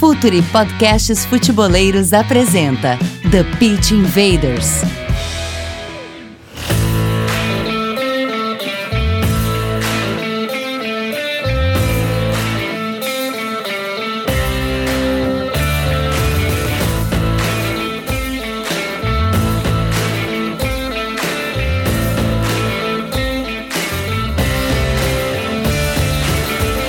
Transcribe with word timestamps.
Futuri 0.00 0.40
Podcasts 0.40 1.26
Futeboleiros 1.26 2.14
apresenta 2.14 2.98
The 3.30 3.44
Pitch 3.58 3.90
Invaders. 3.90 4.80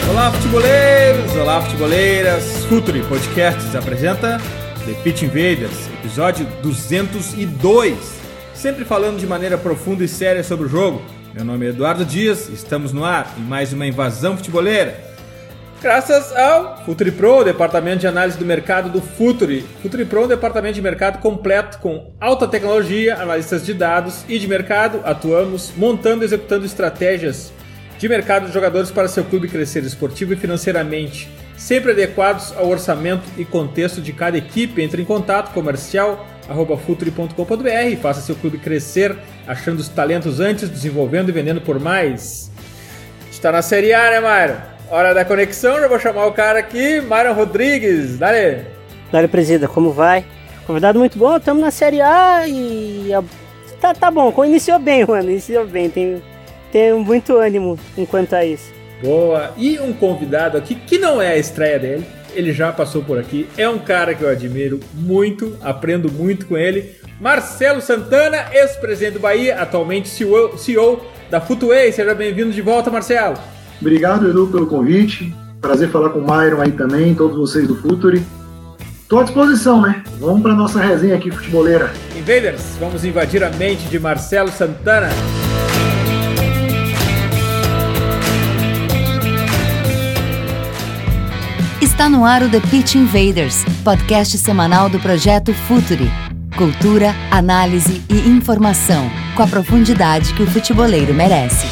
Olá, 0.09 0.31
futeboleiros! 0.31 1.35
Olá, 1.35 1.61
Futuri 2.41 3.01
Podcasts 3.03 3.75
apresenta 3.75 4.39
The 4.85 4.93
Pitch 5.03 5.23
Invaders, 5.23 5.87
episódio 5.99 6.45
202. 6.61 7.97
Sempre 8.53 8.85
falando 8.85 9.19
de 9.19 9.27
maneira 9.27 9.57
profunda 9.57 10.03
e 10.03 10.07
séria 10.07 10.43
sobre 10.43 10.65
o 10.65 10.69
jogo. 10.69 11.01
Meu 11.33 11.45
nome 11.45 11.65
é 11.65 11.69
Eduardo 11.69 12.03
Dias, 12.03 12.49
estamos 12.49 12.91
no 12.91 13.05
ar 13.05 13.33
em 13.37 13.41
mais 13.41 13.73
uma 13.73 13.85
invasão 13.85 14.35
futeboleira. 14.35 15.11
Graças 15.81 16.31
ao 16.35 16.83
Futuri 16.85 17.11
Pro, 17.11 17.43
departamento 17.43 17.99
de 17.99 18.07
análise 18.07 18.37
do 18.37 18.45
mercado 18.45 18.89
do 18.89 19.01
Futuri. 19.01 19.65
Futuri 19.81 20.05
Pro 20.05 20.21
é 20.21 20.25
um 20.25 20.27
departamento 20.27 20.75
de 20.75 20.81
mercado 20.81 21.19
completo 21.19 21.79
com 21.79 22.11
alta 22.19 22.47
tecnologia, 22.47 23.15
analistas 23.15 23.65
de 23.65 23.73
dados 23.73 24.23
e 24.29 24.37
de 24.37 24.47
mercado. 24.47 25.01
Atuamos 25.03 25.73
montando 25.75 26.23
e 26.23 26.25
executando 26.25 26.65
estratégias 26.65 27.51
de 27.97 28.09
mercado 28.09 28.47
de 28.47 28.53
jogadores 28.53 28.89
para 28.89 29.07
seu 29.07 29.23
clube 29.23 29.47
crescer 29.47 29.83
esportivo 29.83 30.33
e 30.33 30.35
financeiramente, 30.35 31.29
sempre 31.61 31.91
adequados 31.91 32.51
ao 32.57 32.67
orçamento 32.67 33.23
e 33.37 33.45
contexto 33.45 34.01
de 34.01 34.11
cada 34.11 34.37
equipe. 34.37 34.81
Entre 34.81 35.01
em 35.01 35.05
contato 35.05 35.53
comercial 35.53 36.25
futuri.com.br 36.85 37.87
e 37.89 37.95
faça 37.95 38.19
seu 38.19 38.35
clube 38.35 38.57
crescer, 38.57 39.15
achando 39.47 39.79
os 39.79 39.87
talentos 39.87 40.39
antes, 40.39 40.67
desenvolvendo 40.67 41.29
e 41.29 41.31
vendendo 41.31 41.61
por 41.61 41.79
mais. 41.79 42.51
Está 43.29 43.51
na 43.51 43.61
Série 43.61 43.93
A, 43.93 44.11
né, 44.11 44.19
Mário? 44.19 44.57
Hora 44.89 45.13
da 45.13 45.23
conexão, 45.23 45.79
já 45.79 45.87
vou 45.87 45.99
chamar 45.99 46.25
o 46.25 46.33
cara 46.33 46.59
aqui, 46.59 46.99
Mário 46.99 47.33
Rodrigues. 47.33 48.17
Dale! 48.17 48.65
Dale, 49.11 49.27
presida, 49.27 49.67
como 49.67 49.91
vai? 49.91 50.25
Convidado 50.67 50.99
muito 50.99 51.17
bom, 51.17 51.37
estamos 51.37 51.61
na 51.61 51.71
Série 51.71 52.01
A 52.01 52.47
e. 52.47 53.11
Tá, 53.79 53.93
tá 53.93 54.11
bom, 54.11 54.33
iniciou 54.43 54.77
bem, 54.77 55.05
mano, 55.05 55.29
iniciou 55.29 55.65
bem. 55.65 55.89
Tem, 55.89 56.21
tem 56.71 56.93
muito 56.93 57.37
ânimo 57.37 57.79
enquanto 57.97 58.33
a 58.33 58.43
isso. 58.43 58.80
Boa. 59.01 59.51
E 59.57 59.79
um 59.79 59.93
convidado 59.93 60.57
aqui 60.57 60.75
que 60.75 60.97
não 60.97 61.21
é 61.21 61.33
a 61.33 61.37
estreia 61.37 61.79
dele, 61.79 62.05
ele 62.33 62.53
já 62.53 62.71
passou 62.71 63.03
por 63.03 63.17
aqui, 63.17 63.47
é 63.57 63.67
um 63.67 63.79
cara 63.79 64.13
que 64.13 64.23
eu 64.23 64.29
admiro 64.29 64.79
muito, 64.93 65.57
aprendo 65.61 66.11
muito 66.11 66.45
com 66.45 66.57
ele. 66.57 66.91
Marcelo 67.19 67.81
Santana, 67.81 68.47
ex-presidente 68.51 69.13
do 69.13 69.19
Bahia, 69.19 69.61
atualmente 69.61 70.09
CEO, 70.09 70.57
CEO 70.57 71.05
da 71.29 71.39
Futway. 71.39 71.91
Seja 71.91 72.15
bem-vindo 72.15 72.51
de 72.51 72.61
volta, 72.61 72.89
Marcelo. 72.89 73.37
Obrigado, 73.79 74.29
Edu, 74.29 74.47
pelo 74.47 74.67
convite. 74.67 75.33
Prazer 75.59 75.89
falar 75.89 76.09
com 76.09 76.19
o 76.19 76.21
Myron 76.21 76.61
aí 76.61 76.71
também, 76.71 77.13
todos 77.13 77.37
vocês 77.37 77.67
do 77.67 77.75
Futuri. 77.75 78.23
Tô 79.07 79.19
à 79.19 79.23
disposição, 79.23 79.81
né? 79.81 80.03
Vamos 80.19 80.41
para 80.41 80.55
nossa 80.55 80.79
resenha 80.79 81.15
aqui 81.15 81.29
futeboleira. 81.29 81.91
Invaders, 82.15 82.77
vamos 82.79 83.03
invadir 83.03 83.43
a 83.43 83.49
mente 83.49 83.87
de 83.89 83.99
Marcelo 83.99 84.49
Santana. 84.49 85.09
Está 92.01 92.09
no 92.09 92.25
ar 92.25 92.41
o 92.41 92.49
The 92.49 92.59
Pitch 92.61 92.95
Invaders, 92.95 93.63
podcast 93.83 94.35
semanal 94.39 94.89
do 94.89 94.99
projeto 94.99 95.53
Futuri. 95.53 96.09
Cultura, 96.57 97.13
análise 97.29 98.03
e 98.09 98.27
informação, 98.27 99.07
com 99.35 99.43
a 99.43 99.47
profundidade 99.47 100.33
que 100.33 100.41
o 100.41 100.47
futeboleiro 100.47 101.13
merece. 101.13 101.67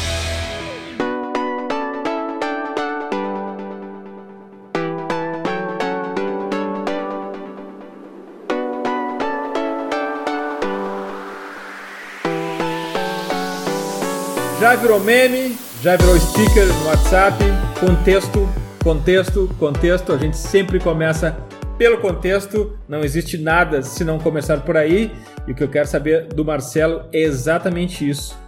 Já 14.60 14.76
virou 14.76 15.00
meme, 15.00 15.58
já 15.82 15.96
virou 15.96 16.20
sticker 16.20 16.66
no 16.66 16.86
WhatsApp, 16.86 17.44
contexto, 17.80 18.48
contexto, 18.82 19.48
contexto. 19.58 20.12
A 20.12 20.18
gente 20.18 20.36
sempre 20.36 20.78
começa 20.78 21.36
pelo 21.78 21.98
contexto, 21.98 22.76
não 22.88 23.02
existe 23.02 23.38
nada 23.38 23.82
se 23.82 24.04
não 24.04 24.18
começar 24.18 24.60
por 24.60 24.76
aí. 24.76 25.10
E 25.46 25.52
o 25.52 25.54
que 25.54 25.62
eu 25.62 25.68
quero 25.68 25.86
saber 25.86 26.26
do 26.28 26.44
Marcelo 26.44 27.04
é 27.12 27.20
exatamente 27.20 28.08
isso. 28.08 28.38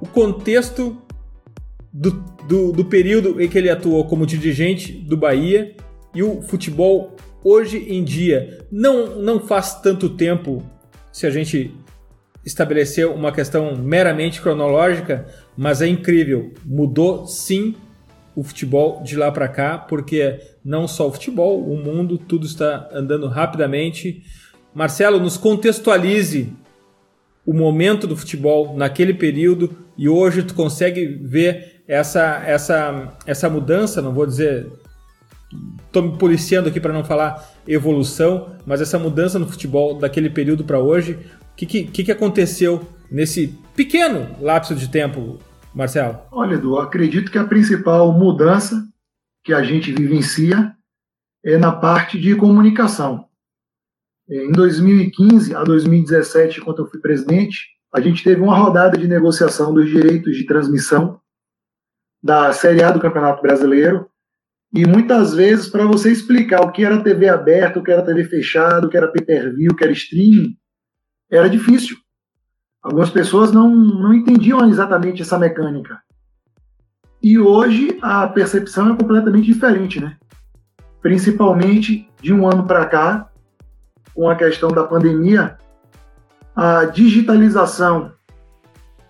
O 0.00 0.06
contexto 0.06 1.00
do, 1.92 2.10
do, 2.46 2.72
do 2.72 2.84
período 2.84 3.40
em 3.40 3.48
que 3.48 3.56
ele 3.56 3.70
atuou 3.70 4.04
como 4.04 4.26
dirigente 4.26 4.92
do 4.92 5.16
Bahia 5.16 5.74
e 6.14 6.22
o 6.22 6.42
futebol 6.42 7.16
hoje 7.42 7.78
em 7.88 8.02
dia. 8.02 8.66
Não, 8.70 9.16
não 9.20 9.40
faz 9.40 9.80
tanto 9.80 10.08
tempo, 10.10 10.62
se 11.12 11.26
a 11.26 11.30
gente 11.30 11.74
estabeleceu 12.44 13.14
uma 13.14 13.32
questão 13.32 13.76
meramente 13.76 14.40
cronológica, 14.40 15.26
mas 15.56 15.80
é 15.80 15.86
incrível. 15.86 16.52
Mudou 16.64 17.26
sim 17.26 17.74
o 18.34 18.42
futebol 18.42 19.02
de 19.02 19.16
lá 19.16 19.30
para 19.30 19.48
cá, 19.48 19.78
porque 19.78 20.40
não 20.64 20.88
só 20.88 21.08
o 21.08 21.12
futebol, 21.12 21.60
o 21.60 21.76
mundo, 21.76 22.18
tudo 22.18 22.46
está 22.46 22.88
andando 22.92 23.28
rapidamente. 23.28 24.22
Marcelo, 24.74 25.20
nos 25.20 25.36
contextualize 25.36 26.52
o 27.46 27.52
momento 27.52 28.06
do 28.06 28.16
futebol 28.16 28.76
naquele 28.76 29.14
período 29.14 29.76
e 29.96 30.08
hoje 30.08 30.42
tu 30.42 30.54
consegue 30.54 31.06
ver 31.06 31.82
essa 31.86 32.42
essa 32.46 33.12
essa 33.26 33.50
mudança, 33.50 34.00
não 34.00 34.12
vou 34.12 34.26
dizer 34.26 34.66
estou 35.86 36.02
me 36.02 36.18
policiando 36.18 36.68
aqui 36.68 36.80
para 36.80 36.92
não 36.92 37.04
falar 37.04 37.54
evolução, 37.68 38.56
mas 38.66 38.80
essa 38.80 38.98
mudança 38.98 39.38
no 39.38 39.46
futebol 39.46 39.96
daquele 39.98 40.28
período 40.28 40.64
para 40.64 40.80
hoje, 40.80 41.12
o 41.12 41.56
que, 41.56 41.66
que, 41.84 42.04
que 42.04 42.10
aconteceu 42.10 42.82
nesse 43.10 43.54
pequeno 43.76 44.28
lapso 44.40 44.74
de 44.74 44.88
tempo, 44.88 45.38
Marcelo? 45.74 46.20
Olha, 46.30 46.54
Edu, 46.54 46.78
acredito 46.78 47.30
que 47.30 47.38
a 47.38 47.44
principal 47.44 48.12
mudança 48.12 48.86
que 49.42 49.52
a 49.52 49.62
gente 49.62 49.92
vivencia 49.92 50.74
é 51.44 51.58
na 51.58 51.72
parte 51.72 52.18
de 52.18 52.34
comunicação. 52.36 53.28
Em 54.28 54.52
2015 54.52 55.54
a 55.54 55.62
2017, 55.62 56.62
quando 56.62 56.82
eu 56.82 56.86
fui 56.86 57.00
presidente, 57.00 57.74
a 57.92 58.00
gente 58.00 58.24
teve 58.24 58.40
uma 58.40 58.56
rodada 58.56 58.96
de 58.96 59.06
negociação 59.06 59.74
dos 59.74 59.88
direitos 59.88 60.36
de 60.36 60.46
transmissão 60.46 61.20
da 62.22 62.52
Série 62.52 62.82
A 62.82 62.90
do 62.90 63.00
Campeonato 63.00 63.42
Brasileiro. 63.42 64.08
E 64.72 64.86
muitas 64.86 65.34
vezes, 65.34 65.68
para 65.68 65.86
você 65.86 66.10
explicar 66.10 66.62
o 66.62 66.72
que 66.72 66.84
era 66.84 67.02
TV 67.02 67.28
aberta, 67.28 67.78
o 67.78 67.82
que 67.82 67.92
era 67.92 68.04
TV 68.04 68.24
fechada, 68.24 68.86
o 68.86 68.90
que 68.90 68.96
era 68.96 69.12
pay-per-view, 69.12 69.72
o 69.72 69.76
que 69.76 69.84
era 69.84 69.92
streaming, 69.92 70.56
era 71.30 71.48
difícil. 71.48 71.96
Algumas 72.84 73.08
pessoas 73.08 73.50
não, 73.50 73.74
não 73.74 74.12
entendiam 74.12 74.68
exatamente 74.68 75.22
essa 75.22 75.38
mecânica. 75.38 76.02
E 77.22 77.38
hoje 77.38 77.98
a 78.02 78.28
percepção 78.28 78.92
é 78.92 78.96
completamente 78.96 79.46
diferente, 79.46 79.98
né? 79.98 80.18
Principalmente 81.00 82.06
de 82.20 82.34
um 82.34 82.46
ano 82.46 82.66
para 82.66 82.84
cá, 82.84 83.30
com 84.14 84.28
a 84.28 84.36
questão 84.36 84.68
da 84.70 84.84
pandemia, 84.84 85.56
a 86.54 86.84
digitalização 86.84 88.12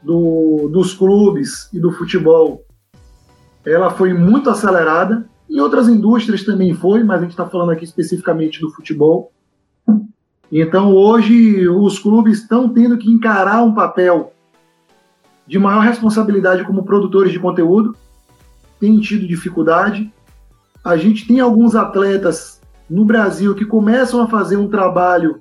do, 0.00 0.70
dos 0.72 0.94
clubes 0.94 1.68
e 1.72 1.80
do 1.80 1.90
futebol, 1.90 2.64
ela 3.66 3.90
foi 3.90 4.14
muito 4.14 4.50
acelerada. 4.50 5.28
Em 5.50 5.58
outras 5.58 5.88
indústrias 5.88 6.44
também 6.44 6.72
foi, 6.74 7.02
mas 7.02 7.18
a 7.18 7.22
gente 7.22 7.32
está 7.32 7.46
falando 7.46 7.72
aqui 7.72 7.84
especificamente 7.84 8.60
do 8.60 8.70
futebol. 8.70 9.32
Então 10.50 10.94
hoje 10.94 11.68
os 11.68 11.98
clubes 11.98 12.38
estão 12.38 12.68
tendo 12.68 12.96
que 12.96 13.10
encarar 13.10 13.62
um 13.62 13.74
papel 13.74 14.32
de 15.46 15.58
maior 15.58 15.80
responsabilidade 15.80 16.64
como 16.64 16.84
produtores 16.84 17.32
de 17.32 17.38
conteúdo, 17.38 17.96
tem 18.80 18.98
tido 19.00 19.26
dificuldade. 19.26 20.12
A 20.82 20.96
gente 20.96 21.26
tem 21.26 21.40
alguns 21.40 21.74
atletas 21.74 22.60
no 22.88 23.04
Brasil 23.04 23.54
que 23.54 23.64
começam 23.64 24.22
a 24.22 24.28
fazer 24.28 24.56
um 24.56 24.68
trabalho 24.68 25.40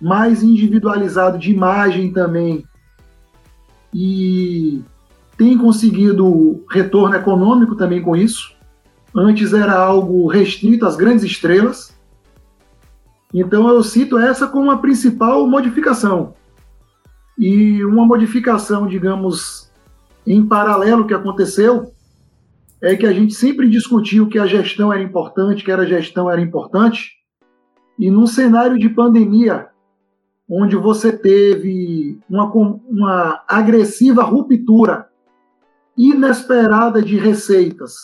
mais 0.00 0.42
individualizado 0.42 1.38
de 1.38 1.52
imagem 1.52 2.12
também 2.12 2.64
e 3.92 4.82
tem 5.36 5.56
conseguido 5.56 6.64
retorno 6.70 7.14
econômico 7.14 7.76
também 7.76 8.02
com 8.02 8.16
isso. 8.16 8.54
Antes 9.14 9.52
era 9.52 9.78
algo 9.78 10.26
restrito 10.26 10.84
às 10.84 10.96
grandes 10.96 11.24
estrelas. 11.24 11.93
Então 13.34 13.68
eu 13.68 13.82
cito 13.82 14.16
essa 14.16 14.46
como 14.46 14.70
a 14.70 14.78
principal 14.78 15.44
modificação. 15.48 16.34
E 17.36 17.84
uma 17.84 18.06
modificação, 18.06 18.86
digamos, 18.86 19.72
em 20.24 20.46
paralelo 20.46 21.04
que 21.04 21.12
aconteceu 21.12 21.92
é 22.80 22.94
que 22.94 23.04
a 23.04 23.12
gente 23.12 23.34
sempre 23.34 23.68
discutiu 23.68 24.28
que 24.28 24.38
a 24.38 24.46
gestão 24.46 24.92
era 24.92 25.02
importante, 25.02 25.64
que 25.64 25.72
a 25.72 25.84
gestão 25.84 26.30
era 26.30 26.40
importante, 26.40 27.10
e 27.98 28.08
num 28.08 28.26
cenário 28.26 28.78
de 28.78 28.88
pandemia, 28.88 29.68
onde 30.48 30.76
você 30.76 31.10
teve 31.10 32.20
uma, 32.28 32.52
uma 32.52 33.42
agressiva 33.48 34.22
ruptura 34.22 35.08
inesperada 35.96 37.02
de 37.02 37.16
receitas, 37.16 37.94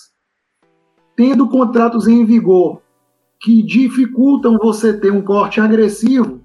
tendo 1.15 1.49
contratos 1.49 2.09
em 2.09 2.25
vigor 2.25 2.83
que 3.41 3.63
dificultam 3.63 4.59
você 4.59 4.93
ter 4.93 5.11
um 5.11 5.23
corte 5.23 5.61
agressivo 5.61 6.43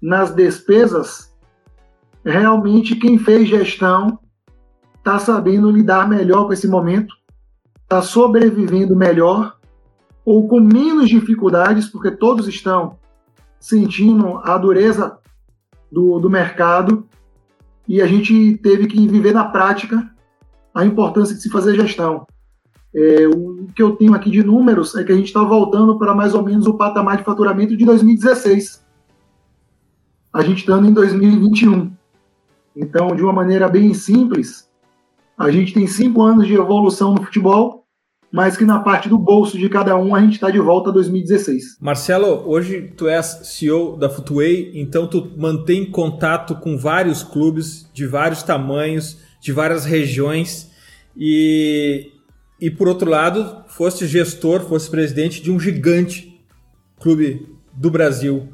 nas 0.00 0.34
despesas, 0.34 1.36
realmente 2.24 2.96
quem 2.96 3.18
fez 3.18 3.48
gestão 3.48 4.18
está 4.96 5.18
sabendo 5.18 5.70
lidar 5.70 6.08
melhor 6.08 6.46
com 6.46 6.54
esse 6.54 6.66
momento, 6.66 7.14
está 7.82 8.00
sobrevivendo 8.00 8.96
melhor 8.96 9.58
ou 10.24 10.48
com 10.48 10.60
menos 10.60 11.08
dificuldades, 11.08 11.88
porque 11.88 12.10
todos 12.10 12.48
estão 12.48 12.98
sentindo 13.58 14.38
a 14.38 14.56
dureza 14.56 15.18
do, 15.92 16.18
do 16.18 16.30
mercado 16.30 17.06
e 17.86 18.00
a 18.00 18.06
gente 18.06 18.56
teve 18.62 18.86
que 18.86 19.06
viver 19.06 19.34
na 19.34 19.44
prática 19.44 20.08
a 20.74 20.84
importância 20.84 21.34
de 21.34 21.42
se 21.42 21.50
fazer 21.50 21.74
gestão. 21.74 22.26
É, 22.94 23.28
o 23.28 23.68
que 23.74 23.82
eu 23.82 23.92
tenho 23.92 24.14
aqui 24.14 24.30
de 24.30 24.42
números 24.42 24.96
é 24.96 25.04
que 25.04 25.12
a 25.12 25.14
gente 25.14 25.26
está 25.26 25.42
voltando 25.42 25.98
para 25.98 26.14
mais 26.14 26.34
ou 26.34 26.42
menos 26.42 26.66
o 26.66 26.74
patamar 26.74 27.16
de 27.16 27.24
faturamento 27.24 27.76
de 27.76 27.84
2016. 27.84 28.84
A 30.32 30.42
gente 30.42 30.60
está 30.60 30.78
em 30.78 30.92
2021. 30.92 31.90
Então, 32.76 33.14
de 33.14 33.22
uma 33.22 33.32
maneira 33.32 33.68
bem 33.68 33.92
simples, 33.94 34.68
a 35.36 35.50
gente 35.50 35.72
tem 35.72 35.86
cinco 35.86 36.22
anos 36.22 36.46
de 36.46 36.54
evolução 36.54 37.14
no 37.14 37.22
futebol, 37.22 37.84
mas 38.32 38.56
que 38.56 38.64
na 38.64 38.78
parte 38.78 39.08
do 39.08 39.18
bolso 39.18 39.58
de 39.58 39.68
cada 39.68 39.96
um 39.96 40.14
a 40.14 40.20
gente 40.20 40.34
está 40.34 40.50
de 40.50 40.58
volta 40.58 40.90
a 40.90 40.92
2016. 40.92 41.78
Marcelo, 41.80 42.48
hoje 42.48 42.92
tu 42.96 43.08
és 43.08 43.40
CEO 43.44 43.96
da 43.96 44.08
Footway, 44.08 44.70
então 44.74 45.06
tu 45.06 45.32
mantém 45.36 45.90
contato 45.90 46.54
com 46.56 46.78
vários 46.78 47.22
clubes 47.22 47.90
de 47.92 48.06
vários 48.06 48.42
tamanhos, 48.42 49.18
de 49.40 49.52
várias 49.52 49.84
regiões 49.84 50.70
e, 51.16 52.12
e 52.60 52.70
por 52.70 52.88
outro 52.88 53.08
lado, 53.08 53.64
foste 53.68 54.06
gestor, 54.06 54.68
foste 54.68 54.90
presidente 54.90 55.42
de 55.42 55.50
um 55.50 55.58
gigante 55.58 56.40
clube 57.00 57.46
do 57.72 57.90
Brasil. 57.90 58.52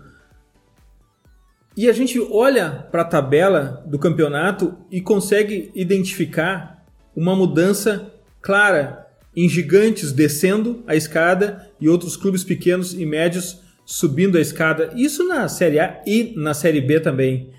E 1.76 1.88
a 1.88 1.92
gente 1.92 2.18
olha 2.30 2.70
para 2.90 3.02
a 3.02 3.06
tabela 3.06 3.84
do 3.86 3.98
campeonato 3.98 4.74
e 4.90 5.00
consegue 5.00 5.70
identificar 5.74 6.86
uma 7.14 7.34
mudança 7.34 8.12
clara 8.40 9.06
em 9.34 9.48
gigantes 9.48 10.12
descendo 10.12 10.82
a 10.86 10.94
escada 10.94 11.70
e 11.80 11.88
outros 11.88 12.16
clubes 12.16 12.42
pequenos 12.42 12.94
e 12.94 13.04
médios 13.04 13.60
subindo 13.84 14.38
a 14.38 14.40
escada. 14.40 14.92
Isso 14.96 15.26
na 15.28 15.48
Série 15.48 15.78
A 15.78 16.02
e 16.06 16.32
na 16.36 16.54
Série 16.54 16.80
B 16.80 16.98
também. 17.00 17.50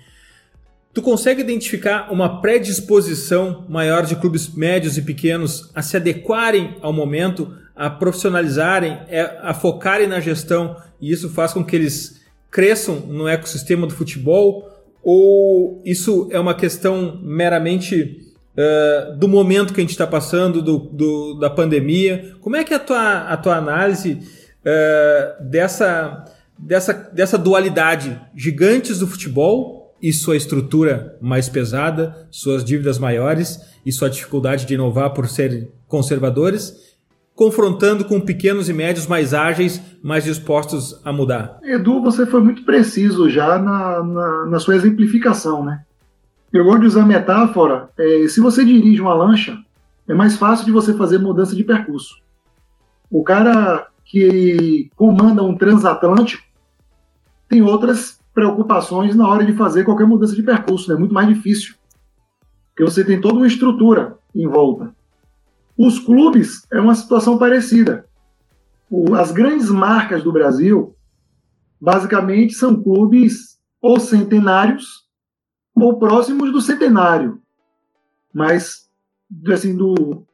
Tu 0.92 1.02
consegue 1.02 1.40
identificar 1.40 2.10
uma 2.10 2.40
predisposição 2.40 3.64
maior 3.68 4.04
de 4.04 4.16
clubes 4.16 4.52
médios 4.54 4.96
e 4.96 5.02
pequenos 5.02 5.70
a 5.74 5.82
se 5.82 5.96
adequarem 5.96 6.76
ao 6.80 6.92
momento, 6.92 7.54
a 7.76 7.88
profissionalizarem, 7.88 8.98
é, 9.08 9.38
a 9.42 9.54
focarem 9.54 10.08
na 10.08 10.18
gestão 10.18 10.76
e 11.00 11.12
isso 11.12 11.28
faz 11.30 11.52
com 11.52 11.64
que 11.64 11.76
eles 11.76 12.20
cresçam 12.50 12.96
no 13.00 13.28
ecossistema 13.28 13.86
do 13.86 13.94
futebol? 13.94 14.68
Ou 15.02 15.80
isso 15.84 16.28
é 16.30 16.40
uma 16.40 16.54
questão 16.54 17.20
meramente 17.22 18.20
uh, 18.56 19.16
do 19.16 19.28
momento 19.28 19.72
que 19.72 19.80
a 19.80 19.82
gente 19.82 19.90
está 19.90 20.06
passando, 20.06 20.60
do, 20.60 20.78
do, 20.78 21.34
da 21.34 21.48
pandemia. 21.48 22.34
Como 22.40 22.56
é 22.56 22.64
que 22.64 22.72
é 22.72 22.76
a 22.76 22.80
tua, 22.80 23.18
a 23.28 23.36
tua 23.36 23.56
análise 23.56 24.18
uh, 24.64 25.44
dessa, 25.44 26.24
dessa, 26.58 26.92
dessa 26.92 27.38
dualidade? 27.38 28.20
Gigantes 28.34 28.98
do 28.98 29.06
futebol 29.06 29.77
e 30.00 30.12
sua 30.12 30.36
estrutura 30.36 31.16
mais 31.20 31.48
pesada, 31.48 32.28
suas 32.30 32.64
dívidas 32.64 32.98
maiores 32.98 33.60
e 33.84 33.92
sua 33.92 34.08
dificuldade 34.08 34.66
de 34.66 34.74
inovar 34.74 35.12
por 35.12 35.26
serem 35.28 35.70
conservadores, 35.86 36.96
confrontando 37.34 38.04
com 38.04 38.20
pequenos 38.20 38.68
e 38.68 38.72
médios 38.72 39.06
mais 39.06 39.32
ágeis, 39.32 39.80
mais 40.02 40.24
dispostos 40.24 41.00
a 41.04 41.12
mudar. 41.12 41.58
Edu, 41.62 42.02
você 42.02 42.26
foi 42.26 42.40
muito 42.40 42.64
preciso 42.64 43.30
já 43.30 43.58
na, 43.58 44.02
na, 44.02 44.46
na 44.46 44.58
sua 44.58 44.74
exemplificação, 44.74 45.64
né? 45.64 45.82
Eu 46.52 46.64
gosto 46.64 46.80
de 46.80 46.86
usar 46.86 47.06
metáfora. 47.06 47.90
É, 47.98 48.26
se 48.26 48.40
você 48.40 48.64
dirige 48.64 49.00
uma 49.00 49.14
lancha, 49.14 49.58
é 50.08 50.14
mais 50.14 50.36
fácil 50.36 50.64
de 50.64 50.72
você 50.72 50.94
fazer 50.94 51.18
mudança 51.18 51.54
de 51.54 51.62
percurso. 51.62 52.16
O 53.10 53.22
cara 53.22 53.86
que 54.04 54.90
comanda 54.96 55.42
um 55.42 55.56
transatlântico 55.56 56.42
tem 57.48 57.62
outras 57.62 58.17
preocupações 58.38 59.16
na 59.16 59.26
hora 59.26 59.44
de 59.44 59.52
fazer 59.54 59.82
qualquer 59.82 60.06
mudança 60.06 60.32
de 60.36 60.44
percurso, 60.44 60.92
é 60.92 60.94
né? 60.94 61.00
muito 61.00 61.12
mais 61.12 61.26
difícil. 61.26 61.74
Porque 62.68 62.88
você 62.88 63.04
tem 63.04 63.20
toda 63.20 63.34
uma 63.34 63.48
estrutura 63.48 64.16
em 64.32 64.46
volta. 64.46 64.94
Os 65.76 65.98
clubes 65.98 66.64
é 66.72 66.80
uma 66.80 66.94
situação 66.94 67.36
parecida. 67.36 68.06
O, 68.88 69.16
as 69.16 69.32
grandes 69.32 69.68
marcas 69.70 70.22
do 70.22 70.32
Brasil, 70.32 70.94
basicamente, 71.80 72.54
são 72.54 72.80
clubes 72.80 73.58
ou 73.82 73.98
centenários 73.98 75.08
ou 75.74 75.98
próximos 75.98 76.52
do 76.52 76.60
centenário. 76.60 77.40
Mas, 78.32 78.88
assim, 79.52 79.76
do, 79.76 80.24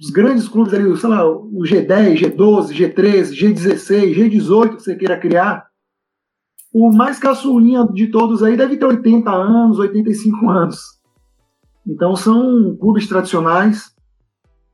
dos 0.00 0.10
grandes 0.10 0.48
clubes 0.48 0.74
ali, 0.74 0.96
sei 0.96 1.08
lá, 1.08 1.24
o 1.24 1.60
G10, 1.60 2.18
G12, 2.18 2.72
G13, 2.72 3.30
G16, 3.30 4.12
G18 4.12 4.76
que 4.76 4.82
você 4.82 4.96
queira 4.96 5.16
criar, 5.16 5.68
o 6.74 6.92
mais 6.92 7.20
caçulinha 7.20 7.86
de 7.86 8.08
todos 8.08 8.42
aí 8.42 8.56
deve 8.56 8.76
ter 8.76 8.84
80 8.84 9.30
anos, 9.30 9.78
85 9.78 10.50
anos. 10.50 10.80
Então 11.86 12.16
são 12.16 12.76
clubes 12.76 13.06
tradicionais, 13.06 13.94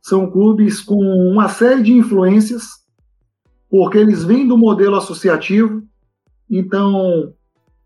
são 0.01 0.31
clubes 0.31 0.81
com 0.81 0.97
uma 0.97 1.51
série 1.51 1.83
de 1.83 1.93
influências, 1.93 2.65
porque 3.69 3.99
eles 3.99 4.25
vêm 4.25 4.49
do 4.49 4.57
modelo 4.57 4.97
associativo. 4.97 5.83
Então, 6.51 7.35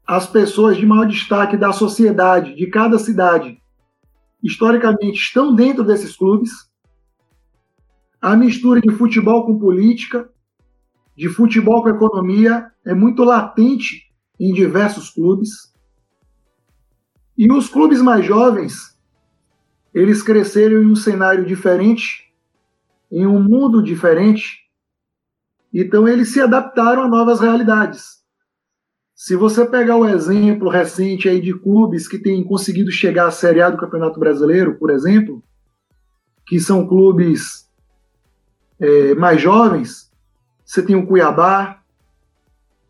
as 0.06 0.28
pessoas 0.28 0.76
de 0.76 0.86
maior 0.86 1.06
destaque 1.06 1.56
da 1.56 1.72
sociedade, 1.72 2.54
de 2.54 2.68
cada 2.68 3.00
cidade, 3.00 3.60
historicamente 4.40 5.18
estão 5.18 5.52
dentro 5.52 5.82
desses 5.82 6.16
clubes. 6.16 6.52
A 8.22 8.36
mistura 8.36 8.80
de 8.80 8.92
futebol 8.92 9.44
com 9.44 9.58
política, 9.58 10.30
de 11.16 11.28
futebol 11.28 11.82
com 11.82 11.88
economia, 11.88 12.70
é 12.86 12.94
muito 12.94 13.24
latente 13.24 14.03
em 14.38 14.52
diversos 14.52 15.10
clubes. 15.10 15.72
E 17.36 17.50
os 17.50 17.68
clubes 17.68 18.00
mais 18.00 18.24
jovens, 18.24 18.96
eles 19.92 20.22
cresceram 20.22 20.82
em 20.82 20.86
um 20.86 20.96
cenário 20.96 21.44
diferente, 21.44 22.32
em 23.10 23.26
um 23.26 23.42
mundo 23.42 23.82
diferente, 23.82 24.64
então 25.72 26.08
eles 26.08 26.32
se 26.32 26.40
adaptaram 26.40 27.02
a 27.02 27.08
novas 27.08 27.40
realidades. 27.40 28.22
Se 29.14 29.36
você 29.36 29.64
pegar 29.64 29.96
o 29.96 30.08
exemplo 30.08 30.68
recente 30.68 31.28
aí 31.28 31.40
de 31.40 31.54
clubes 31.54 32.08
que 32.08 32.18
têm 32.18 32.42
conseguido 32.42 32.90
chegar 32.90 33.28
à 33.28 33.30
Série 33.30 33.62
A 33.62 33.70
do 33.70 33.78
Campeonato 33.78 34.18
Brasileiro, 34.18 34.76
por 34.76 34.90
exemplo, 34.90 35.42
que 36.46 36.58
são 36.58 36.86
clubes 36.86 37.70
é, 38.80 39.14
mais 39.14 39.40
jovens, 39.40 40.12
você 40.64 40.82
tem 40.82 40.96
o 40.96 41.06
Cuiabá, 41.06 41.83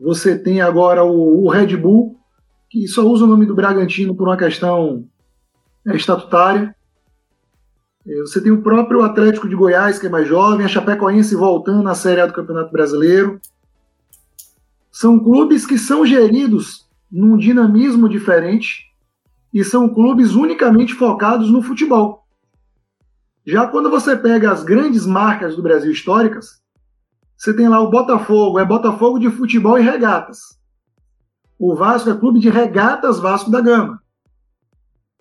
você 0.04 0.38
tem 0.38 0.61
agora 0.61 1.02
o, 1.02 1.44
o, 1.44 1.49
Red 1.49 1.76
Bull, 1.78 2.20
que 2.68 2.87
só 2.87 3.02
usa 3.02 3.25
o 3.25 3.26
nome 3.26 3.46
do 3.46 3.54
Bragantino 3.54 4.14
por 4.14 4.28
uma 4.28 4.37
questão 4.37 5.08
é, 5.87 5.96
estatutária. 5.96 6.76
É, 8.06 8.20
você 8.20 8.38
tem 8.42 8.52
o 8.52 8.61
próprio 8.61 9.02
Atlético 9.02 9.49
de 9.49 9.56
Goiás, 9.56 9.99
que 9.99 10.06
é 10.06 10.11
mais 10.11 10.28
jovem, 10.28 10.66
a 10.66 10.68
Chapecoense 10.68 11.34
voltando 11.34 11.88
à 11.88 11.94
Série 11.94 12.20
A 12.20 12.26
do 12.26 12.34
Campeonato 12.34 12.70
Brasileiro. 12.70 13.40
São 14.92 15.18
clubes 15.18 15.64
que 15.64 15.78
são 15.78 16.04
geridos 16.04 16.87
num 17.11 17.38
dinamismo 17.38 18.06
diferente 18.06 18.92
e 19.52 19.64
são 19.64 19.88
clubes 19.88 20.34
unicamente 20.34 20.92
focados 20.92 21.50
no 21.50 21.62
futebol. 21.62 22.25
Já 23.46 23.66
quando 23.66 23.88
você 23.88 24.14
pega 24.14 24.52
as 24.52 24.62
grandes 24.62 25.06
marcas 25.06 25.56
do 25.56 25.62
Brasil 25.62 25.90
históricas, 25.90 26.62
você 27.36 27.54
tem 27.54 27.68
lá 27.68 27.80
o 27.80 27.90
Botafogo, 27.90 28.58
é 28.58 28.64
Botafogo 28.64 29.18
de 29.18 29.30
futebol 29.30 29.78
e 29.78 29.82
regatas. 29.82 30.58
O 31.58 31.74
Vasco 31.74 32.10
é 32.10 32.16
clube 32.16 32.40
de 32.40 32.48
regatas 32.48 33.18
Vasco 33.18 33.50
da 33.50 33.60
Gama. 33.60 34.02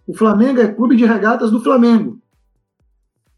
O 0.05 0.13
Flamengo 0.13 0.59
é 0.59 0.67
clube 0.67 0.95
de 0.95 1.05
regatas 1.05 1.51
do 1.51 1.61
Flamengo. 1.61 2.19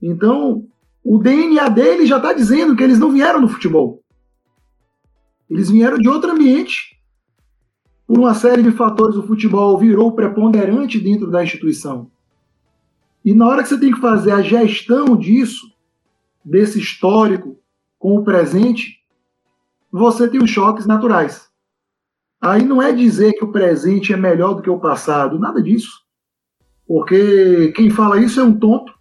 Então, 0.01 0.67
o 1.03 1.19
DNA 1.19 1.69
deles 1.69 2.09
já 2.09 2.17
está 2.17 2.33
dizendo 2.33 2.75
que 2.75 2.83
eles 2.83 2.99
não 2.99 3.11
vieram 3.11 3.41
do 3.41 3.47
futebol. 3.47 4.03
Eles 5.49 5.69
vieram 5.69 5.97
de 5.97 6.09
outro 6.09 6.31
ambiente. 6.31 6.99
Por 8.07 8.19
uma 8.19 8.33
série 8.33 8.63
de 8.63 8.71
fatores, 8.71 9.15
o 9.15 9.25
futebol 9.25 9.77
virou 9.77 10.11
preponderante 10.13 10.99
dentro 10.99 11.29
da 11.29 11.43
instituição. 11.43 12.09
E 13.23 13.33
na 13.33 13.47
hora 13.47 13.63
que 13.63 13.69
você 13.69 13.79
tem 13.79 13.91
que 13.91 13.99
fazer 13.99 14.31
a 14.31 14.41
gestão 14.41 15.15
disso, 15.15 15.65
desse 16.43 16.79
histórico 16.79 17.57
com 18.05 18.17
o 18.17 18.23
presente, 18.23 19.03
você 19.91 20.27
tem 20.27 20.39
os 20.39 20.51
choques 20.51 20.85
naturais. 20.85 21.49
Aí 22.39 22.63
não 22.63 22.79
é 22.79 22.91
dizer 22.91 23.33
que 23.33 23.43
o 23.43 23.51
presente 23.51 24.13
é 24.13 24.15
melhor 24.15 24.53
do 24.53 24.61
que 24.61 24.69
o 24.69 24.79
passado, 24.79 25.39
nada 25.39 25.59
disso. 25.59 26.03
Porque 26.87 27.71
quem 27.75 27.89
fala 27.89 28.21
isso 28.21 28.39
é 28.39 28.43
um 28.43 28.55
tonto 28.55 28.93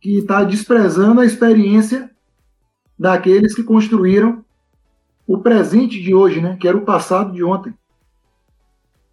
que 0.00 0.18
está 0.18 0.44
desprezando 0.44 1.20
a 1.20 1.26
experiência 1.26 2.08
daqueles 2.96 3.56
que 3.56 3.64
construíram 3.64 4.44
o 5.26 5.38
presente 5.38 6.00
de 6.00 6.14
hoje, 6.14 6.40
né? 6.40 6.56
que 6.56 6.68
era 6.68 6.76
o 6.76 6.84
passado 6.84 7.32
de 7.32 7.42
ontem. 7.42 7.74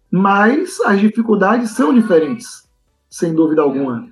Mas 0.08 0.80
as 0.82 1.00
dificuldades 1.00 1.72
são 1.72 1.92
diferentes, 1.92 2.70
sem 3.10 3.34
dúvida 3.34 3.60
alguma. 3.60 4.08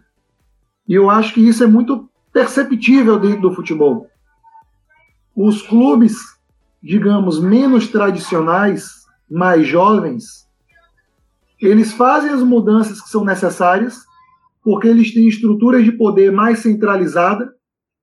E 0.89 0.95
eu 0.95 1.09
acho 1.09 1.35
que 1.35 1.41
isso 1.41 1.63
é 1.63 1.69
muito 1.69 2.11
perceptível 2.33 3.17
dentro 3.17 3.43
do 3.43 3.55
futebol. 3.55 4.11
Os 5.35 5.63
clubes, 5.63 6.17
digamos, 6.83 7.41
menos 7.41 7.89
tradicionais, 7.89 9.01
mais 9.31 9.67
jovens, 9.67 10.49
eles 11.61 11.93
fazem 11.93 12.31
as 12.31 12.43
mudanças 12.43 13.01
que 13.01 13.09
são 13.09 13.25
necessárias 13.25 14.05
porque 14.63 14.89
eles 14.89 15.15
têm 15.15 15.29
estruturas 15.29 15.85
de 15.85 15.93
poder 15.93 16.33
mais 16.33 16.61
centralizada 16.61 17.55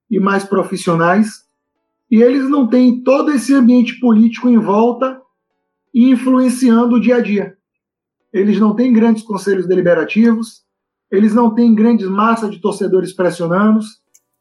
e 0.09 0.19
mais 0.19 0.43
profissionais 0.43 1.47
e 2.09 2.21
eles 2.21 2.49
não 2.49 2.67
têm 2.67 3.03
todo 3.03 3.31
esse 3.31 3.53
ambiente 3.53 3.99
político 3.99 4.47
em 4.47 4.57
volta 4.57 5.21
influenciando 5.93 6.95
o 6.95 7.01
dia 7.01 7.17
a 7.17 7.21
dia. 7.21 7.57
Eles 8.31 8.59
não 8.59 8.75
têm 8.75 8.93
grandes 8.93 9.23
conselhos 9.23 9.67
deliberativos, 9.67 10.63
eles 11.11 11.33
não 11.33 11.53
têm 11.53 11.73
grandes 11.73 12.07
massas 12.07 12.51
de 12.51 12.61
torcedores 12.61 13.13
pressionando. 13.13 13.79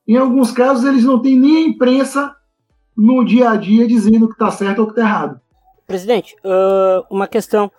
Em 0.07 0.17
alguns 0.17 0.51
casos, 0.51 0.85
eles 0.85 1.05
não 1.05 1.21
têm 1.21 1.39
nem 1.39 1.57
a 1.57 1.69
imprensa 1.69 2.36
no 2.97 3.25
dia 3.25 3.51
a 3.51 3.57
dia 3.57 3.87
dizendo 3.87 4.27
que 4.27 4.35
está 4.35 4.51
certo 4.51 4.81
ou 4.81 4.87
que 4.87 4.93
está 4.93 5.03
errado. 5.03 5.41
Presidente, 5.87 6.35
uh, 6.45 7.05
uma 7.11 7.27
questão. 7.27 7.71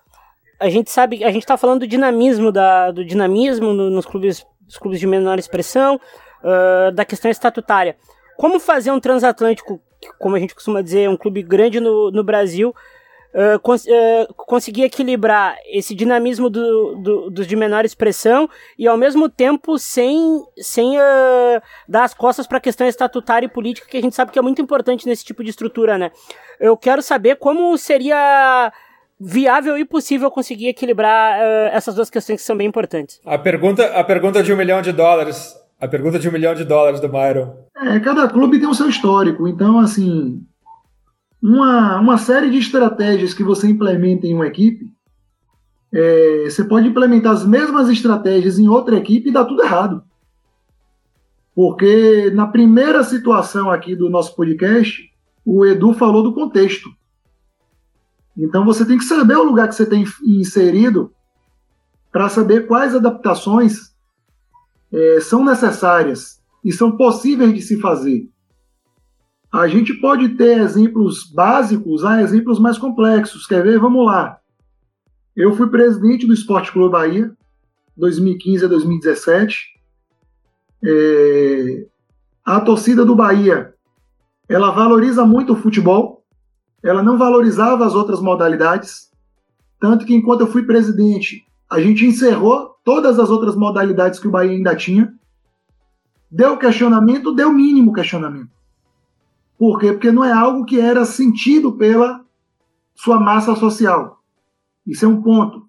A 0.59 0.69
gente 0.69 0.89
sabe, 0.89 1.23
a 1.23 1.31
gente 1.31 1.43
está 1.43 1.57
falando 1.57 1.81
do 1.81 1.87
dinamismo 1.87 2.51
da, 2.51 2.91
do 2.91 3.03
dinamismo 3.03 3.73
nos 3.73 4.05
clubes, 4.05 4.45
nos 4.65 4.77
clubes 4.77 4.99
de 4.99 5.05
menor 5.05 5.37
expressão, 5.37 5.99
uh, 6.43 6.91
da 6.91 7.05
questão 7.05 7.29
estatutária. 7.29 7.95
Como 8.37 8.59
fazer 8.59 8.91
um 8.91 8.99
transatlântico, 8.99 9.81
como 10.19 10.35
a 10.35 10.39
gente 10.39 10.55
costuma 10.55 10.81
dizer, 10.81 11.09
um 11.09 11.17
clube 11.17 11.41
grande 11.41 11.79
no, 11.79 12.11
no 12.11 12.23
Brasil, 12.23 12.73
uh, 13.37 13.59
cons 13.59 13.85
uh, 13.85 14.33
conseguir 14.35 14.83
equilibrar 14.83 15.55
esse 15.67 15.93
dinamismo 15.93 16.49
do, 16.49 16.95
do, 16.95 17.29
dos 17.29 17.45
de 17.45 17.55
menor 17.55 17.85
expressão 17.85 18.49
e, 18.77 18.87
ao 18.87 18.97
mesmo 18.97 19.29
tempo, 19.29 19.77
sem, 19.77 20.43
sem 20.57 20.97
uh, 20.97 21.61
dar 21.87 22.03
as 22.03 22.13
costas 22.13 22.47
para 22.47 22.57
a 22.57 22.61
questão 22.61 22.87
estatutária 22.87 23.45
e 23.45 23.49
política, 23.49 23.87
que 23.87 23.97
a 23.97 24.01
gente 24.01 24.15
sabe 24.15 24.31
que 24.31 24.39
é 24.39 24.41
muito 24.41 24.61
importante 24.61 25.07
nesse 25.07 25.23
tipo 25.23 25.43
de 25.43 25.51
estrutura, 25.51 25.97
né? 25.97 26.11
Eu 26.59 26.75
quero 26.75 27.01
saber 27.03 27.35
como 27.35 27.77
seria 27.77 28.73
viável 29.19 29.77
e 29.77 29.85
possível 29.85 30.29
conseguir 30.31 30.67
equilibrar 30.67 31.39
essas 31.71 31.95
duas 31.95 32.09
questões 32.09 32.39
que 32.39 32.45
são 32.45 32.57
bem 32.57 32.67
importantes. 32.67 33.19
A 33.25 33.37
pergunta, 33.37 33.85
a 33.85 34.03
pergunta 34.03 34.43
de 34.43 34.51
um 34.51 34.57
milhão 34.57 34.81
de 34.81 34.91
dólares 34.91 35.55
a 35.79 35.87
pergunta 35.87 36.17
de 36.17 36.27
um 36.27 36.31
milhão 36.31 36.55
de 36.55 36.63
dólares 36.63 36.99
do 36.99 37.07
Myron. 37.07 37.53
É, 37.75 37.99
cada 37.99 38.27
clube 38.27 38.59
tem 38.59 38.67
o 38.67 38.73
seu 38.73 38.89
histórico. 38.89 39.47
Então, 39.47 39.77
assim, 39.77 40.41
uma, 41.41 41.99
uma 41.99 42.17
série 42.17 42.49
de 42.49 42.57
estratégias 42.57 43.33
que 43.33 43.43
você 43.43 43.67
implementa 43.67 44.25
em 44.25 44.33
uma 44.33 44.47
equipe, 44.47 44.91
é, 45.93 46.45
você 46.45 46.63
pode 46.63 46.87
implementar 46.87 47.33
as 47.33 47.45
mesmas 47.45 47.89
estratégias 47.89 48.59
em 48.59 48.67
outra 48.67 48.97
equipe 48.97 49.29
e 49.29 49.33
dá 49.33 49.45
tudo 49.45 49.63
errado. 49.63 50.03
Porque 51.55 52.29
na 52.31 52.47
primeira 52.47 53.03
situação 53.03 53.71
aqui 53.71 53.95
do 53.95 54.09
nosso 54.09 54.35
podcast, 54.35 55.09
o 55.45 55.65
Edu 55.65 55.93
falou 55.93 56.21
do 56.21 56.33
contexto. 56.33 56.89
Então 58.37 58.63
você 58.63 58.85
tem 58.85 58.97
que 58.97 59.05
saber 59.05 59.35
o 59.35 59.43
lugar 59.43 59.67
que 59.67 59.75
você 59.75 59.85
tem 59.85 60.05
inserido 60.23 61.11
para 62.11 62.29
saber 62.29 62.67
quais 62.67 62.95
adaptações 62.95 63.95
é, 64.91 65.19
são 65.19 65.43
necessárias 65.43 66.41
e 66.63 66.71
são 66.71 66.95
possíveis 66.95 67.53
de 67.53 67.61
se 67.61 67.79
fazer. 67.79 68.29
A 69.57 69.67
gente 69.67 69.91
pode 69.95 70.29
ter 70.35 70.59
exemplos 70.59 71.23
básicos 71.23 72.05
a 72.05 72.21
exemplos 72.21 72.59
mais 72.59 72.77
complexos. 72.77 73.47
Quer 73.47 73.63
ver? 73.63 73.79
Vamos 73.79 74.05
lá. 74.05 74.37
Eu 75.35 75.55
fui 75.55 75.67
presidente 75.67 76.27
do 76.27 76.33
Esporte 76.33 76.71
Clube 76.71 76.91
Bahia, 76.91 77.35
2015 77.97 78.65
a 78.65 78.67
2017. 78.67 79.65
É... 80.85 81.87
A 82.45 82.61
torcida 82.61 83.03
do 83.03 83.15
Bahia, 83.15 83.73
ela 84.47 84.69
valoriza 84.69 85.25
muito 85.25 85.53
o 85.53 85.55
futebol, 85.55 86.23
ela 86.83 87.01
não 87.01 87.17
valorizava 87.17 87.83
as 87.83 87.95
outras 87.95 88.21
modalidades, 88.21 89.09
tanto 89.79 90.05
que 90.05 90.13
enquanto 90.13 90.41
eu 90.41 90.47
fui 90.47 90.67
presidente, 90.67 91.43
a 91.67 91.81
gente 91.81 92.05
encerrou 92.05 92.75
todas 92.83 93.17
as 93.17 93.31
outras 93.31 93.55
modalidades 93.55 94.19
que 94.19 94.27
o 94.27 94.31
Bahia 94.31 94.51
ainda 94.51 94.75
tinha. 94.75 95.11
Deu 96.29 96.57
questionamento, 96.57 97.33
deu 97.33 97.51
mínimo 97.51 97.91
questionamento. 97.91 98.56
Por 99.57 99.79
quê? 99.79 99.91
Porque 99.91 100.11
não 100.11 100.23
é 100.23 100.31
algo 100.31 100.65
que 100.65 100.79
era 100.79 101.05
sentido 101.05 101.73
pela 101.73 102.23
sua 102.95 103.19
massa 103.19 103.55
social. 103.55 104.21
Isso 104.85 105.05
é 105.05 105.07
um 105.07 105.21
ponto. 105.21 105.67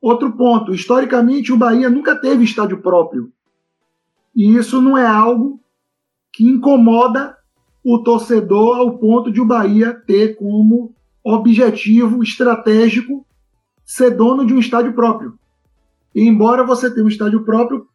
Outro 0.00 0.32
ponto, 0.32 0.72
historicamente 0.72 1.52
o 1.52 1.56
Bahia 1.56 1.90
nunca 1.90 2.16
teve 2.16 2.44
estádio 2.44 2.80
próprio. 2.80 3.32
E 4.34 4.56
isso 4.56 4.80
não 4.80 4.96
é 4.96 5.06
algo 5.06 5.60
que 6.32 6.44
incomoda 6.44 7.36
o 7.84 8.02
torcedor 8.02 8.78
ao 8.78 8.98
ponto 8.98 9.30
de 9.30 9.40
o 9.40 9.44
Bahia 9.44 9.92
ter 10.06 10.36
como 10.36 10.94
objetivo 11.24 12.22
estratégico 12.22 13.26
ser 13.84 14.10
dono 14.10 14.46
de 14.46 14.54
um 14.54 14.58
estádio 14.58 14.92
próprio. 14.92 15.38
E 16.14 16.22
embora 16.22 16.64
você 16.64 16.92
tenha 16.92 17.04
um 17.04 17.08
estádio 17.08 17.44
próprio, 17.44 17.88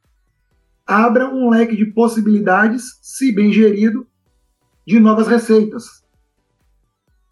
abra 0.86 1.30
um 1.34 1.50
leque 1.50 1.76
de 1.76 1.86
possibilidades, 1.86 3.00
se 3.02 3.34
bem 3.34 3.52
gerido, 3.52 4.06
de 4.86 5.00
novas 5.00 5.28
receitas. 5.28 6.04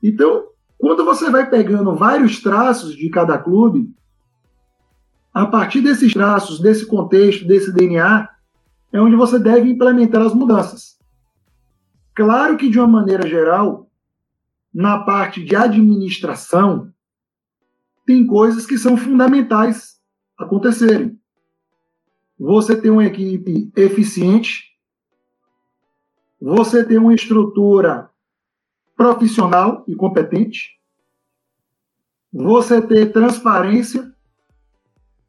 Então, 0.01 0.47
quando 0.77 1.05
você 1.05 1.29
vai 1.29 1.49
pegando 1.49 1.95
vários 1.95 2.41
traços 2.41 2.95
de 2.95 3.09
cada 3.09 3.37
clube, 3.37 3.93
a 5.33 5.45
partir 5.45 5.81
desses 5.81 6.11
traços, 6.13 6.59
desse 6.59 6.85
contexto, 6.85 7.47
desse 7.47 7.71
DNA, 7.71 8.27
é 8.91 8.99
onde 8.99 9.15
você 9.15 9.39
deve 9.39 9.69
implementar 9.69 10.21
as 10.21 10.33
mudanças. 10.33 10.99
Claro 12.13 12.57
que, 12.57 12.69
de 12.69 12.77
uma 12.77 12.87
maneira 12.87 13.27
geral, 13.27 13.89
na 14.73 14.99
parte 14.99 15.43
de 15.43 15.55
administração, 15.55 16.91
tem 18.05 18.25
coisas 18.25 18.65
que 18.65 18.77
são 18.77 18.97
fundamentais 18.97 20.01
acontecerem. 20.37 21.17
Você 22.37 22.75
tem 22.75 22.91
uma 22.91 23.05
equipe 23.05 23.71
eficiente, 23.75 24.70
você 26.41 26.83
tem 26.83 26.97
uma 26.97 27.13
estrutura 27.13 28.09
profissional 28.95 29.83
e 29.87 29.95
competente, 29.95 30.79
você 32.33 32.81
ter 32.81 33.11
transparência 33.11 34.11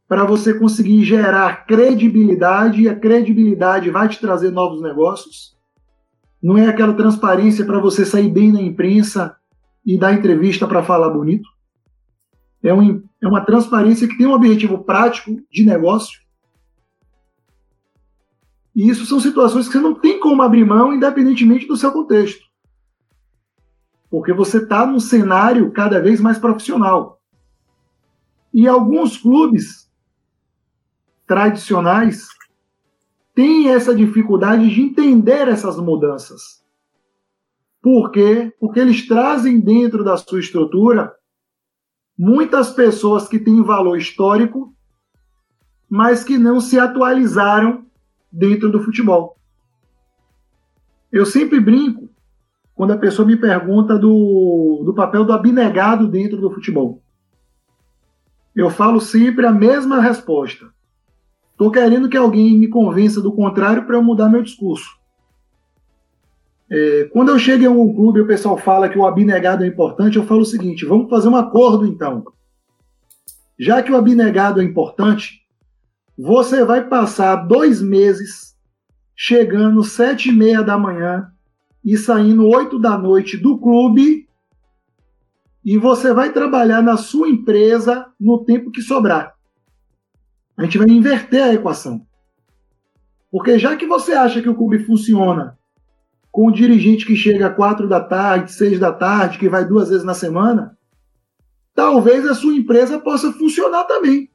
para 0.08 0.24
você 0.24 0.54
conseguir 0.54 1.04
gerar 1.04 1.66
credibilidade 1.66 2.82
e 2.82 2.88
a 2.88 2.98
credibilidade 2.98 3.90
vai 3.90 4.08
te 4.08 4.20
trazer 4.20 4.50
novos 4.50 4.80
negócios. 4.82 5.56
Não 6.42 6.58
é 6.58 6.66
aquela 6.66 6.94
transparência 6.94 7.64
para 7.64 7.78
você 7.78 8.04
sair 8.04 8.28
bem 8.28 8.52
na 8.52 8.60
imprensa 8.60 9.36
e 9.84 9.98
dar 9.98 10.12
entrevista 10.12 10.66
para 10.66 10.82
falar 10.82 11.10
bonito 11.10 11.48
é, 12.62 12.72
um, 12.72 13.02
é 13.20 13.26
uma 13.26 13.44
transparência 13.44 14.06
que 14.06 14.16
tem 14.16 14.26
um 14.26 14.32
objetivo 14.32 14.78
prático 14.78 15.36
de 15.50 15.64
negócio. 15.64 16.20
E 18.74 18.88
isso 18.88 19.04
são 19.04 19.20
situações 19.20 19.66
que 19.66 19.74
você 19.74 19.80
não 19.80 19.94
tem 19.94 20.18
como 20.18 20.42
abrir 20.42 20.64
mão, 20.64 20.92
independentemente 20.92 21.66
do 21.66 21.76
seu 21.76 21.92
contexto. 21.92 22.44
Porque 24.10 24.32
você 24.32 24.58
está 24.58 24.86
num 24.86 25.00
cenário 25.00 25.70
cada 25.72 26.00
vez 26.00 26.20
mais 26.20 26.38
profissional. 26.38 27.20
E 28.52 28.66
alguns 28.66 29.16
clubes 29.16 29.90
tradicionais 31.26 32.28
têm 33.34 33.70
essa 33.70 33.94
dificuldade 33.94 34.68
de 34.68 34.82
entender 34.82 35.48
essas 35.48 35.76
mudanças. 35.78 36.62
Por 37.80 38.10
quê? 38.10 38.54
Porque 38.60 38.78
eles 38.78 39.06
trazem 39.06 39.58
dentro 39.58 40.04
da 40.04 40.16
sua 40.16 40.40
estrutura 40.40 41.14
muitas 42.16 42.70
pessoas 42.70 43.26
que 43.26 43.38
têm 43.38 43.62
valor 43.62 43.96
histórico, 43.96 44.74
mas 45.88 46.22
que 46.22 46.38
não 46.38 46.60
se 46.60 46.78
atualizaram 46.78 47.84
dentro 48.32 48.70
do 48.70 48.82
futebol. 48.82 49.36
Eu 51.10 51.26
sempre 51.26 51.60
brinco 51.60 52.08
quando 52.74 52.92
a 52.92 52.98
pessoa 52.98 53.26
me 53.26 53.36
pergunta 53.36 53.98
do, 53.98 54.82
do 54.84 54.94
papel 54.94 55.24
do 55.24 55.32
abnegado 55.32 56.08
dentro 56.08 56.40
do 56.40 56.50
futebol. 56.50 57.02
Eu 58.56 58.70
falo 58.70 59.00
sempre 59.00 59.46
a 59.46 59.52
mesma 59.52 60.00
resposta. 60.00 60.72
Estou 61.50 61.70
querendo 61.70 62.08
que 62.08 62.16
alguém 62.16 62.58
me 62.58 62.68
convença 62.68 63.20
do 63.20 63.32
contrário 63.32 63.84
para 63.84 63.96
eu 63.96 64.02
mudar 64.02 64.28
meu 64.28 64.42
discurso. 64.42 64.98
É, 66.70 67.04
quando 67.12 67.28
eu 67.28 67.38
chego 67.38 67.64
em 67.64 67.68
um 67.68 67.94
clube 67.94 68.18
e 68.18 68.22
o 68.22 68.26
pessoal 68.26 68.56
fala 68.56 68.88
que 68.88 68.98
o 68.98 69.04
abnegado 69.04 69.62
é 69.62 69.66
importante, 69.66 70.16
eu 70.16 70.24
falo 70.24 70.40
o 70.40 70.46
seguinte: 70.46 70.86
vamos 70.86 71.10
fazer 71.10 71.28
um 71.28 71.36
acordo 71.36 71.86
então. 71.86 72.24
Já 73.58 73.82
que 73.82 73.92
o 73.92 73.96
abnegado 73.96 74.60
é 74.60 74.64
importante, 74.64 75.41
você 76.18 76.64
vai 76.64 76.88
passar 76.88 77.36
dois 77.36 77.80
meses 77.80 78.56
chegando 79.16 79.82
sete 79.82 80.28
e 80.28 80.32
meia 80.32 80.62
da 80.62 80.78
manhã 80.78 81.30
e 81.84 81.96
saindo 81.96 82.48
oito 82.48 82.78
da 82.78 82.96
noite 82.96 83.36
do 83.36 83.58
clube 83.58 84.28
e 85.64 85.78
você 85.78 86.12
vai 86.12 86.32
trabalhar 86.32 86.82
na 86.82 86.96
sua 86.96 87.28
empresa 87.28 88.06
no 88.18 88.44
tempo 88.44 88.70
que 88.70 88.82
sobrar. 88.82 89.34
A 90.56 90.64
gente 90.64 90.78
vai 90.78 90.88
inverter 90.88 91.42
a 91.42 91.54
equação. 91.54 92.04
Porque 93.30 93.58
já 93.58 93.76
que 93.76 93.86
você 93.86 94.12
acha 94.12 94.42
que 94.42 94.48
o 94.48 94.54
clube 94.54 94.80
funciona 94.80 95.56
com 96.30 96.48
o 96.48 96.52
dirigente 96.52 97.06
que 97.06 97.14
chega 97.14 97.50
quatro 97.50 97.88
da 97.88 98.00
tarde, 98.00 98.52
seis 98.52 98.78
da 98.78 98.92
tarde, 98.92 99.38
que 99.38 99.48
vai 99.48 99.64
duas 99.64 99.88
vezes 99.88 100.04
na 100.04 100.14
semana, 100.14 100.76
talvez 101.74 102.26
a 102.26 102.34
sua 102.34 102.54
empresa 102.54 102.98
possa 102.98 103.32
funcionar 103.32 103.84
também. 103.84 104.31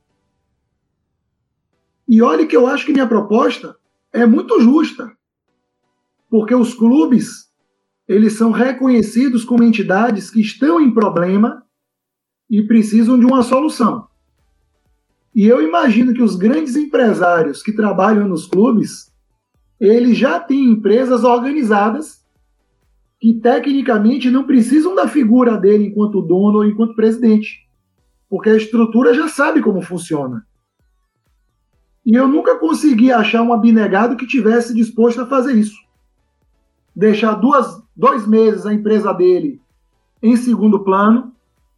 E 2.08 2.22
olhe 2.22 2.46
que 2.46 2.56
eu 2.56 2.66
acho 2.66 2.86
que 2.86 2.94
minha 2.94 3.08
proposta 3.08 3.76
é 4.14 4.26
muito 4.26 4.60
justa. 4.62 5.12
Porque 6.30 6.56
os 6.56 6.74
clubes, 6.74 7.50
eles 8.08 8.34
são 8.34 8.52
reconhecidos 8.52 9.44
como 9.44 9.64
entidades 9.64 10.30
que 10.30 10.40
estão 10.40 10.80
em 10.80 10.94
problema 10.94 11.64
e 12.50 12.64
precisam 12.64 13.20
de 13.20 13.26
uma 13.26 13.44
solução. 13.44 14.08
E 15.36 15.46
eu 15.46 15.62
imagino 15.62 16.14
que 16.14 16.24
os 16.24 16.36
grandes 16.36 16.76
empresários 16.76 17.62
que 17.62 17.72
trabalham 17.72 18.28
nos 18.28 18.48
clubes, 18.48 19.14
eles 19.80 20.18
já 20.18 20.40
têm 20.40 20.72
empresas 20.72 21.24
organizadas 21.24 22.26
que 23.20 23.34
tecnicamente 23.34 24.32
não 24.32 24.46
precisam 24.46 24.96
da 24.96 25.08
figura 25.08 25.58
dele 25.58 25.88
enquanto 25.88 26.22
dono 26.22 26.60
ou 26.60 26.66
enquanto 26.66 26.96
presidente, 26.96 27.68
porque 28.30 28.50
a 28.50 28.56
estrutura 28.56 29.14
já 29.14 29.28
sabe 29.28 29.62
como 29.62 29.82
funciona. 29.82 30.47
E 32.08 32.16
eu 32.16 32.26
nunca 32.26 32.56
consegui 32.56 33.12
achar 33.12 33.42
um 33.42 33.52
abnegado 33.52 34.16
que 34.16 34.26
tivesse 34.26 34.74
disposto 34.74 35.20
a 35.20 35.28
fazer 35.28 35.52
isso. 35.56 35.76
Deixar 36.96 37.34
duas, 37.34 37.84
dois 37.94 38.26
meses 38.26 38.66
a 38.66 38.74
empresa 38.74 39.14
dele 39.14 39.60
em 40.24 40.38
segundo 40.38 40.86
plano 40.86 41.34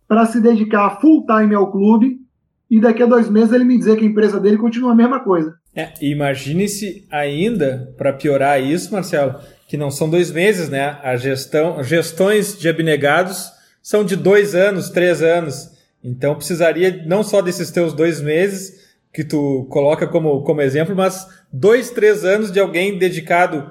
para 0.07 0.27
se 0.27 0.39
dedicar 0.39 1.01
full 1.01 1.25
time 1.25 1.55
ao 1.55 1.71
clube 1.71 2.21
e 2.69 2.79
daqui 2.79 3.01
a 3.01 3.07
dois 3.07 3.27
meses 3.27 3.51
ele 3.51 3.63
me 3.63 3.75
dizer 3.75 3.97
que 3.97 4.05
a 4.05 4.07
empresa 4.07 4.39
dele 4.39 4.57
continua 4.57 4.91
a 4.91 4.95
mesma 4.95 5.19
coisa. 5.19 5.57
É, 5.75 5.93
Imagine-se 5.99 7.07
ainda, 7.09 7.91
para 7.97 8.13
piorar 8.13 8.61
isso, 8.61 8.93
Marcelo, 8.93 9.33
que 9.67 9.77
não 9.77 9.89
são 9.89 10.07
dois 10.07 10.31
meses, 10.31 10.69
né? 10.69 10.99
A 11.01 11.17
gestão, 11.17 11.83
gestões 11.83 12.55
de 12.55 12.69
abnegados 12.69 13.51
são 13.81 14.05
de 14.05 14.15
dois 14.15 14.53
anos, 14.53 14.91
três 14.91 15.23
anos. 15.23 15.71
Então 16.03 16.35
precisaria 16.35 17.03
não 17.07 17.23
só 17.23 17.41
desses 17.41 17.71
teus 17.71 17.93
dois 17.93 18.21
meses 18.21 18.88
que 19.19 19.23
tu 19.25 19.67
coloca 19.69 20.07
como, 20.07 20.43
como 20.43 20.61
exemplo, 20.61 20.95
mas 20.95 21.27
dois, 21.51 21.89
três 21.89 22.23
anos 22.23 22.53
de 22.53 22.57
alguém 22.57 22.97
dedicado 22.97 23.69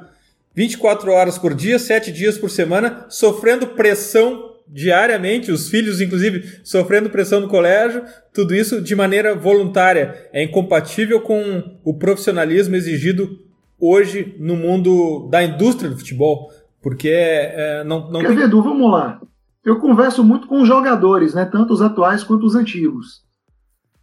24 0.54 1.10
horas 1.10 1.38
por 1.38 1.54
dia, 1.54 1.78
sete 1.78 2.12
dias 2.12 2.36
por 2.36 2.50
semana, 2.50 3.06
sofrendo 3.08 3.68
pressão 3.68 4.56
diariamente, 4.68 5.50
os 5.50 5.70
filhos, 5.70 6.02
inclusive, 6.02 6.60
sofrendo 6.62 7.08
pressão 7.08 7.40
no 7.40 7.48
colégio, 7.48 8.04
tudo 8.30 8.54
isso 8.54 8.82
de 8.82 8.94
maneira 8.94 9.34
voluntária. 9.34 10.28
É 10.34 10.44
incompatível 10.44 11.18
com 11.22 11.78
o 11.82 11.94
profissionalismo 11.94 12.76
exigido 12.76 13.38
hoje 13.80 14.36
no 14.38 14.54
mundo 14.54 15.30
da 15.30 15.42
indústria 15.42 15.88
do 15.88 15.96
futebol. 15.96 16.50
Porque 16.82 17.08
é, 17.08 17.82
não, 17.84 18.10
não 18.10 18.20
Quer 18.20 18.34
ver, 18.34 18.44
Edu, 18.44 18.62
vamos 18.62 18.92
lá. 18.92 19.18
Eu 19.64 19.78
converso 19.78 20.22
muito 20.22 20.46
com 20.46 20.60
os 20.60 20.68
jogadores, 20.68 21.32
né, 21.32 21.48
tanto 21.50 21.72
os 21.72 21.80
atuais 21.80 22.22
quanto 22.22 22.44
os 22.44 22.54
antigos. 22.54 23.26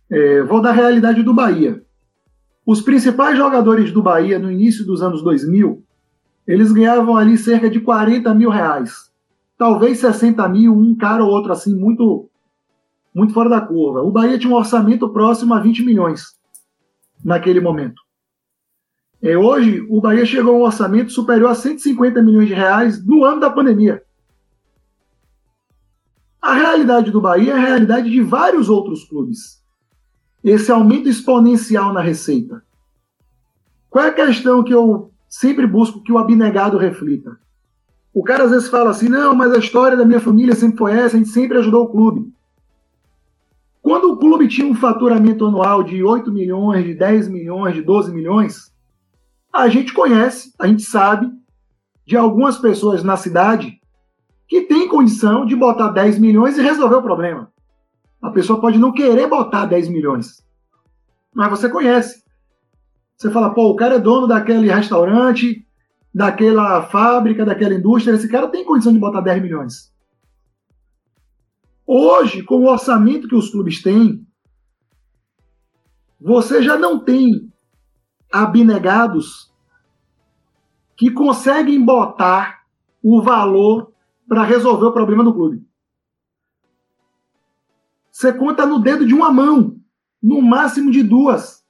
É, 0.09 0.43
vou 0.43 0.61
dar 0.61 0.69
a 0.69 0.73
realidade 0.73 1.23
do 1.23 1.33
Bahia. 1.33 1.83
Os 2.65 2.81
principais 2.81 3.37
jogadores 3.37 3.91
do 3.91 4.01
Bahia 4.01 4.39
no 4.39 4.51
início 4.51 4.85
dos 4.85 5.01
anos 5.01 5.21
2000, 5.23 5.83
eles 6.47 6.71
ganhavam 6.71 7.15
ali 7.15 7.37
cerca 7.37 7.69
de 7.69 7.79
40 7.79 8.33
mil 8.33 8.49
reais 8.49 9.13
talvez 9.57 9.99
60 9.99 10.47
mil, 10.49 10.73
um 10.73 10.95
cara 10.95 11.23
ou 11.23 11.29
outro 11.29 11.51
assim, 11.51 11.75
muito, 11.75 12.29
muito 13.13 13.33
fora 13.33 13.49
da 13.49 13.61
curva. 13.61 14.01
O 14.01 14.11
Bahia 14.11 14.37
tinha 14.37 14.51
um 14.51 14.57
orçamento 14.57 15.09
próximo 15.09 15.53
a 15.53 15.59
20 15.59 15.83
milhões 15.83 16.35
naquele 17.23 17.59
momento. 17.59 18.01
É, 19.21 19.37
hoje, 19.37 19.85
o 19.89 20.01
Bahia 20.01 20.25
chegou 20.25 20.55
a 20.55 20.57
um 20.57 20.63
orçamento 20.63 21.11
superior 21.11 21.49
a 21.49 21.55
150 21.55 22.21
milhões 22.21 22.47
de 22.47 22.53
reais 22.53 23.03
no 23.05 23.23
ano 23.23 23.39
da 23.39 23.49
pandemia. 23.49 24.03
A 26.41 26.53
realidade 26.53 27.09
do 27.09 27.21
Bahia 27.21 27.53
é 27.53 27.55
a 27.55 27.59
realidade 27.59 28.09
de 28.09 28.21
vários 28.21 28.69
outros 28.69 29.03
clubes. 29.05 29.63
Esse 30.45 30.71
aumento 30.71 31.09
exponencial 31.09 31.91
na 31.91 32.01
receita. 32.01 32.63
Qual 33.89 34.05
é 34.05 34.09
a 34.09 34.13
questão 34.13 34.63
que 34.63 34.71
eu 34.71 35.11
sempre 35.27 35.65
busco 35.65 36.03
que 36.03 36.11
o 36.11 36.19
abnegado 36.19 36.77
reflita? 36.77 37.35
O 38.13 38.23
cara 38.23 38.43
às 38.43 38.51
vezes 38.51 38.69
fala 38.69 38.91
assim: 38.91 39.09
não, 39.09 39.33
mas 39.33 39.51
a 39.51 39.57
história 39.57 39.97
da 39.97 40.05
minha 40.05 40.19
família 40.19 40.53
sempre 40.53 40.77
foi 40.77 40.91
essa, 40.91 41.15
a 41.15 41.17
gente 41.17 41.31
sempre 41.31 41.57
ajudou 41.57 41.85
o 41.85 41.89
clube. 41.89 42.31
Quando 43.81 44.11
o 44.11 44.17
clube 44.17 44.47
tinha 44.47 44.67
um 44.67 44.75
faturamento 44.75 45.47
anual 45.47 45.81
de 45.81 46.03
8 46.03 46.31
milhões, 46.31 46.85
de 46.85 46.93
10 46.93 47.27
milhões, 47.27 47.73
de 47.73 47.81
12 47.81 48.13
milhões, 48.13 48.71
a 49.51 49.67
gente 49.67 49.95
conhece, 49.95 50.53
a 50.59 50.67
gente 50.67 50.83
sabe 50.83 51.27
de 52.05 52.15
algumas 52.15 52.59
pessoas 52.59 53.03
na 53.03 53.17
cidade 53.17 53.81
que 54.47 54.61
tem 54.61 54.87
condição 54.87 55.43
de 55.43 55.55
botar 55.55 55.89
10 55.89 56.19
milhões 56.19 56.55
e 56.55 56.61
resolver 56.61 56.97
o 56.97 57.01
problema. 57.01 57.51
A 58.25 58.31
pessoa 58.31 58.59
pode 58.59 58.79
não 58.79 58.91
querer 58.91 59.27
botar 59.27 59.67
10 59.67 59.87
milhões, 59.89 60.43
mas 61.31 61.47
você 61.47 61.69
conhece. 61.69 62.23
Você 63.15 63.29
fala, 63.29 63.53
pô, 63.53 63.69
o 63.69 63.75
cara 63.75 63.95
é 63.95 63.99
dono 63.99 64.25
daquele 64.25 64.67
restaurante, 64.67 65.63
daquela 66.11 66.81
fábrica, 66.81 67.45
daquela 67.45 67.75
indústria, 67.75 68.15
esse 68.15 68.27
cara 68.27 68.47
tem 68.47 68.65
condição 68.65 68.91
de 68.91 68.97
botar 68.97 69.21
10 69.21 69.43
milhões. 69.43 69.93
Hoje, 71.85 72.41
com 72.41 72.55
o 72.55 72.67
orçamento 72.67 73.27
que 73.27 73.35
os 73.35 73.51
clubes 73.51 73.83
têm, 73.83 74.25
você 76.19 76.63
já 76.63 76.79
não 76.79 76.97
tem 76.97 77.53
abnegados 78.31 79.53
que 80.97 81.11
conseguem 81.11 81.85
botar 81.85 82.63
o 83.03 83.21
valor 83.21 83.93
para 84.27 84.43
resolver 84.43 84.87
o 84.87 84.93
problema 84.93 85.23
do 85.23 85.33
clube. 85.33 85.63
Você 88.15 88.31
conta 88.31 88.65
no 88.65 88.79
dedo 88.79 89.05
de 89.05 89.13
uma 89.13 89.29
mão, 89.29 89.75
no 90.23 90.41
máximo 90.41 90.89
de 90.89 91.03
duas 91.03 91.65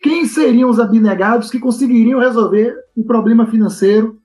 quem 0.00 0.24
seriam 0.24 0.70
os 0.70 0.80
abnegados 0.80 1.50
que 1.50 1.60
conseguiriam 1.60 2.18
resolver 2.18 2.74
o 2.96 3.04
problema 3.04 3.46
financeiro 3.46 4.18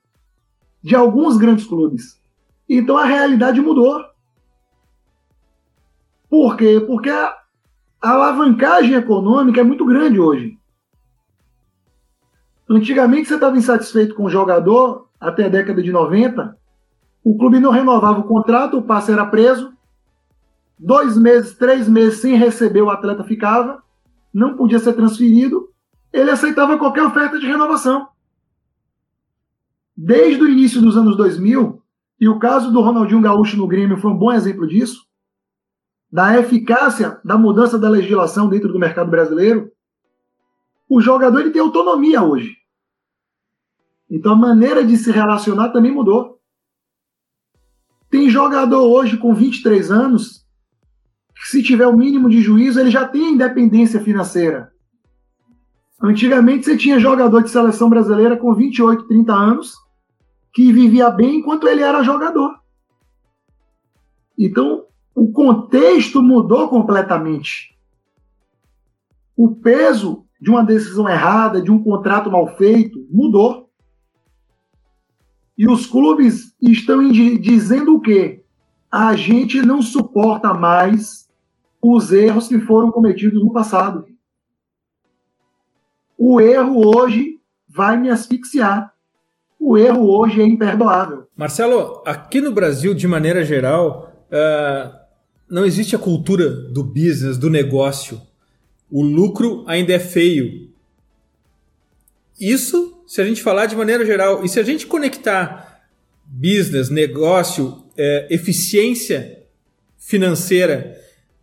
de 0.82 0.96
alguns 0.96 1.36
grandes 1.36 1.66
clubes. 1.66 2.18
Então 2.66 2.96
a 2.96 3.04
realidade 3.04 3.60
mudou. 3.60 4.02
Por 6.30 6.56
quê? 6.56 6.82
Porque 6.84 7.10
a, 7.10 7.36
alavancagem 8.00 8.94
econômica 8.94 9.60
é 9.60 9.64
muito 9.64 9.84
grande 9.84 10.18
hoje. 10.18 10.58
Antigamente 12.66 13.28
você 13.28 13.34
estava 13.34 13.58
insatisfeito 13.58 14.14
com 14.14 14.24
o 14.24 14.30
jogador, 14.30 15.10
até 15.20 15.44
a 15.44 15.50
década 15.50 15.82
de 15.82 15.92
90, 15.92 16.56
o 17.22 17.36
clube 17.36 17.60
não 17.60 17.72
renovava 17.72 18.20
o 18.20 18.24
contrato, 18.24 18.78
o 18.78 18.82
passe 18.82 19.12
era 19.12 19.26
preso, 19.26 19.76
dois 20.78 21.16
meses, 21.16 21.54
três 21.54 21.88
meses 21.88 22.20
sem 22.20 22.36
receber 22.36 22.82
o 22.82 22.90
atleta 22.90 23.24
ficava, 23.24 23.82
não 24.32 24.56
podia 24.56 24.78
ser 24.78 24.92
transferido, 24.92 25.68
ele 26.12 26.30
aceitava 26.30 26.78
qualquer 26.78 27.04
oferta 27.04 27.38
de 27.38 27.46
renovação. 27.46 28.08
Desde 29.96 30.42
o 30.42 30.48
início 30.48 30.80
dos 30.80 30.96
anos 30.96 31.16
2000, 31.16 31.82
e 32.20 32.28
o 32.28 32.38
caso 32.38 32.70
do 32.70 32.80
Ronaldinho 32.80 33.20
Gaúcho 33.20 33.56
no 33.56 33.66
Grêmio 33.66 33.98
foi 33.98 34.10
um 34.10 34.16
bom 34.16 34.32
exemplo 34.32 34.66
disso, 34.66 35.06
da 36.10 36.38
eficácia 36.38 37.20
da 37.24 37.36
mudança 37.36 37.78
da 37.78 37.88
legislação 37.88 38.48
dentro 38.48 38.72
do 38.72 38.78
mercado 38.78 39.10
brasileiro, 39.10 39.70
o 40.88 41.00
jogador 41.00 41.40
ele 41.40 41.50
tem 41.50 41.60
autonomia 41.60 42.22
hoje. 42.22 42.56
Então 44.10 44.32
a 44.32 44.36
maneira 44.36 44.82
de 44.82 44.96
se 44.96 45.10
relacionar 45.10 45.68
também 45.68 45.92
mudou. 45.92 46.40
Tem 48.08 48.30
jogador 48.30 48.88
hoje 48.88 49.18
com 49.18 49.34
23 49.34 49.90
anos 49.90 50.47
se 51.46 51.62
tiver 51.62 51.86
o 51.86 51.96
mínimo 51.96 52.28
de 52.28 52.40
juízo, 52.40 52.80
ele 52.80 52.90
já 52.90 53.06
tem 53.06 53.32
independência 53.32 54.00
financeira. 54.00 54.72
Antigamente 56.00 56.64
você 56.64 56.76
tinha 56.76 56.98
jogador 56.98 57.42
de 57.42 57.50
seleção 57.50 57.88
brasileira 57.88 58.36
com 58.36 58.54
28, 58.54 59.08
30 59.08 59.32
anos 59.32 59.74
que 60.52 60.72
vivia 60.72 61.10
bem 61.10 61.36
enquanto 61.36 61.66
ele 61.68 61.82
era 61.82 62.02
jogador. 62.02 62.58
Então, 64.38 64.84
o 65.14 65.32
contexto 65.32 66.22
mudou 66.22 66.68
completamente. 66.68 67.76
O 69.36 69.54
peso 69.54 70.24
de 70.40 70.50
uma 70.50 70.64
decisão 70.64 71.08
errada, 71.08 71.60
de 71.60 71.70
um 71.70 71.82
contrato 71.82 72.30
mal 72.30 72.56
feito, 72.56 73.06
mudou. 73.10 73.68
E 75.56 75.68
os 75.68 75.86
clubes 75.86 76.54
estão 76.62 77.08
dizendo 77.10 77.96
o 77.96 78.00
quê? 78.00 78.44
A 78.90 79.16
gente 79.16 79.60
não 79.60 79.82
suporta 79.82 80.54
mais 80.54 81.27
os 81.82 82.12
erros 82.12 82.48
que 82.48 82.58
foram 82.60 82.90
cometidos 82.90 83.42
no 83.42 83.52
passado. 83.52 84.06
O 86.16 86.40
erro 86.40 86.96
hoje 86.96 87.38
vai 87.68 87.96
me 87.96 88.10
asfixiar. 88.10 88.92
O 89.60 89.76
erro 89.76 90.08
hoje 90.08 90.40
é 90.40 90.44
imperdoável. 90.44 91.28
Marcelo, 91.36 92.02
aqui 92.04 92.40
no 92.40 92.52
Brasil, 92.52 92.94
de 92.94 93.06
maneira 93.06 93.44
geral, 93.44 94.12
uh, 94.26 94.92
não 95.48 95.64
existe 95.64 95.94
a 95.94 95.98
cultura 95.98 96.50
do 96.50 96.82
business, 96.82 97.38
do 97.38 97.48
negócio. 97.48 98.20
O 98.90 99.02
lucro 99.02 99.64
ainda 99.66 99.92
é 99.92 99.98
feio. 99.98 100.68
Isso, 102.40 103.02
se 103.06 103.20
a 103.20 103.24
gente 103.24 103.42
falar 103.42 103.66
de 103.66 103.76
maneira 103.76 104.04
geral, 104.04 104.44
e 104.44 104.48
se 104.48 104.58
a 104.58 104.62
gente 104.62 104.86
conectar 104.86 105.82
business, 106.24 106.90
negócio, 106.90 107.84
é, 107.96 108.28
eficiência 108.30 109.44
financeira 109.96 110.97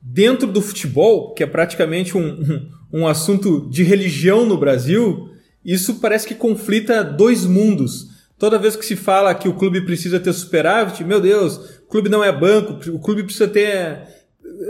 dentro 0.05 0.47
do 0.47 0.61
futebol, 0.61 1.33
que 1.33 1.43
é 1.43 1.47
praticamente 1.47 2.15
um, 2.15 2.21
um, 2.93 3.01
um 3.01 3.07
assunto 3.07 3.67
de 3.69 3.83
religião 3.83 4.45
no 4.45 4.57
Brasil, 4.57 5.29
isso 5.63 5.95
parece 5.95 6.27
que 6.27 6.35
conflita 6.35 7.03
dois 7.03 7.43
mundos. 7.43 8.13
Toda 8.37 8.59
vez 8.59 8.75
que 8.75 8.85
se 8.85 8.95
fala 8.95 9.33
que 9.33 9.49
o 9.49 9.55
clube 9.55 9.81
precisa 9.81 10.19
ter 10.19 10.31
superávit, 10.33 11.03
meu 11.03 11.19
Deus, 11.19 11.79
o 11.79 11.87
clube 11.87 12.09
não 12.09 12.23
é 12.23 12.31
banco, 12.31 12.73
o 12.91 12.99
clube 12.99 13.23
precisa 13.23 13.47
ter. 13.47 14.13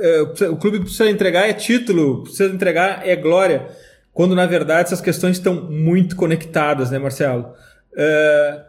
É, 0.01 0.21
o 0.49 0.55
clube 0.55 0.79
precisa 0.79 1.09
entregar 1.09 1.49
é 1.49 1.53
título, 1.53 2.23
precisa 2.23 2.45
entregar 2.45 3.05
é 3.05 3.15
glória. 3.15 3.67
Quando 4.13 4.33
na 4.33 4.45
verdade 4.45 4.87
essas 4.87 5.01
questões 5.01 5.37
estão 5.37 5.69
muito 5.69 6.15
conectadas, 6.15 6.91
né, 6.91 6.97
Marcelo? 6.97 7.53
É, 7.97 8.61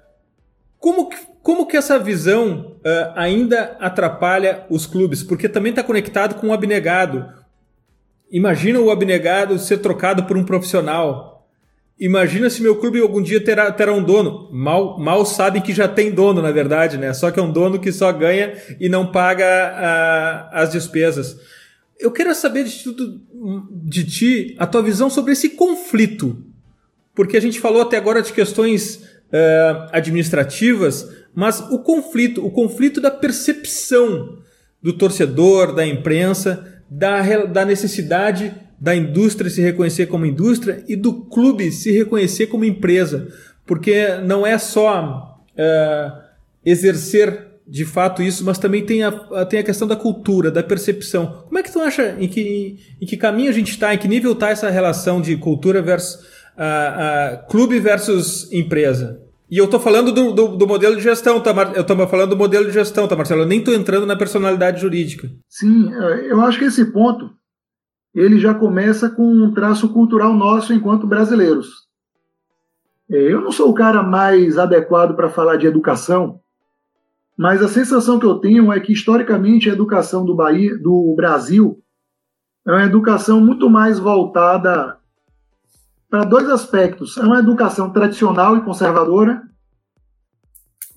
como, 0.78 1.08
que, 1.08 1.16
como 1.42 1.66
que 1.66 1.76
essa 1.76 1.98
visão 1.98 2.75
é, 2.86 3.12
ainda 3.16 3.76
atrapalha 3.80 4.64
os 4.70 4.86
clubes? 4.86 5.22
Porque 5.22 5.48
também 5.48 5.70
está 5.70 5.82
conectado 5.82 6.36
com 6.36 6.48
o 6.48 6.52
abnegado. 6.52 7.26
Imagina 8.30 8.78
o 8.78 8.90
abnegado 8.90 9.58
ser 9.58 9.78
trocado 9.78 10.24
por 10.24 10.36
um 10.36 10.44
profissional 10.44 11.36
Imagina 11.98 12.50
se 12.50 12.62
meu 12.62 12.76
clube 12.76 13.00
algum 13.00 13.22
dia 13.22 13.42
terá, 13.42 13.72
terá 13.72 13.90
um 13.92 14.02
dono. 14.02 14.50
Mal, 14.52 14.98
mal 14.98 15.24
sabem 15.24 15.62
que 15.62 15.72
já 15.72 15.88
tem 15.88 16.10
dono, 16.10 16.42
na 16.42 16.52
verdade, 16.52 16.98
né? 16.98 17.14
Só 17.14 17.30
que 17.30 17.40
é 17.40 17.42
um 17.42 17.50
dono 17.50 17.78
que 17.80 17.90
só 17.90 18.12
ganha 18.12 18.52
e 18.78 18.86
não 18.88 19.10
paga 19.10 19.46
a, 19.46 20.62
as 20.62 20.72
despesas. 20.72 21.38
Eu 21.98 22.12
quero 22.12 22.34
saber 22.34 22.64
de, 22.64 22.84
tudo, 22.84 23.22
de 23.70 24.04
ti 24.04 24.56
a 24.58 24.66
tua 24.66 24.82
visão 24.82 25.08
sobre 25.08 25.32
esse 25.32 25.50
conflito. 25.50 26.44
Porque 27.14 27.38
a 27.38 27.40
gente 27.40 27.58
falou 27.58 27.80
até 27.80 27.96
agora 27.96 28.20
de 28.20 28.30
questões 28.30 28.96
uh, 28.96 29.88
administrativas, 29.90 31.10
mas 31.36 31.60
o 31.70 31.78
conflito, 31.78 32.44
o 32.44 32.50
conflito 32.50 32.98
da 32.98 33.10
percepção 33.10 34.38
do 34.82 34.94
torcedor, 34.94 35.74
da 35.74 35.86
imprensa, 35.86 36.80
da, 36.88 37.44
da 37.44 37.62
necessidade 37.62 38.54
da 38.80 38.96
indústria 38.96 39.50
se 39.50 39.60
reconhecer 39.60 40.06
como 40.06 40.24
indústria 40.24 40.82
e 40.88 40.96
do 40.96 41.12
clube 41.26 41.70
se 41.70 41.90
reconhecer 41.92 42.46
como 42.46 42.64
empresa, 42.64 43.28
porque 43.66 44.16
não 44.24 44.46
é 44.46 44.56
só 44.56 45.42
é, 45.54 46.12
exercer 46.64 47.46
de 47.68 47.84
fato 47.84 48.22
isso, 48.22 48.42
mas 48.42 48.58
também 48.58 48.84
tem 48.86 49.02
a, 49.02 49.44
tem 49.44 49.60
a 49.60 49.64
questão 49.64 49.86
da 49.86 49.96
cultura, 49.96 50.50
da 50.50 50.62
percepção. 50.62 51.44
Como 51.46 51.58
é 51.58 51.62
que 51.62 51.72
tu 51.72 51.80
acha, 51.80 52.16
em 52.18 52.28
que, 52.28 52.78
em 52.98 53.04
que 53.04 53.16
caminho 53.16 53.50
a 53.50 53.52
gente 53.52 53.72
está, 53.72 53.92
em 53.92 53.98
que 53.98 54.08
nível 54.08 54.32
está 54.32 54.50
essa 54.50 54.70
relação 54.70 55.20
de 55.20 55.36
cultura 55.36 55.82
versus 55.82 56.24
clube 57.48 57.78
versus 57.78 58.50
empresa? 58.50 59.25
E 59.48 59.58
eu 59.58 59.66
estou 59.66 59.78
falando 59.78 60.12
do, 60.12 60.32
do, 60.32 60.56
do, 60.56 60.66
modelo 60.66 60.96
de 60.96 61.02
gestão, 61.02 61.40
tá, 61.40 61.54
Mar... 61.54 61.72
eu 61.74 61.82
estou 61.82 61.96
falando 62.08 62.30
do 62.30 62.36
modelo 62.36 62.66
de 62.66 62.72
gestão, 62.72 63.06
tá, 63.06 63.14
Marcelo? 63.14 63.42
Eu 63.42 63.46
nem 63.46 63.60
estou 63.60 63.72
entrando 63.72 64.04
na 64.04 64.16
personalidade 64.16 64.80
jurídica. 64.80 65.30
Sim, 65.48 65.92
é, 65.94 66.32
eu 66.32 66.40
acho 66.40 66.58
que 66.58 66.64
esse 66.64 66.92
ponto 66.92 67.30
ele 68.12 68.38
já 68.38 68.54
começa 68.54 69.08
com 69.08 69.24
um 69.24 69.52
traço 69.52 69.92
cultural 69.92 70.34
nosso 70.34 70.72
enquanto 70.72 71.06
brasileiros. 71.06 71.86
É, 73.08 73.32
eu 73.32 73.40
não 73.40 73.52
sou 73.52 73.70
o 73.70 73.74
cara 73.74 74.02
mais 74.02 74.58
adequado 74.58 75.14
para 75.14 75.28
falar 75.28 75.56
de 75.56 75.66
educação, 75.66 76.40
mas 77.38 77.62
a 77.62 77.68
sensação 77.68 78.18
que 78.18 78.26
eu 78.26 78.36
tenho 78.40 78.72
é 78.72 78.80
que 78.80 78.92
historicamente 78.92 79.70
a 79.70 79.72
educação 79.72 80.24
do, 80.24 80.34
Bahia, 80.34 80.76
do 80.78 81.14
Brasil 81.16 81.78
é 82.66 82.72
uma 82.72 82.84
educação 82.84 83.40
muito 83.40 83.70
mais 83.70 83.98
voltada 83.98 84.98
para 86.08 86.24
dois 86.24 86.48
aspectos. 86.48 87.16
É 87.16 87.22
uma 87.22 87.38
educação 87.38 87.90
tradicional 87.90 88.56
e 88.56 88.62
conservadora 88.62 89.42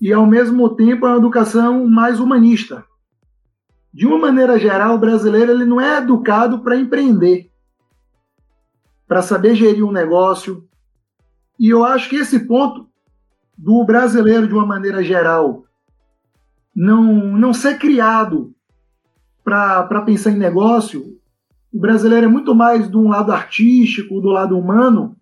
e, 0.00 0.12
ao 0.12 0.26
mesmo 0.26 0.68
tempo, 0.76 1.06
é 1.06 1.10
uma 1.10 1.18
educação 1.18 1.86
mais 1.86 2.20
humanista 2.20 2.84
de 3.92 4.06
uma 4.06 4.18
maneira 4.18 4.58
geral, 4.58 4.94
o 4.94 4.98
brasileiro 4.98 5.50
ele 5.50 5.64
não 5.64 5.80
é 5.80 5.98
educado 5.98 6.60
para 6.60 6.76
empreender, 6.76 7.50
para 9.06 9.20
saber 9.20 9.54
gerir 9.54 9.84
um 9.84 9.92
negócio. 9.92 10.68
E 11.58 11.68
eu 11.68 11.84
acho 11.84 12.08
que 12.08 12.16
esse 12.16 12.46
ponto 12.46 12.88
do 13.58 13.84
brasileiro, 13.84 14.46
de 14.46 14.54
uma 14.54 14.64
maneira 14.64 15.02
geral, 15.02 15.64
não, 16.74 17.02
não 17.36 17.52
ser 17.52 17.78
criado 17.78 18.54
para 19.42 20.02
pensar 20.02 20.30
em 20.30 20.38
negócio, 20.38 21.19
o 21.72 21.78
brasileiro 21.78 22.26
é 22.26 22.28
muito 22.28 22.54
mais 22.54 22.90
de 22.90 22.96
um 22.96 23.08
lado 23.08 23.32
artístico, 23.32 24.20
do 24.20 24.28
lado 24.28 24.58
humano, 24.58 25.16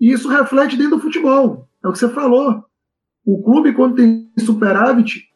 e 0.00 0.10
isso 0.10 0.28
reflete 0.28 0.76
dentro 0.76 0.96
do 0.96 1.02
futebol. 1.02 1.68
É 1.84 1.88
o 1.88 1.92
que 1.92 1.98
você 1.98 2.08
falou. 2.08 2.64
O 3.24 3.42
clube, 3.42 3.74
quando 3.74 3.96
tem 3.96 4.32
superávit, 4.38 5.28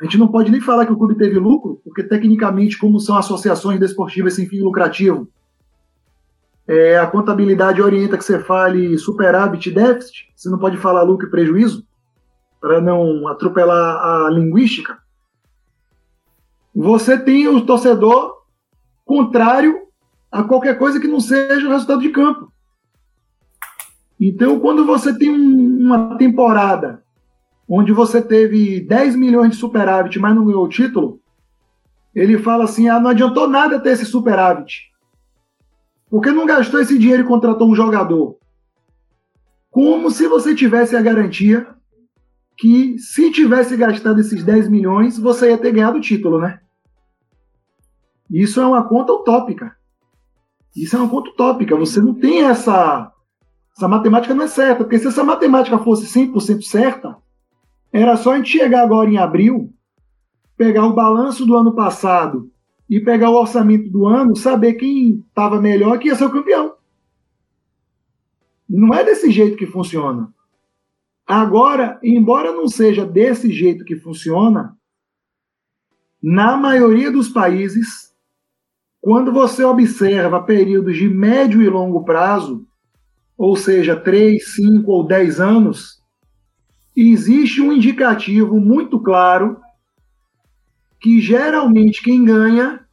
a 0.00 0.04
gente 0.04 0.18
não 0.18 0.26
pode 0.28 0.50
nem 0.50 0.60
falar 0.60 0.84
que 0.84 0.92
o 0.92 0.98
clube 0.98 1.16
teve 1.16 1.38
lucro, 1.38 1.80
porque 1.84 2.02
tecnicamente, 2.02 2.76
como 2.76 2.98
são 2.98 3.16
associações 3.16 3.78
desportivas 3.78 4.34
sem 4.34 4.48
fim 4.48 4.60
lucrativo, 4.60 5.28
é, 6.66 6.98
a 6.98 7.06
contabilidade 7.06 7.80
orienta 7.80 8.18
que 8.18 8.24
você 8.24 8.38
fale 8.40 8.98
superávit 8.98 9.68
e 9.68 9.72
déficit, 9.72 10.32
você 10.34 10.50
não 10.50 10.58
pode 10.58 10.76
falar 10.76 11.02
lucro 11.02 11.28
e 11.28 11.30
prejuízo, 11.30 11.86
para 12.60 12.80
não 12.80 13.28
atropelar 13.28 14.26
a 14.26 14.30
linguística. 14.30 14.98
Você 16.74 17.18
tem 17.18 17.46
o 17.46 17.64
torcedor 17.64 18.41
contrário 19.04 19.82
a 20.30 20.42
qualquer 20.42 20.78
coisa 20.78 20.98
que 20.98 21.08
não 21.08 21.20
seja 21.20 21.66
o 21.66 21.70
resultado 21.70 22.00
de 22.00 22.10
campo. 22.10 22.52
Então, 24.18 24.60
quando 24.60 24.86
você 24.86 25.16
tem 25.16 25.30
um, 25.30 25.78
uma 25.80 26.16
temporada 26.16 27.02
onde 27.68 27.92
você 27.92 28.22
teve 28.22 28.80
10 28.80 29.16
milhões 29.16 29.50
de 29.50 29.56
superávit, 29.56 30.18
mas 30.18 30.34
não 30.34 30.46
ganhou 30.46 30.64
o 30.64 30.68
título, 30.68 31.20
ele 32.14 32.38
fala 32.38 32.64
assim: 32.64 32.88
ah, 32.88 33.00
não 33.00 33.10
adiantou 33.10 33.48
nada 33.48 33.80
ter 33.80 33.90
esse 33.90 34.06
superávit. 34.06 34.90
Porque 36.08 36.30
não 36.30 36.46
gastou 36.46 36.80
esse 36.80 36.98
dinheiro 36.98 37.22
e 37.22 37.26
contratou 37.26 37.70
um 37.70 37.74
jogador? 37.74 38.38
Como 39.70 40.10
se 40.10 40.28
você 40.28 40.54
tivesse 40.54 40.94
a 40.94 41.00
garantia 41.00 41.66
que, 42.56 42.98
se 42.98 43.32
tivesse 43.32 43.76
gastado 43.76 44.20
esses 44.20 44.44
10 44.44 44.68
milhões, 44.68 45.18
você 45.18 45.48
ia 45.48 45.58
ter 45.58 45.72
ganhado 45.72 45.98
o 45.98 46.02
título, 46.02 46.38
né? 46.38 46.60
Isso 48.32 48.58
é 48.60 48.66
uma 48.66 48.82
conta 48.88 49.12
utópica. 49.12 49.76
Isso 50.74 50.96
é 50.96 50.98
uma 50.98 51.08
conta 51.08 51.28
utópica. 51.28 51.76
Você 51.76 52.00
não 52.00 52.14
tem 52.14 52.42
essa. 52.42 53.12
Essa 53.76 53.86
matemática 53.86 54.34
não 54.34 54.44
é 54.44 54.48
certa. 54.48 54.84
Porque 54.84 54.98
se 54.98 55.06
essa 55.06 55.22
matemática 55.22 55.78
fosse 55.78 56.06
100% 56.06 56.62
certa, 56.62 57.18
era 57.92 58.16
só 58.16 58.32
a 58.32 58.36
gente 58.38 58.50
chegar 58.50 58.82
agora 58.82 59.10
em 59.10 59.18
abril, 59.18 59.70
pegar 60.56 60.86
o 60.86 60.94
balanço 60.94 61.44
do 61.44 61.54
ano 61.54 61.74
passado 61.74 62.50
e 62.88 62.98
pegar 63.00 63.28
o 63.30 63.34
orçamento 63.34 63.90
do 63.90 64.06
ano, 64.06 64.34
saber 64.34 64.74
quem 64.74 65.22
estava 65.28 65.60
melhor 65.60 65.98
que 65.98 66.08
ia 66.08 66.14
ser 66.14 66.24
o 66.24 66.32
campeão. 66.32 66.74
Não 68.68 68.94
é 68.94 69.04
desse 69.04 69.30
jeito 69.30 69.58
que 69.58 69.66
funciona. 69.66 70.32
Agora, 71.26 71.98
embora 72.02 72.52
não 72.52 72.66
seja 72.66 73.04
desse 73.04 73.52
jeito 73.52 73.84
que 73.84 73.96
funciona, 73.96 74.76
na 76.22 76.56
maioria 76.56 77.10
dos 77.10 77.28
países, 77.28 78.11
quando 79.02 79.32
você 79.32 79.64
observa 79.64 80.40
períodos 80.40 80.96
de 80.96 81.08
médio 81.08 81.60
e 81.60 81.68
longo 81.68 82.04
prazo, 82.04 82.64
ou 83.36 83.56
seja, 83.56 83.96
3, 83.96 84.54
5 84.54 84.88
ou 84.88 85.04
10 85.04 85.40
anos, 85.40 86.00
existe 86.96 87.60
um 87.60 87.72
indicativo 87.72 88.60
muito 88.60 89.00
claro 89.00 89.60
que 91.00 91.20
geralmente 91.20 92.00
quem 92.00 92.24
ganha 92.24 92.86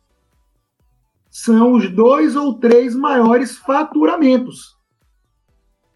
são 1.29 1.73
os 1.73 1.87
dois 1.91 2.35
ou 2.35 2.55
três 2.55 2.95
maiores 2.95 3.55
faturamentos. 3.57 4.75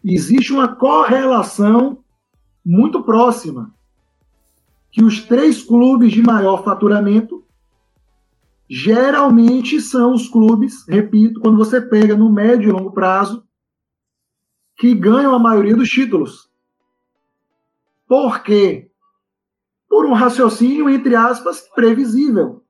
Existe 0.06 0.54
uma 0.54 0.76
correlação 0.76 2.04
muito 2.63 3.02
próxima 3.02 3.73
que 4.91 5.04
os 5.04 5.21
três 5.21 5.63
clubes 5.63 6.12
de 6.12 6.21
maior 6.21 6.63
faturamento 6.63 7.42
geralmente 8.75 9.79
são 9.79 10.15
os 10.15 10.27
clubes, 10.27 10.83
repito, 10.88 11.39
quando 11.39 11.57
você 11.57 11.79
pega 11.79 12.17
no 12.17 12.33
médio 12.33 12.69
e 12.69 12.71
longo 12.71 12.91
prazo, 12.91 13.47
que 14.75 14.95
ganham 14.95 15.36
a 15.36 15.38
maioria 15.38 15.75
dos 15.75 15.88
títulos. 15.88 16.49
Por 18.07 18.41
quê? 18.41 18.89
Por 19.88 20.07
um 20.07 20.13
raciocínio, 20.13 20.89
entre 20.89 21.15
aspas, 21.15 21.62
previsível. 21.75 22.65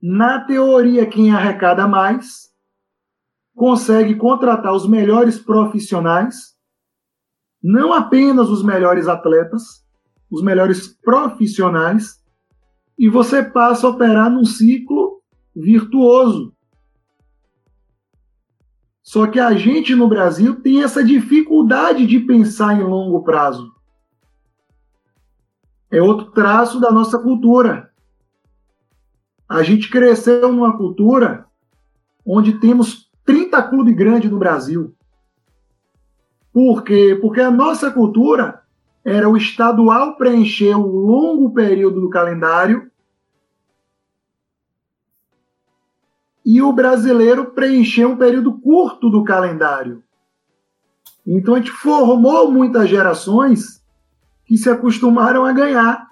Na 0.00 0.44
teoria, 0.44 1.04
quem 1.04 1.32
arrecada 1.32 1.88
mais 1.88 2.48
consegue 3.52 4.14
contratar 4.14 4.72
os 4.72 4.88
melhores 4.88 5.40
profissionais, 5.40 6.56
não 7.60 7.92
apenas 7.92 8.48
os 8.48 8.62
melhores 8.62 9.08
atletas, 9.08 9.84
os 10.30 10.40
melhores 10.40 10.86
profissionais, 11.02 12.19
e 13.00 13.08
você 13.08 13.42
passa 13.42 13.86
a 13.86 13.90
operar 13.90 14.30
num 14.30 14.44
ciclo 14.44 15.22
virtuoso. 15.56 16.54
Só 19.02 19.26
que 19.26 19.40
a 19.40 19.54
gente 19.54 19.94
no 19.94 20.06
Brasil 20.06 20.60
tem 20.60 20.82
essa 20.82 21.02
dificuldade 21.02 22.06
de 22.06 22.20
pensar 22.20 22.78
em 22.78 22.84
longo 22.84 23.22
prazo. 23.22 23.72
É 25.90 26.02
outro 26.02 26.30
traço 26.32 26.78
da 26.78 26.92
nossa 26.92 27.18
cultura. 27.18 27.90
A 29.48 29.62
gente 29.62 29.88
cresceu 29.88 30.52
numa 30.52 30.76
cultura 30.76 31.46
onde 32.24 32.60
temos 32.60 33.10
30 33.24 33.62
clubes 33.62 33.96
grandes 33.96 34.30
no 34.30 34.38
Brasil. 34.38 34.94
Por 36.52 36.84
quê? 36.84 37.18
Porque 37.18 37.40
a 37.40 37.50
nossa 37.50 37.90
cultura 37.90 38.60
era 39.02 39.26
o 39.26 39.38
estadual 39.38 40.18
preencher 40.18 40.76
um 40.76 40.84
longo 40.86 41.54
período 41.54 42.02
do 42.02 42.10
calendário 42.10 42.89
e 46.52 46.60
o 46.60 46.72
brasileiro 46.72 47.52
preencher 47.52 48.04
um 48.06 48.16
período 48.16 48.52
curto 48.58 49.08
do 49.08 49.22
calendário. 49.22 50.02
Então 51.24 51.54
a 51.54 51.58
gente 51.58 51.70
formou 51.70 52.50
muitas 52.50 52.90
gerações 52.90 53.80
que 54.44 54.58
se 54.58 54.68
acostumaram 54.68 55.44
a 55.44 55.52
ganhar. 55.52 56.08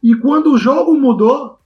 E 0.00 0.14
quando 0.14 0.52
o 0.52 0.56
jogo 0.56 0.94
mudou 0.94 1.58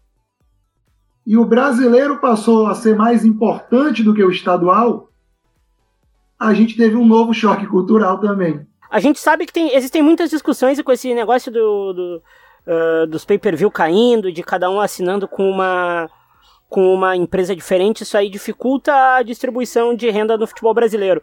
e 1.26 1.36
o 1.36 1.44
brasileiro 1.44 2.18
passou 2.22 2.68
a 2.68 2.74
ser 2.74 2.96
mais 2.96 3.22
importante 3.22 4.02
do 4.02 4.14
que 4.14 4.24
o 4.24 4.30
estadual, 4.30 5.10
a 6.38 6.54
gente 6.54 6.74
teve 6.74 6.96
um 6.96 7.04
novo 7.04 7.34
choque 7.34 7.66
cultural 7.66 8.18
também. 8.18 8.66
A 8.90 8.98
gente 8.98 9.20
sabe 9.20 9.44
que 9.44 9.52
tem, 9.52 9.76
existem 9.76 10.00
muitas 10.00 10.30
discussões 10.30 10.80
com 10.80 10.90
esse 10.90 11.12
negócio 11.12 11.52
do, 11.52 11.92
do 11.92 12.22
uh, 12.66 13.06
dos 13.06 13.26
pay-per-view 13.26 13.70
caindo, 13.70 14.32
de 14.32 14.42
cada 14.42 14.70
um 14.70 14.80
assinando 14.80 15.28
com 15.28 15.50
uma, 15.50 16.08
com 16.72 16.94
uma 16.94 17.14
empresa 17.14 17.54
diferente, 17.54 18.02
isso 18.02 18.16
aí 18.16 18.30
dificulta 18.30 18.94
a 19.16 19.22
distribuição 19.22 19.94
de 19.94 20.08
renda 20.08 20.38
no 20.38 20.46
futebol 20.46 20.72
brasileiro. 20.72 21.22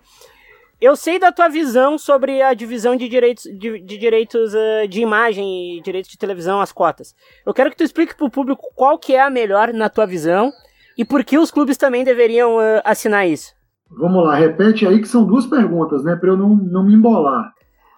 Eu 0.80 0.96
sei 0.96 1.18
da 1.18 1.32
tua 1.32 1.50
visão 1.50 1.98
sobre 1.98 2.40
a 2.40 2.54
divisão 2.54 2.96
de 2.96 3.10
direitos 3.10 3.44
de, 3.46 3.80
de 3.80 3.98
direitos 3.98 4.54
uh, 4.54 4.88
de 4.88 5.02
imagem 5.02 5.78
e 5.78 5.82
direitos 5.82 6.12
de 6.12 6.20
televisão, 6.20 6.62
as 6.62 6.72
cotas. 6.72 7.16
Eu 7.44 7.52
quero 7.52 7.72
que 7.72 7.76
tu 7.76 7.84
explique 7.84 8.16
para 8.16 8.28
o 8.28 8.30
público 8.30 8.72
qual 8.76 9.00
que 9.00 9.16
é 9.16 9.22
a 9.22 9.30
melhor 9.30 9.74
na 9.74 9.90
tua 9.90 10.06
visão 10.06 10.54
e 10.96 11.04
por 11.04 11.24
que 11.24 11.40
os 11.40 11.50
clubes 11.50 11.78
também 11.78 12.04
deveriam 12.04 12.58
uh, 12.58 12.82
assinar 12.86 13.28
isso. 13.28 13.52
Vamos 13.90 14.24
lá, 14.24 14.36
repete 14.36 14.86
aí 14.86 15.02
que 15.02 15.08
são 15.08 15.26
duas 15.26 15.48
perguntas, 15.48 16.04
né, 16.04 16.16
para 16.16 16.30
eu 16.30 16.38
não, 16.38 16.50
não 16.50 16.84
me 16.84 16.94
embolar. 16.94 17.52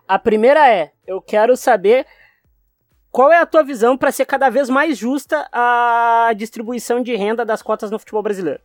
A 0.08 0.18
primeira 0.18 0.68
é: 0.70 0.92
eu 1.06 1.22
quero 1.22 1.58
saber 1.58 2.06
qual 3.12 3.32
é 3.32 3.38
a 3.38 3.46
tua 3.46 3.62
visão 3.62 3.98
para 3.98 4.12
ser 4.12 4.26
cada 4.26 4.50
vez 4.50 4.70
mais 4.70 4.98
justa 4.98 5.48
a 5.52 6.34
distribuição 6.36 7.04
de 7.04 7.14
renda 7.16 7.46
das 7.46 7.62
cotas 7.62 7.92
no 7.92 8.00
futebol 8.00 8.24
brasileiro? 8.24 8.62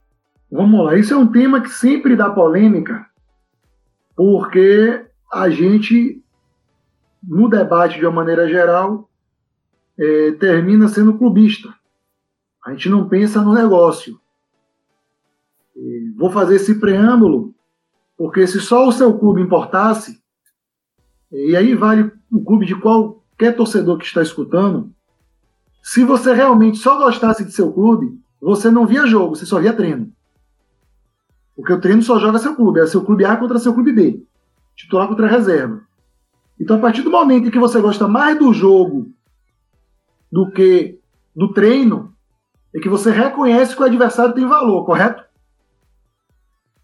Vamos 0.50 0.84
lá, 0.84 0.96
isso 0.96 1.12
é 1.12 1.16
um 1.16 1.26
tema 1.26 1.60
que 1.60 1.68
sempre 1.68 2.14
dá 2.14 2.30
polêmica, 2.30 3.04
porque 4.14 5.04
a 5.32 5.50
gente, 5.50 6.22
no 7.22 7.48
debate 7.48 7.98
de 7.98 8.06
uma 8.06 8.12
maneira 8.12 8.48
geral, 8.48 9.10
é, 9.98 10.32
termina 10.32 10.86
sendo 10.86 11.18
clubista. 11.18 11.74
A 12.64 12.70
gente 12.70 12.88
não 12.88 13.08
pensa 13.08 13.42
no 13.42 13.52
negócio. 13.52 14.20
E 15.74 16.14
vou 16.16 16.30
fazer 16.30 16.56
esse 16.56 16.78
preâmbulo, 16.78 17.52
porque 18.16 18.46
se 18.46 18.60
só 18.60 18.86
o 18.86 18.92
seu 18.92 19.18
clube 19.18 19.42
importasse, 19.42 20.22
e 21.32 21.56
aí 21.56 21.74
vale 21.74 22.10
o 22.30 22.44
clube 22.44 22.64
de 22.64 22.78
qualquer 23.36 23.54
torcedor 23.54 23.98
que 23.98 24.06
está 24.06 24.22
escutando. 24.22 24.90
Se 25.82 26.04
você 26.04 26.32
realmente 26.32 26.78
só 26.78 26.98
gostasse 26.98 27.44
de 27.44 27.52
seu 27.52 27.72
clube, 27.72 28.18
você 28.40 28.70
não 28.70 28.86
via 28.86 29.06
jogo, 29.06 29.36
você 29.36 29.46
só 29.46 29.60
via 29.60 29.72
treino. 29.72 30.10
Porque 31.54 31.72
o 31.72 31.80
treino 31.80 32.02
só 32.02 32.18
joga 32.18 32.38
seu 32.38 32.56
clube, 32.56 32.80
é 32.80 32.86
seu 32.86 33.04
clube 33.04 33.24
A 33.24 33.36
contra 33.36 33.58
seu 33.58 33.72
clube 33.72 33.92
B, 33.92 34.22
titular 34.74 35.06
contra 35.06 35.28
reserva. 35.28 35.82
Então, 36.58 36.78
a 36.78 36.80
partir 36.80 37.02
do 37.02 37.10
momento 37.10 37.48
em 37.48 37.50
que 37.50 37.58
você 37.58 37.80
gosta 37.80 38.08
mais 38.08 38.38
do 38.38 38.52
jogo 38.52 39.12
do 40.32 40.50
que 40.50 40.98
do 41.34 41.52
treino, 41.52 42.14
é 42.74 42.80
que 42.80 42.88
você 42.88 43.10
reconhece 43.10 43.76
que 43.76 43.82
o 43.82 43.84
adversário 43.84 44.34
tem 44.34 44.46
valor, 44.46 44.84
correto? 44.84 45.22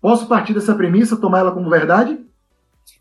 Posso 0.01 0.27
partir 0.27 0.53
dessa 0.53 0.75
premissa, 0.75 1.17
tomar 1.17 1.41
ela 1.41 1.53
como 1.53 1.71
verdade? 1.71 2.19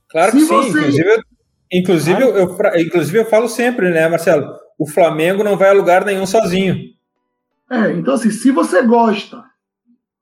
Claro 0.10 0.32
que 0.32 0.40
sim. 0.40 0.48
Você... 0.48 0.80
Inclusive, 0.80 1.24
Inclusive, 1.72 2.22
eu, 2.22 2.36
eu, 2.36 2.58
inclusive, 2.80 3.20
eu 3.20 3.26
falo 3.26 3.48
sempre, 3.48 3.90
né, 3.92 4.08
Marcelo? 4.10 4.54
O 4.78 4.86
Flamengo 4.86 5.44
não 5.44 5.58
vai 5.58 5.70
a 5.70 5.74
lugar 5.74 6.04
nenhum 6.04 6.26
sozinho. 6.26 6.76
É, 7.70 7.92
então, 7.94 8.16
assim, 8.16 8.30
se 8.30 8.52
você 8.52 8.82
gosta 8.82 9.46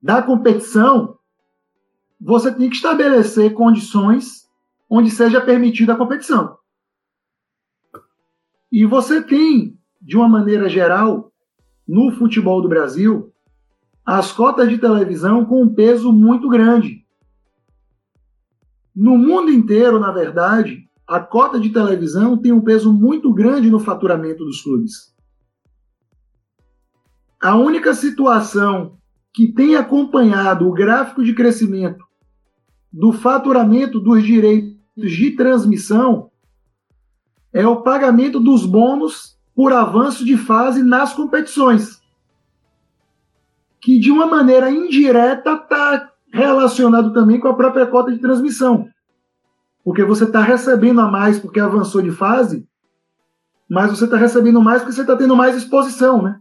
da 0.02 0.22
competição, 0.22 1.18
você 2.22 2.54
tem 2.54 2.70
que 2.70 2.76
estabelecer 2.76 3.54
condições 3.54 4.48
onde 4.90 5.10
seja 5.10 5.42
permitida 5.42 5.94
a 5.94 5.98
competição. 5.98 6.58
E 8.72 8.86
você 8.86 9.22
tem, 9.22 9.78
de 10.02 10.18
uma 10.18 10.28
maneira 10.28 10.70
geral, 10.70 11.32
no 11.88 12.12
futebol 12.12 12.62
do 12.62 12.70
Brasil, 12.70 13.34
as 14.06 14.32
cotas 14.32 14.70
de 14.70 14.78
televisão 14.78 15.46
com 15.46 15.64
um 15.64 15.74
peso 15.74 16.12
muito 16.12 16.50
grande. 16.50 17.06
No 18.96 19.18
mundo 19.18 19.52
inteiro, 19.52 20.00
na 20.00 20.12
verdade, 20.12 20.89
a 21.10 21.20
cota 21.20 21.60
de 21.60 21.70
televisão 21.70 22.38
tem 22.38 22.52
um 22.52 22.62
peso 22.62 22.94
muito 22.94 23.34
grande 23.34 23.68
no 23.72 23.80
faturamento 23.80 24.46
dos 24.46 24.62
clubes. 24.62 25.12
A 27.42 27.56
única 27.56 27.96
situação 27.96 28.96
que 29.34 29.52
tem 29.52 29.76
acompanhado 29.76 30.68
o 30.68 30.72
gráfico 30.72 31.24
de 31.24 31.34
crescimento 31.34 32.06
do 32.94 33.12
faturamento 33.12 34.00
dos 34.00 34.24
direitos 34.24 34.78
de 34.98 35.32
transmissão 35.32 36.30
é 37.52 37.66
o 37.66 37.82
pagamento 37.82 38.40
dos 38.40 38.64
bônus 38.64 39.36
por 39.56 39.74
avanço 39.74 40.24
de 40.24 40.38
fase 40.38 40.84
nas 40.84 41.12
competições, 41.14 42.00
que 43.82 43.98
de 44.00 44.12
uma 44.12 44.28
maneira 44.28 44.70
indireta 44.70 45.54
está 45.54 46.12
relacionado 46.32 47.12
também 47.14 47.40
com 47.40 47.48
a 47.48 47.56
própria 47.56 47.88
cota 47.88 48.12
de 48.12 48.20
transmissão. 48.20 48.88
Porque 49.90 50.04
você 50.04 50.26
está 50.26 50.44
recebendo 50.44 51.02
a 51.02 51.10
mais 51.10 51.40
porque 51.40 51.60
avançou 51.60 52.00
de 52.00 52.12
fase, 52.12 52.64
mas 53.68 53.90
você 53.90 54.06
está 54.06 54.18
recebendo 54.18 54.62
mais 54.62 54.84
porque 54.84 54.94
você 54.94 55.02
está 55.02 55.16
tendo 55.16 55.36
mais 55.36 55.58
exposição, 55.58 56.22
né? 56.22 56.40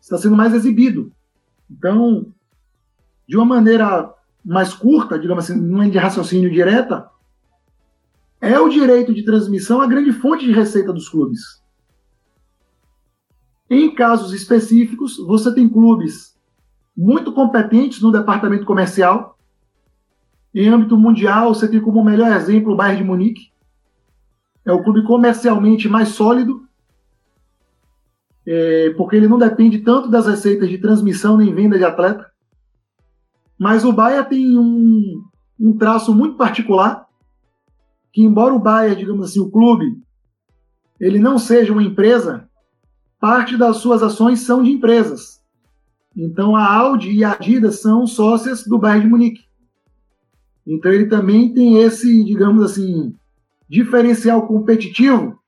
Está 0.00 0.16
sendo 0.18 0.36
mais 0.36 0.54
exibido. 0.54 1.10
Então, 1.68 2.32
de 3.26 3.36
uma 3.36 3.44
maneira 3.44 4.14
mais 4.44 4.72
curta, 4.72 5.18
digamos 5.18 5.50
assim, 5.50 5.60
não 5.60 5.82
é 5.82 5.90
de 5.90 5.98
raciocínio 5.98 6.48
direta, 6.48 7.10
é 8.40 8.56
o 8.60 8.68
direito 8.68 9.12
de 9.12 9.24
transmissão 9.24 9.80
a 9.80 9.88
grande 9.88 10.12
fonte 10.12 10.46
de 10.46 10.52
receita 10.52 10.92
dos 10.92 11.08
clubes. 11.08 11.60
Em 13.68 13.92
casos 13.92 14.32
específicos, 14.32 15.16
você 15.16 15.52
tem 15.52 15.68
clubes 15.68 16.38
muito 16.96 17.32
competentes 17.32 18.00
no 18.00 18.12
departamento 18.12 18.64
comercial, 18.64 19.33
em 20.54 20.68
âmbito 20.68 20.96
mundial, 20.96 21.52
você 21.52 21.66
tem 21.66 21.80
como 21.80 22.04
melhor 22.04 22.30
exemplo 22.30 22.72
o 22.72 22.76
Bayern 22.76 23.02
de 23.02 23.08
Munique. 23.08 23.52
É 24.64 24.72
o 24.72 24.82
clube 24.82 25.04
comercialmente 25.04 25.88
mais 25.88 26.10
sólido, 26.10 26.66
é, 28.46 28.90
porque 28.96 29.16
ele 29.16 29.28
não 29.28 29.38
depende 29.38 29.78
tanto 29.80 30.08
das 30.08 30.26
receitas 30.26 30.68
de 30.68 30.78
transmissão 30.78 31.36
nem 31.36 31.52
venda 31.52 31.76
de 31.76 31.84
atleta. 31.84 32.30
Mas 33.58 33.84
o 33.84 33.92
Bayern 33.92 34.28
tem 34.28 34.58
um, 34.58 35.24
um 35.58 35.76
traço 35.76 36.14
muito 36.14 36.36
particular, 36.36 37.06
que 38.12 38.22
embora 38.22 38.54
o 38.54 38.58
Bayern, 38.60 38.96
digamos 38.96 39.30
assim, 39.30 39.40
o 39.40 39.50
clube, 39.50 40.00
ele 41.00 41.18
não 41.18 41.36
seja 41.36 41.72
uma 41.72 41.82
empresa, 41.82 42.48
parte 43.18 43.56
das 43.56 43.78
suas 43.78 44.02
ações 44.02 44.40
são 44.40 44.62
de 44.62 44.70
empresas. 44.70 45.42
Então 46.16 46.54
a 46.54 46.72
Audi 46.72 47.10
e 47.10 47.24
a 47.24 47.32
Adidas 47.32 47.80
são 47.80 48.06
sócias 48.06 48.64
do 48.64 48.78
Bayern 48.78 49.02
de 49.02 49.10
Munique. 49.10 49.53
Então 50.66 50.92
ele 50.92 51.06
também 51.06 51.52
tem 51.52 51.78
esse, 51.78 52.24
digamos 52.24 52.62
assim, 52.62 53.14
diferencial 53.68 54.46
competitivo, 54.46 55.38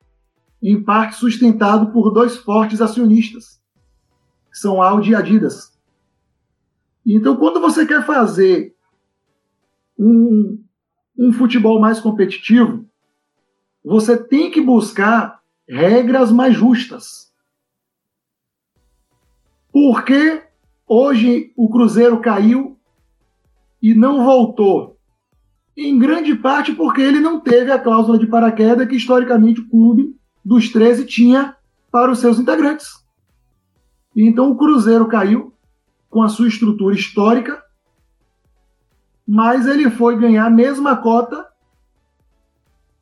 em 0.62 0.82
parte 0.82 1.16
sustentado 1.16 1.92
por 1.92 2.10
dois 2.10 2.36
fortes 2.36 2.80
acionistas, 2.80 3.60
que 4.50 4.58
são 4.58 4.82
Audi 4.82 5.12
e 5.12 5.14
Adidas. 5.14 5.76
Então, 7.04 7.36
quando 7.36 7.60
você 7.60 7.86
quer 7.86 8.04
fazer 8.04 8.74
um, 9.96 10.60
um 11.16 11.32
futebol 11.32 11.80
mais 11.80 12.00
competitivo, 12.00 12.84
você 13.84 14.16
tem 14.16 14.50
que 14.50 14.60
buscar 14.60 15.40
regras 15.68 16.32
mais 16.32 16.54
justas. 16.54 17.32
Porque 19.72 20.42
hoje 20.86 21.52
o 21.56 21.68
Cruzeiro 21.68 22.20
caiu 22.20 22.76
e 23.80 23.94
não 23.94 24.24
voltou? 24.24 24.95
Em 25.76 25.98
grande 25.98 26.34
parte 26.34 26.72
porque 26.72 27.02
ele 27.02 27.20
não 27.20 27.38
teve 27.38 27.70
a 27.70 27.78
cláusula 27.78 28.18
de 28.18 28.26
paraquedas 28.26 28.88
que 28.88 28.96
historicamente 28.96 29.60
o 29.60 29.68
clube 29.68 30.16
dos 30.44 30.70
13 30.70 31.04
tinha 31.04 31.54
para 31.90 32.10
os 32.10 32.18
seus 32.18 32.38
integrantes. 32.38 33.04
Então 34.16 34.50
o 34.50 34.56
Cruzeiro 34.56 35.06
caiu 35.06 35.52
com 36.08 36.22
a 36.22 36.28
sua 36.28 36.48
estrutura 36.48 36.94
histórica, 36.94 37.62
mas 39.26 39.66
ele 39.66 39.90
foi 39.90 40.18
ganhar 40.18 40.46
a 40.46 40.50
mesma 40.50 40.96
cota 40.96 41.46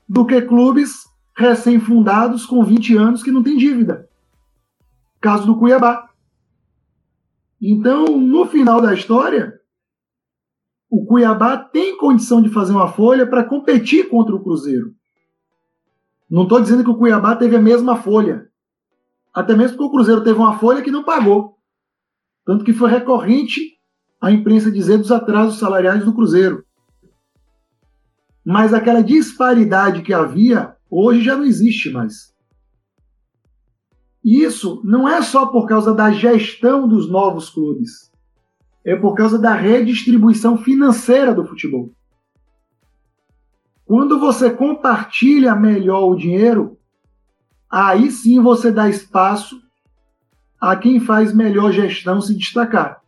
do 0.08 0.26
que 0.26 0.42
clubes 0.42 1.04
recém-fundados 1.36 2.46
com 2.46 2.64
20 2.64 2.96
anos 2.96 3.22
que 3.22 3.30
não 3.30 3.42
tem 3.42 3.56
dívida. 3.56 4.08
Caso 5.20 5.46
do 5.46 5.56
Cuiabá. 5.56 6.08
Então, 7.60 8.18
no 8.18 8.46
final 8.46 8.80
da 8.80 8.92
história, 8.92 9.53
o 10.94 11.04
Cuiabá 11.04 11.56
tem 11.56 11.96
condição 11.96 12.40
de 12.40 12.48
fazer 12.48 12.72
uma 12.72 12.86
folha 12.86 13.26
para 13.26 13.42
competir 13.42 14.08
contra 14.08 14.32
o 14.32 14.40
Cruzeiro. 14.40 14.94
Não 16.30 16.44
estou 16.44 16.60
dizendo 16.60 16.84
que 16.84 16.90
o 16.90 16.96
Cuiabá 16.96 17.34
teve 17.34 17.56
a 17.56 17.60
mesma 17.60 17.96
folha. 17.96 18.48
Até 19.34 19.56
mesmo 19.56 19.76
porque 19.76 19.88
o 19.88 19.90
Cruzeiro 19.90 20.22
teve 20.22 20.38
uma 20.38 20.56
folha 20.56 20.82
que 20.82 20.92
não 20.92 21.02
pagou. 21.02 21.58
Tanto 22.46 22.64
que 22.64 22.72
foi 22.72 22.88
recorrente 22.88 23.60
a 24.20 24.30
imprensa 24.30 24.70
dizer 24.70 24.98
dos 24.98 25.10
atrasos 25.10 25.58
salariais 25.58 26.04
do 26.04 26.14
Cruzeiro. 26.14 26.64
Mas 28.44 28.72
aquela 28.72 29.02
disparidade 29.02 30.00
que 30.02 30.14
havia, 30.14 30.76
hoje 30.88 31.22
já 31.22 31.34
não 31.34 31.44
existe 31.44 31.90
mais. 31.90 32.32
Isso 34.22 34.80
não 34.84 35.08
é 35.08 35.20
só 35.22 35.46
por 35.46 35.66
causa 35.66 35.92
da 35.92 36.12
gestão 36.12 36.86
dos 36.86 37.10
novos 37.10 37.50
clubes, 37.50 38.12
é 38.84 38.94
por 38.94 39.14
causa 39.14 39.38
da 39.38 39.54
redistribuição 39.54 40.58
financeira 40.58 41.34
do 41.34 41.46
futebol. 41.46 41.90
Quando 43.86 44.18
você 44.18 44.50
compartilha 44.50 45.54
melhor 45.54 46.08
o 46.08 46.16
dinheiro, 46.16 46.78
aí 47.70 48.10
sim 48.10 48.40
você 48.40 48.70
dá 48.70 48.88
espaço 48.88 49.60
a 50.60 50.76
quem 50.76 51.00
faz 51.00 51.34
melhor 51.34 51.72
gestão 51.72 52.20
se 52.20 52.34
destacar. 52.34 53.02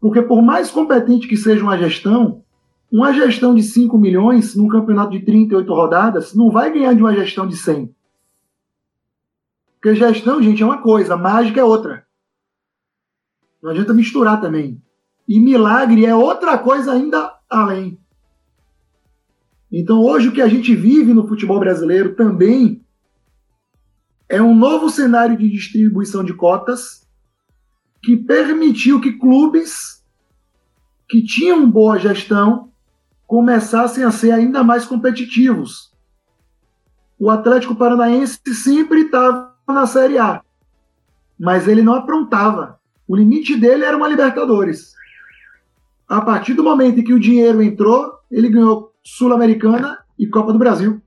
Porque 0.00 0.22
por 0.22 0.40
mais 0.42 0.70
competente 0.70 1.28
que 1.28 1.36
seja 1.36 1.62
uma 1.62 1.76
gestão, 1.76 2.42
uma 2.90 3.12
gestão 3.12 3.54
de 3.54 3.62
5 3.62 3.96
milhões 3.98 4.56
num 4.56 4.66
campeonato 4.66 5.12
de 5.12 5.20
38 5.20 5.72
rodadas 5.72 6.34
não 6.34 6.50
vai 6.50 6.72
ganhar 6.72 6.94
de 6.94 7.02
uma 7.02 7.14
gestão 7.14 7.46
de 7.46 7.56
100. 7.56 7.94
Porque 9.74 9.94
gestão, 9.94 10.42
gente, 10.42 10.62
é 10.62 10.66
uma 10.66 10.82
coisa, 10.82 11.16
mágica 11.16 11.60
é 11.60 11.64
outra. 11.64 12.06
Não 13.62 13.70
adianta 13.70 13.94
misturar 13.94 14.40
também. 14.40 14.82
E 15.28 15.38
milagre 15.38 16.06
é 16.06 16.14
outra 16.14 16.58
coisa 16.58 16.92
ainda 16.92 17.34
além. 17.48 17.98
Então, 19.70 20.00
hoje, 20.00 20.28
o 20.28 20.32
que 20.32 20.42
a 20.42 20.48
gente 20.48 20.74
vive 20.74 21.14
no 21.14 21.28
futebol 21.28 21.60
brasileiro 21.60 22.14
também 22.14 22.84
é 24.28 24.40
um 24.42 24.54
novo 24.54 24.88
cenário 24.90 25.36
de 25.36 25.48
distribuição 25.48 26.24
de 26.24 26.34
cotas 26.34 27.08
que 28.02 28.16
permitiu 28.16 29.00
que 29.00 29.12
clubes 29.12 30.04
que 31.08 31.22
tinham 31.22 31.70
boa 31.70 31.98
gestão 31.98 32.72
começassem 33.26 34.02
a 34.02 34.10
ser 34.10 34.32
ainda 34.32 34.64
mais 34.64 34.84
competitivos. 34.84 35.92
O 37.18 37.30
Atlético 37.30 37.76
Paranaense 37.76 38.40
sempre 38.54 39.02
estava 39.02 39.54
na 39.68 39.86
Série 39.86 40.18
A, 40.18 40.42
mas 41.38 41.68
ele 41.68 41.82
não 41.82 41.94
aprontava. 41.94 42.79
O 43.10 43.16
limite 43.16 43.56
dele 43.56 43.84
era 43.84 43.96
uma 43.96 44.06
Libertadores. 44.06 44.94
A 46.06 46.20
partir 46.20 46.54
do 46.54 46.62
momento 46.62 47.00
em 47.00 47.02
que 47.02 47.12
o 47.12 47.18
dinheiro 47.18 47.60
entrou, 47.60 48.08
ele 48.30 48.48
ganhou 48.48 48.94
Sul-Americana 49.02 49.98
e 50.16 50.28
Copa 50.28 50.52
do 50.52 50.60
Brasil. 50.60 51.02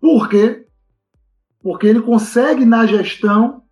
Por 0.00 0.28
quê? 0.28 0.66
Porque 1.62 1.86
ele 1.86 2.02
consegue, 2.02 2.64
na 2.64 2.84
gestão, 2.84 3.62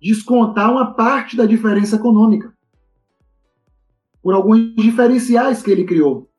descontar 0.00 0.70
uma 0.70 0.94
parte 0.94 1.36
da 1.36 1.44
diferença 1.44 1.96
econômica 1.96 2.50
por 4.22 4.32
alguns 4.32 4.74
diferenciais 4.76 5.62
que 5.62 5.70
ele 5.70 5.84
criou. 5.84 6.30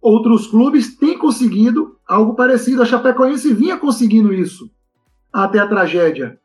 Outros 0.00 0.48
clubes 0.48 0.96
têm 0.96 1.16
conseguido 1.16 1.96
algo 2.04 2.34
parecido. 2.34 2.82
A 2.82 2.84
Chapecoense 2.84 3.54
vinha 3.54 3.78
conseguindo 3.78 4.34
isso 4.34 4.68
até 5.32 5.60
a 5.60 5.68
tragédia. 5.68 6.41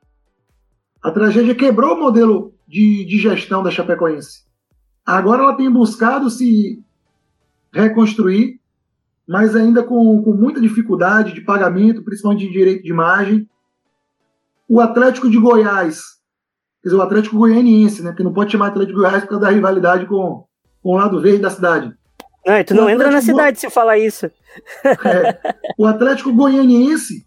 A 1.07 1.11
tragédia 1.11 1.55
quebrou 1.55 1.95
o 1.95 1.99
modelo 2.01 2.53
de, 2.67 3.05
de 3.05 3.17
gestão 3.17 3.63
da 3.63 3.71
Chapecoense. 3.71 4.43
Agora 5.05 5.41
ela 5.41 5.55
tem 5.55 5.71
buscado 5.71 6.29
se 6.29 6.83
reconstruir, 7.71 8.59
mas 9.25 9.55
ainda 9.55 9.81
com, 9.83 10.21
com 10.21 10.33
muita 10.33 10.59
dificuldade 10.59 11.31
de 11.31 11.39
pagamento, 11.39 12.03
principalmente 12.03 12.45
de 12.45 12.51
direito 12.51 12.83
de 12.83 12.89
imagem. 12.89 13.49
O 14.67 14.81
Atlético 14.81 15.29
de 15.29 15.39
Goiás, 15.39 16.01
quer 16.83 16.89
dizer, 16.89 16.97
o 16.97 17.01
Atlético 17.01 17.37
Goianiense, 17.37 18.03
né? 18.03 18.09
Porque 18.09 18.23
não 18.23 18.33
pode 18.33 18.51
chamar 18.51 18.67
Atlético 18.67 18.97
de 18.97 19.01
Goiás 19.01 19.23
por 19.23 19.29
causa 19.29 19.45
da 19.45 19.51
rivalidade 19.51 20.05
com, 20.07 20.45
com 20.83 20.89
o 20.89 20.97
lado 20.97 21.21
verde 21.21 21.39
da 21.39 21.49
cidade. 21.49 21.93
Não, 22.45 22.63
tu 22.65 22.75
não 22.75 22.89
entra 22.89 23.09
na 23.09 23.21
cidade 23.21 23.55
Go... 23.55 23.61
se 23.61 23.69
falar 23.69 23.97
isso. 23.97 24.29
É, 24.83 25.55
o 25.77 25.85
Atlético 25.85 26.33
Goianiense, 26.33 27.25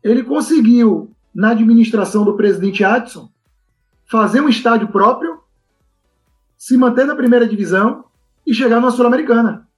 ele 0.00 0.22
conseguiu, 0.22 1.10
na 1.34 1.50
administração 1.50 2.24
do 2.24 2.36
presidente 2.36 2.84
Adson, 2.84 3.30
fazer 4.06 4.40
um 4.40 4.48
estádio 4.48 4.88
próprio, 4.88 5.40
se 6.56 6.76
manter 6.76 7.06
na 7.06 7.14
primeira 7.16 7.48
divisão 7.48 8.04
e 8.46 8.52
chegar 8.52 8.80
na 8.80 8.90
Sul-Americana. 8.90 9.68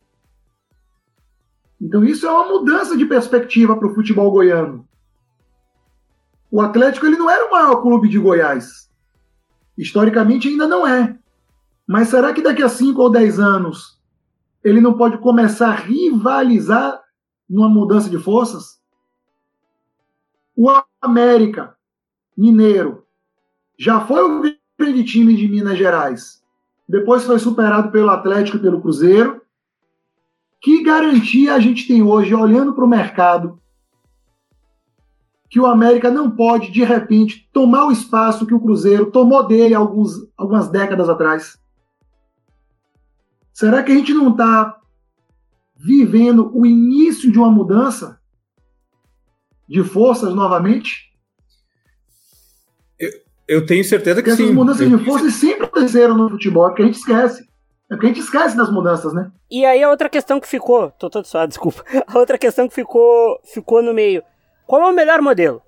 Então 1.80 2.04
isso 2.04 2.26
é 2.26 2.30
uma 2.30 2.48
mudança 2.48 2.96
de 2.96 3.04
perspectiva 3.04 3.76
para 3.76 3.88
o 3.88 3.94
futebol 3.94 4.30
goiano. 4.30 4.86
O 6.50 6.60
Atlético 6.60 7.06
ele 7.06 7.16
não 7.16 7.30
era 7.30 7.46
o 7.46 7.50
maior 7.50 7.76
clube 7.82 8.08
de 8.08 8.18
Goiás. 8.18 8.90
Historicamente 9.76 10.48
ainda 10.48 10.68
não 10.68 10.86
é. 10.86 11.18
Mas 11.86 12.08
será 12.08 12.32
que 12.32 12.42
daqui 12.42 12.62
a 12.62 12.68
5 12.68 13.00
ou 13.00 13.10
10 13.10 13.40
anos 13.40 13.98
ele 14.62 14.80
não 14.80 14.94
pode 14.94 15.18
começar 15.18 15.70
a 15.70 15.74
rivalizar 15.74 17.00
numa 17.48 17.68
mudança 17.68 18.08
de 18.08 18.18
forças? 18.18 18.81
O 20.56 20.68
América 21.00 21.76
Mineiro 22.36 23.04
já 23.78 24.00
foi 24.00 24.22
o 24.22 24.42
grande 24.78 25.04
time 25.04 25.36
de 25.36 25.48
Minas 25.48 25.78
Gerais 25.78 26.42
depois 26.92 27.24
foi 27.24 27.38
superado 27.38 27.90
pelo 27.90 28.10
Atlético 28.10 28.58
e 28.58 28.60
pelo 28.60 28.80
Cruzeiro. 28.80 29.40
Que 30.60 30.82
garantia 30.82 31.54
a 31.54 31.58
gente 31.58 31.88
tem 31.88 32.02
hoje, 32.02 32.34
olhando 32.34 32.74
para 32.74 32.84
o 32.84 32.88
mercado, 32.88 33.58
que 35.48 35.58
o 35.58 35.64
América 35.64 36.10
não 36.10 36.30
pode, 36.30 36.70
de 36.70 36.84
repente, 36.84 37.48
tomar 37.50 37.86
o 37.86 37.90
espaço 37.90 38.46
que 38.46 38.52
o 38.52 38.60
Cruzeiro 38.60 39.10
tomou 39.10 39.46
dele 39.46 39.74
alguns, 39.74 40.12
algumas 40.36 40.68
décadas 40.68 41.08
atrás? 41.08 41.58
Será 43.54 43.82
que 43.82 43.90
a 43.90 43.94
gente 43.94 44.12
não 44.12 44.30
está 44.30 44.78
vivendo 45.74 46.50
o 46.54 46.66
início 46.66 47.32
de 47.32 47.38
uma 47.38 47.50
mudança 47.50 48.20
de 49.72 49.82
forças 49.82 50.34
novamente? 50.34 51.10
Eu 53.48 53.64
tenho 53.64 53.82
certeza 53.82 54.22
que 54.22 54.28
Porque 54.28 54.42
sim. 54.42 54.44
Essas 54.44 54.54
mudanças 54.54 54.80
eu... 54.82 54.98
de 54.98 55.04
força 55.04 55.30
sempre 55.30 55.64
aconteceram 55.64 56.16
no 56.16 56.28
futebol, 56.28 56.68
porque 56.68 56.82
a 56.82 56.84
gente 56.84 56.98
esquece. 56.98 57.42
É 57.90 57.94
porque 57.94 58.06
a 58.06 58.08
gente 58.10 58.20
esquece 58.20 58.56
das 58.56 58.70
mudanças, 58.70 59.14
né? 59.14 59.32
E 59.50 59.64
aí 59.64 59.82
a 59.82 59.90
outra 59.90 60.10
questão 60.10 60.38
que 60.38 60.46
ficou, 60.46 60.90
tô 60.92 61.08
todo 61.08 61.26
suado, 61.26 61.48
desculpa. 61.48 61.82
A 62.06 62.18
outra 62.18 62.38
questão 62.38 62.68
que 62.68 62.74
ficou, 62.74 63.38
ficou 63.44 63.82
no 63.82 63.92
meio. 63.92 64.22
Qual 64.66 64.80
é 64.82 64.86
o 64.86 64.94
melhor 64.94 65.20
modelo? 65.20 65.60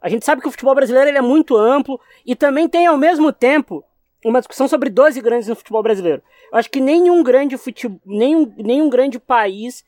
A 0.00 0.08
gente 0.08 0.24
sabe 0.24 0.40
que 0.40 0.48
o 0.48 0.50
futebol 0.50 0.74
brasileiro 0.74 1.08
ele 1.08 1.18
é 1.18 1.22
muito 1.22 1.56
amplo 1.56 2.00
e 2.24 2.36
também 2.36 2.68
tem 2.68 2.86
ao 2.86 2.96
mesmo 2.96 3.32
tempo 3.32 3.84
uma 4.24 4.40
discussão 4.40 4.68
sobre 4.68 4.88
12 4.88 5.20
grandes 5.20 5.48
no 5.48 5.56
futebol 5.56 5.82
brasileiro. 5.82 6.22
Eu 6.52 6.58
acho 6.58 6.70
que 6.70 6.80
nenhum 6.80 7.22
grande 7.22 7.56
futebol, 7.56 8.00
nenhum, 8.06 8.52
nenhum 8.56 8.88
grande 8.88 9.18
país 9.18 9.84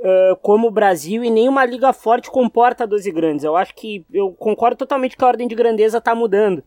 uh, 0.00 0.36
como 0.36 0.68
o 0.68 0.70
Brasil 0.70 1.22
e 1.22 1.30
nenhuma 1.30 1.64
liga 1.64 1.92
forte 1.92 2.30
comporta 2.30 2.86
12 2.86 3.10
grandes. 3.10 3.44
Eu 3.44 3.56
acho 3.56 3.74
que 3.74 4.04
eu 4.12 4.32
concordo 4.32 4.76
totalmente 4.76 5.16
que 5.16 5.24
a 5.24 5.28
ordem 5.28 5.46
de 5.46 5.54
grandeza 5.54 5.98
está 5.98 6.14
mudando. 6.14 6.62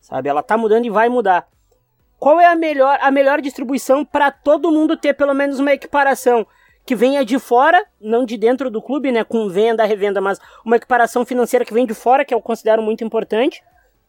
Sabe? 0.00 0.28
Ela 0.28 0.40
está 0.40 0.56
mudando 0.56 0.84
e 0.84 0.90
vai 0.90 1.08
mudar. 1.08 1.48
Qual 2.18 2.40
é 2.40 2.46
a 2.46 2.54
melhor, 2.54 2.98
a 3.00 3.10
melhor 3.10 3.40
distribuição 3.40 4.04
para 4.04 4.30
todo 4.30 4.70
mundo 4.70 4.96
ter 4.96 5.14
pelo 5.14 5.34
menos 5.34 5.58
uma 5.58 5.72
equiparação 5.72 6.46
que 6.86 6.94
venha 6.94 7.24
de 7.24 7.38
fora, 7.38 7.84
não 8.00 8.24
de 8.24 8.36
dentro 8.36 8.70
do 8.70 8.82
clube, 8.82 9.10
né, 9.10 9.24
com 9.24 9.48
venda, 9.48 9.84
revenda, 9.84 10.20
mas 10.20 10.38
uma 10.64 10.76
equiparação 10.76 11.24
financeira 11.24 11.64
que 11.64 11.72
vem 11.72 11.86
de 11.86 11.94
fora, 11.94 12.24
que 12.24 12.34
eu 12.34 12.40
considero 12.42 12.82
muito 12.82 13.02
importante, 13.02 13.62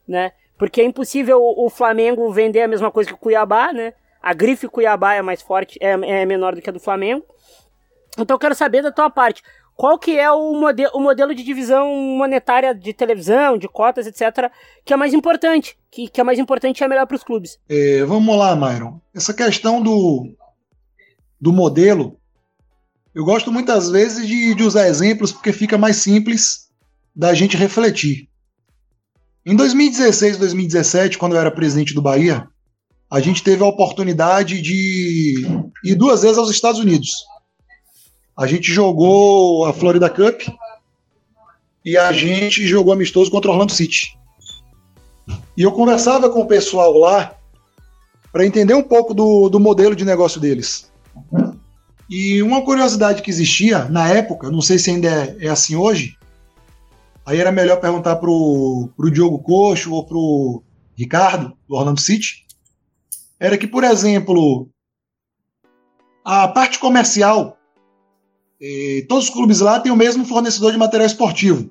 né? 0.08 0.34
Porque 0.58 0.82
é 0.82 0.84
impossível 0.84 1.42
o, 1.42 1.70
Flamengo 1.70 2.30
vender 2.32 2.62
a 2.62 2.68
mesma 2.68 2.92
coisa 2.92 3.10
que 3.10 3.16
o 3.16 3.18
Cuiabá, 3.18 3.74
né? 3.74 3.94
A 4.22 4.34
grife 4.34 4.68
Cuiabá 4.68 5.14
é 5.14 5.22
mais 5.22 5.42
forte, 5.42 5.78
é, 5.82 5.92
é 5.92 6.26
menor 6.26 6.56
do 6.56 6.62
que 6.62 6.70
a 6.70 6.74
do 6.74 6.80
Flamengo. 6.80 7.26
Então 8.18 8.36
eu 8.36 8.40
quero 8.40 8.56
saber 8.56 8.82
da 8.82 8.92
tua 8.92 9.10
parte, 9.10 9.42
qual 9.76 10.00
que 10.00 10.18
é 10.18 10.32
o, 10.32 10.54
mode 10.54 10.86
o 10.94 11.00
modelo 11.02 11.36
de 11.36 11.44
divisão 11.44 11.94
monetária 11.94 12.74
de 12.74 12.94
televisão, 12.94 13.58
de 13.58 13.68
cotas, 13.68 14.08
etc., 14.08 14.50
que 14.86 14.94
é 14.94 14.96
mais 14.96 15.14
importante, 15.14 15.78
que, 15.92 16.08
que 16.08 16.22
é 16.22 16.24
mais 16.24 16.40
importante 16.40 16.80
e 16.80 16.84
é 16.84 16.88
melhor 16.88 17.06
para 17.06 17.16
os 17.16 17.24
clubes? 17.24 17.60
É, 17.68 18.04
vamos 18.06 18.38
lá, 18.38 18.56
Myron. 18.56 19.02
Essa 19.14 19.34
questão 19.34 19.82
do, 19.82 20.34
do 21.40 21.52
modelo, 21.52 22.18
eu 23.14 23.26
gosto 23.26 23.52
muitas 23.52 23.90
vezes 23.90 24.26
de, 24.26 24.56
de 24.56 24.64
usar 24.64 24.88
exemplos 24.88 25.34
porque 25.34 25.52
fica 25.52 25.78
mais 25.78 25.98
simples 25.98 26.70
da 27.14 27.34
gente 27.34 27.58
refletir. 27.58 28.30
Em 29.46 29.56
2016, 29.56 30.38
2017, 30.38 31.18
quando 31.18 31.36
eu 31.36 31.40
era 31.40 31.52
presidente 31.52 31.94
do 31.94 32.02
Bahia, 32.02 32.48
a 33.12 33.20
gente 33.20 33.44
teve 33.44 33.62
a 33.62 33.68
oportunidade 33.68 34.62
de 34.62 35.46
ir 35.84 35.96
duas 35.96 36.24
vezes 36.24 36.38
aos 36.38 36.50
Estados 36.50 36.80
Unidos 36.80 37.12
a 38.38 38.46
gente 38.48 38.72
jogou 38.72 39.66
a 39.66 39.74
Florida 39.74 40.10
Cup 40.10 40.42
e 41.84 41.98
a 41.98 42.12
gente 42.12 42.68
jogou 42.68 42.92
amistoso 42.92 43.32
contra 43.32 43.50
o 43.50 43.54
Orlando 43.54 43.72
City. 43.72 44.18
E 45.56 45.62
eu 45.62 45.72
conversava 45.72 46.30
com 46.30 46.42
o 46.42 46.48
pessoal 46.48 46.98
lá 46.98 47.36
para 48.32 48.46
entender 48.46 48.74
um 48.74 48.84
pouco 48.84 49.14
do, 49.14 49.48
do 49.48 49.60
modelo 49.60 49.96
de 49.96 50.04
negócio 50.04 50.42
deles. 50.42 50.92
E 52.10 52.42
uma 52.44 52.62
curiosidade 52.62 53.22
que 53.22 53.32
existia 53.32 53.86
na 53.86 54.10
época, 54.10 54.52
não 54.52 54.62
sei 54.62 54.78
se 54.78 54.92
ainda 54.92 55.08
é, 55.08 55.46
é 55.46 55.50
assim 55.50 55.76
hoje, 55.76 56.18
aí 57.26 57.40
era 57.40 57.52
melhor 57.52 57.80
perguntar 57.80 58.18
pro, 58.18 58.90
pro 58.98 59.10
Diogo 59.10 59.40
Coxo 59.40 59.94
ou 59.94 60.06
pro 60.06 60.64
Ricardo, 60.96 61.54
do 61.68 61.76
Orlando 61.76 62.02
City, 62.02 62.46
era 63.40 63.58
que, 63.58 63.68
por 63.68 63.84
exemplo, 63.84 64.70
a 66.24 66.48
parte 66.48 66.78
comercial 66.78 67.58
e 68.60 69.06
todos 69.08 69.26
os 69.26 69.30
clubes 69.30 69.60
lá 69.60 69.80
têm 69.80 69.92
o 69.92 69.96
mesmo 69.96 70.26
fornecedor 70.26 70.72
de 70.72 70.78
material 70.78 71.08
esportivo. 71.08 71.70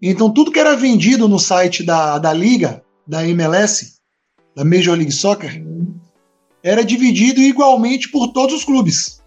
Então, 0.00 0.30
tudo 0.30 0.50
que 0.50 0.58
era 0.58 0.76
vendido 0.76 1.28
no 1.28 1.38
site 1.38 1.82
da, 1.82 2.18
da 2.18 2.32
Liga, 2.32 2.82
da 3.06 3.26
MLS, 3.26 3.94
da 4.54 4.64
Major 4.64 4.94
League 4.96 5.12
Soccer, 5.12 5.62
era 6.62 6.84
dividido 6.84 7.40
igualmente 7.40 8.10
por 8.10 8.28
todos 8.28 8.54
os 8.54 8.64
clubes. 8.64 9.22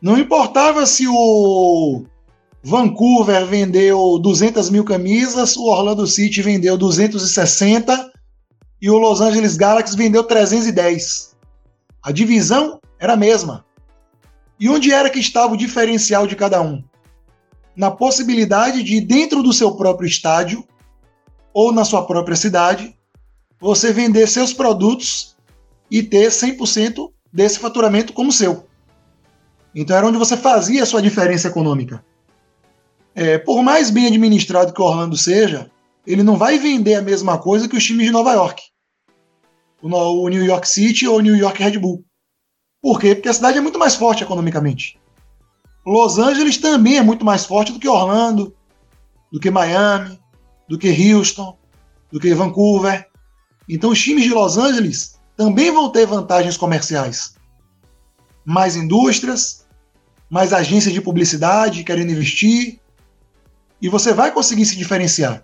Não 0.00 0.18
importava 0.18 0.84
se 0.86 1.06
o 1.08 2.04
Vancouver 2.62 3.46
vendeu 3.46 4.18
200 4.18 4.70
mil 4.70 4.84
camisas, 4.84 5.56
o 5.56 5.64
Orlando 5.64 6.06
City 6.06 6.42
vendeu 6.42 6.76
260 6.76 8.12
e 8.80 8.90
o 8.90 8.98
Los 8.98 9.20
Angeles 9.20 9.56
Galaxy 9.56 9.96
vendeu 9.96 10.24
310. 10.24 11.34
A 12.02 12.12
divisão 12.12 12.80
era 12.98 13.14
a 13.14 13.16
mesma. 13.16 13.63
E 14.58 14.68
onde 14.68 14.92
era 14.92 15.10
que 15.10 15.18
estava 15.18 15.54
o 15.54 15.56
diferencial 15.56 16.26
de 16.26 16.36
cada 16.36 16.60
um? 16.60 16.82
Na 17.76 17.90
possibilidade 17.90 18.82
de, 18.82 19.00
dentro 19.00 19.42
do 19.42 19.52
seu 19.52 19.76
próprio 19.76 20.06
estádio 20.06 20.64
ou 21.52 21.72
na 21.72 21.84
sua 21.84 22.06
própria 22.06 22.36
cidade, 22.36 22.96
você 23.60 23.92
vender 23.92 24.26
seus 24.28 24.52
produtos 24.52 25.36
e 25.90 26.02
ter 26.02 26.28
100% 26.28 27.10
desse 27.32 27.58
faturamento 27.58 28.12
como 28.12 28.32
seu. 28.32 28.66
Então 29.74 29.96
era 29.96 30.06
onde 30.06 30.18
você 30.18 30.36
fazia 30.36 30.82
a 30.82 30.86
sua 30.86 31.02
diferença 31.02 31.48
econômica. 31.48 32.04
É, 33.14 33.38
por 33.38 33.62
mais 33.62 33.90
bem 33.90 34.06
administrado 34.06 34.72
que 34.72 34.80
o 34.80 34.84
Orlando 34.84 35.16
seja, 35.16 35.70
ele 36.06 36.22
não 36.22 36.36
vai 36.36 36.58
vender 36.58 36.94
a 36.94 37.02
mesma 37.02 37.38
coisa 37.38 37.68
que 37.68 37.76
os 37.76 37.84
times 37.84 38.06
de 38.06 38.12
Nova 38.12 38.32
York. 38.32 38.62
O 39.82 40.28
New 40.28 40.44
York 40.44 40.68
City 40.68 41.06
ou 41.06 41.18
o 41.18 41.20
New 41.20 41.36
York 41.36 41.62
Red 41.62 41.78
Bull. 41.78 42.04
Por 42.84 43.00
quê? 43.00 43.14
Porque 43.14 43.30
a 43.30 43.32
cidade 43.32 43.56
é 43.56 43.62
muito 43.62 43.78
mais 43.78 43.94
forte 43.94 44.22
economicamente. 44.22 45.00
Los 45.86 46.18
Angeles 46.18 46.58
também 46.58 46.98
é 46.98 47.02
muito 47.02 47.24
mais 47.24 47.46
forte 47.46 47.72
do 47.72 47.78
que 47.78 47.88
Orlando, 47.88 48.54
do 49.32 49.40
que 49.40 49.50
Miami, 49.50 50.20
do 50.68 50.76
que 50.76 51.14
Houston, 51.14 51.56
do 52.12 52.20
que 52.20 52.34
Vancouver. 52.34 53.08
Então 53.66 53.88
os 53.88 53.98
times 53.98 54.24
de 54.24 54.34
Los 54.34 54.58
Angeles 54.58 55.18
também 55.34 55.72
vão 55.72 55.88
ter 55.88 56.04
vantagens 56.04 56.58
comerciais. 56.58 57.36
Mais 58.44 58.76
indústrias, 58.76 59.66
mais 60.28 60.52
agências 60.52 60.92
de 60.92 61.00
publicidade 61.00 61.84
querendo 61.84 62.12
investir, 62.12 62.80
e 63.80 63.88
você 63.88 64.12
vai 64.12 64.30
conseguir 64.30 64.66
se 64.66 64.76
diferenciar. 64.76 65.42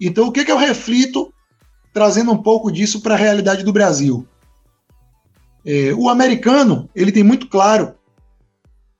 Então 0.00 0.28
o 0.28 0.32
que, 0.32 0.46
que 0.46 0.50
eu 0.50 0.56
reflito 0.56 1.30
trazendo 1.92 2.32
um 2.32 2.42
pouco 2.42 2.72
disso 2.72 3.02
para 3.02 3.16
a 3.16 3.18
realidade 3.18 3.62
do 3.62 3.72
Brasil? 3.72 4.26
É, 5.64 5.94
o 5.94 6.08
americano, 6.08 6.88
ele 6.94 7.10
tem 7.10 7.22
muito 7.22 7.48
claro, 7.48 7.94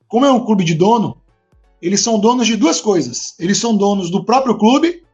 como 0.08 0.24
é 0.24 0.32
um 0.32 0.44
clube 0.44 0.64
de 0.64 0.74
dono, 0.74 1.20
eles 1.80 2.00
são 2.00 2.18
donos 2.18 2.46
de 2.46 2.56
duas 2.56 2.80
coisas. 2.80 3.34
Eles 3.38 3.58
são 3.58 3.76
donos 3.76 4.10
do 4.10 4.24
próprio 4.24 4.56
clube 4.56 5.04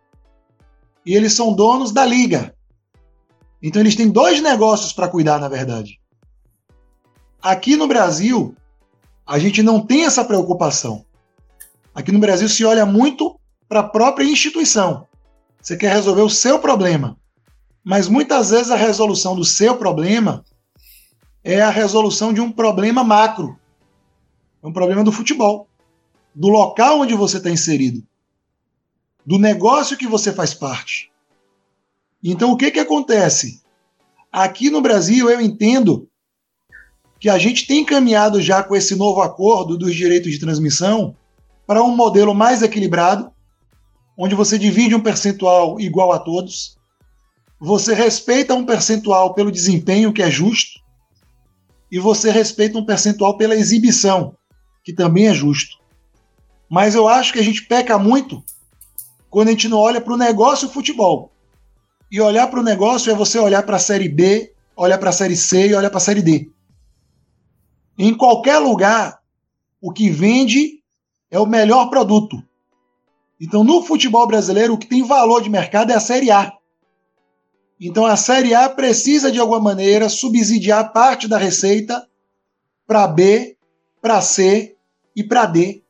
e 1.04 1.14
eles 1.16 1.32
são 1.32 1.52
donos 1.52 1.90
da 1.90 2.04
liga. 2.04 2.54
Então 3.60 3.82
eles 3.82 3.96
têm 3.96 4.08
dois 4.08 4.40
negócios 4.40 4.92
para 4.92 5.08
cuidar, 5.08 5.40
na 5.40 5.48
verdade. 5.48 6.00
Aqui 7.42 7.76
no 7.76 7.88
Brasil, 7.88 8.54
a 9.26 9.38
gente 9.38 9.62
não 9.62 9.84
tem 9.84 10.04
essa 10.04 10.24
preocupação. 10.24 11.04
Aqui 11.94 12.12
no 12.12 12.20
Brasil 12.20 12.48
se 12.48 12.64
olha 12.64 12.86
muito 12.86 13.38
para 13.68 13.80
a 13.80 13.88
própria 13.88 14.24
instituição. 14.24 15.06
Você 15.60 15.76
quer 15.76 15.92
resolver 15.92 16.22
o 16.22 16.30
seu 16.30 16.58
problema. 16.58 17.16
Mas 17.84 18.08
muitas 18.08 18.50
vezes 18.50 18.70
a 18.70 18.76
resolução 18.76 19.34
do 19.34 19.44
seu 19.44 19.76
problema 19.76 20.44
é 21.42 21.60
a 21.60 21.70
resolução 21.70 22.32
de 22.32 22.40
um 22.40 22.52
problema 22.52 23.02
macro. 23.02 23.58
É 24.62 24.66
um 24.66 24.72
problema 24.72 25.02
do 25.02 25.12
futebol, 25.12 25.68
do 26.34 26.48
local 26.48 27.00
onde 27.00 27.14
você 27.14 27.38
está 27.38 27.50
inserido, 27.50 28.02
do 29.24 29.38
negócio 29.38 29.96
que 29.96 30.06
você 30.06 30.32
faz 30.32 30.52
parte. 30.52 31.10
Então, 32.22 32.52
o 32.52 32.56
que, 32.56 32.70
que 32.70 32.80
acontece? 32.80 33.62
Aqui 34.30 34.70
no 34.70 34.82
Brasil, 34.82 35.30
eu 35.30 35.40
entendo 35.40 36.08
que 37.18 37.28
a 37.28 37.38
gente 37.38 37.66
tem 37.66 37.84
caminhado 37.84 38.40
já 38.40 38.62
com 38.62 38.76
esse 38.76 38.94
novo 38.94 39.20
acordo 39.20 39.76
dos 39.76 39.94
direitos 39.94 40.32
de 40.32 40.40
transmissão 40.40 41.16
para 41.66 41.82
um 41.82 41.94
modelo 41.94 42.34
mais 42.34 42.62
equilibrado, 42.62 43.32
onde 44.16 44.34
você 44.34 44.58
divide 44.58 44.94
um 44.94 45.00
percentual 45.00 45.80
igual 45.80 46.12
a 46.12 46.18
todos, 46.18 46.78
você 47.58 47.94
respeita 47.94 48.54
um 48.54 48.64
percentual 48.64 49.34
pelo 49.34 49.52
desempenho 49.52 50.12
que 50.12 50.22
é 50.22 50.30
justo, 50.30 50.79
e 51.90 51.98
você 51.98 52.30
respeita 52.30 52.78
um 52.78 52.84
percentual 52.84 53.36
pela 53.36 53.56
exibição, 53.56 54.36
que 54.84 54.92
também 54.92 55.28
é 55.28 55.34
justo. 55.34 55.78
Mas 56.68 56.94
eu 56.94 57.08
acho 57.08 57.32
que 57.32 57.38
a 57.38 57.42
gente 57.42 57.64
peca 57.64 57.98
muito 57.98 58.42
quando 59.28 59.48
a 59.48 59.50
gente 59.50 59.68
não 59.68 59.78
olha 59.78 60.00
para 60.00 60.14
o 60.14 60.18
negócio 60.18 60.68
futebol. 60.68 61.32
E 62.10 62.20
olhar 62.20 62.48
para 62.48 62.60
o 62.60 62.64
negócio 62.64 63.10
é 63.10 63.14
você 63.14 63.38
olhar 63.38 63.62
para 63.64 63.76
a 63.76 63.80
Série 63.80 64.08
B, 64.08 64.52
olhar 64.76 64.98
para 64.98 65.10
a 65.10 65.12
Série 65.12 65.36
C 65.36 65.68
e 65.68 65.74
olhar 65.74 65.90
para 65.90 65.98
a 65.98 66.02
Série 66.02 66.22
D. 66.22 66.50
Em 67.98 68.14
qualquer 68.14 68.58
lugar, 68.58 69.20
o 69.80 69.92
que 69.92 70.10
vende 70.10 70.80
é 71.30 71.38
o 71.38 71.46
melhor 71.46 71.88
produto. 71.90 72.42
Então, 73.40 73.64
no 73.64 73.82
futebol 73.82 74.26
brasileiro, 74.26 74.74
o 74.74 74.78
que 74.78 74.86
tem 74.86 75.02
valor 75.02 75.42
de 75.42 75.48
mercado 75.48 75.92
é 75.92 75.94
a 75.94 76.00
Série 76.00 76.30
A. 76.30 76.52
Então 77.80 78.04
a 78.04 78.14
Série 78.14 78.54
A 78.54 78.68
precisa, 78.68 79.32
de 79.32 79.38
alguma 79.38 79.58
maneira, 79.58 80.10
subsidiar 80.10 80.92
parte 80.92 81.26
da 81.26 81.38
receita 81.38 82.06
para 82.86 83.08
B, 83.08 83.56
para 84.02 84.20
C 84.20 84.76
e 85.16 85.24
para 85.24 85.46
D. 85.46 85.82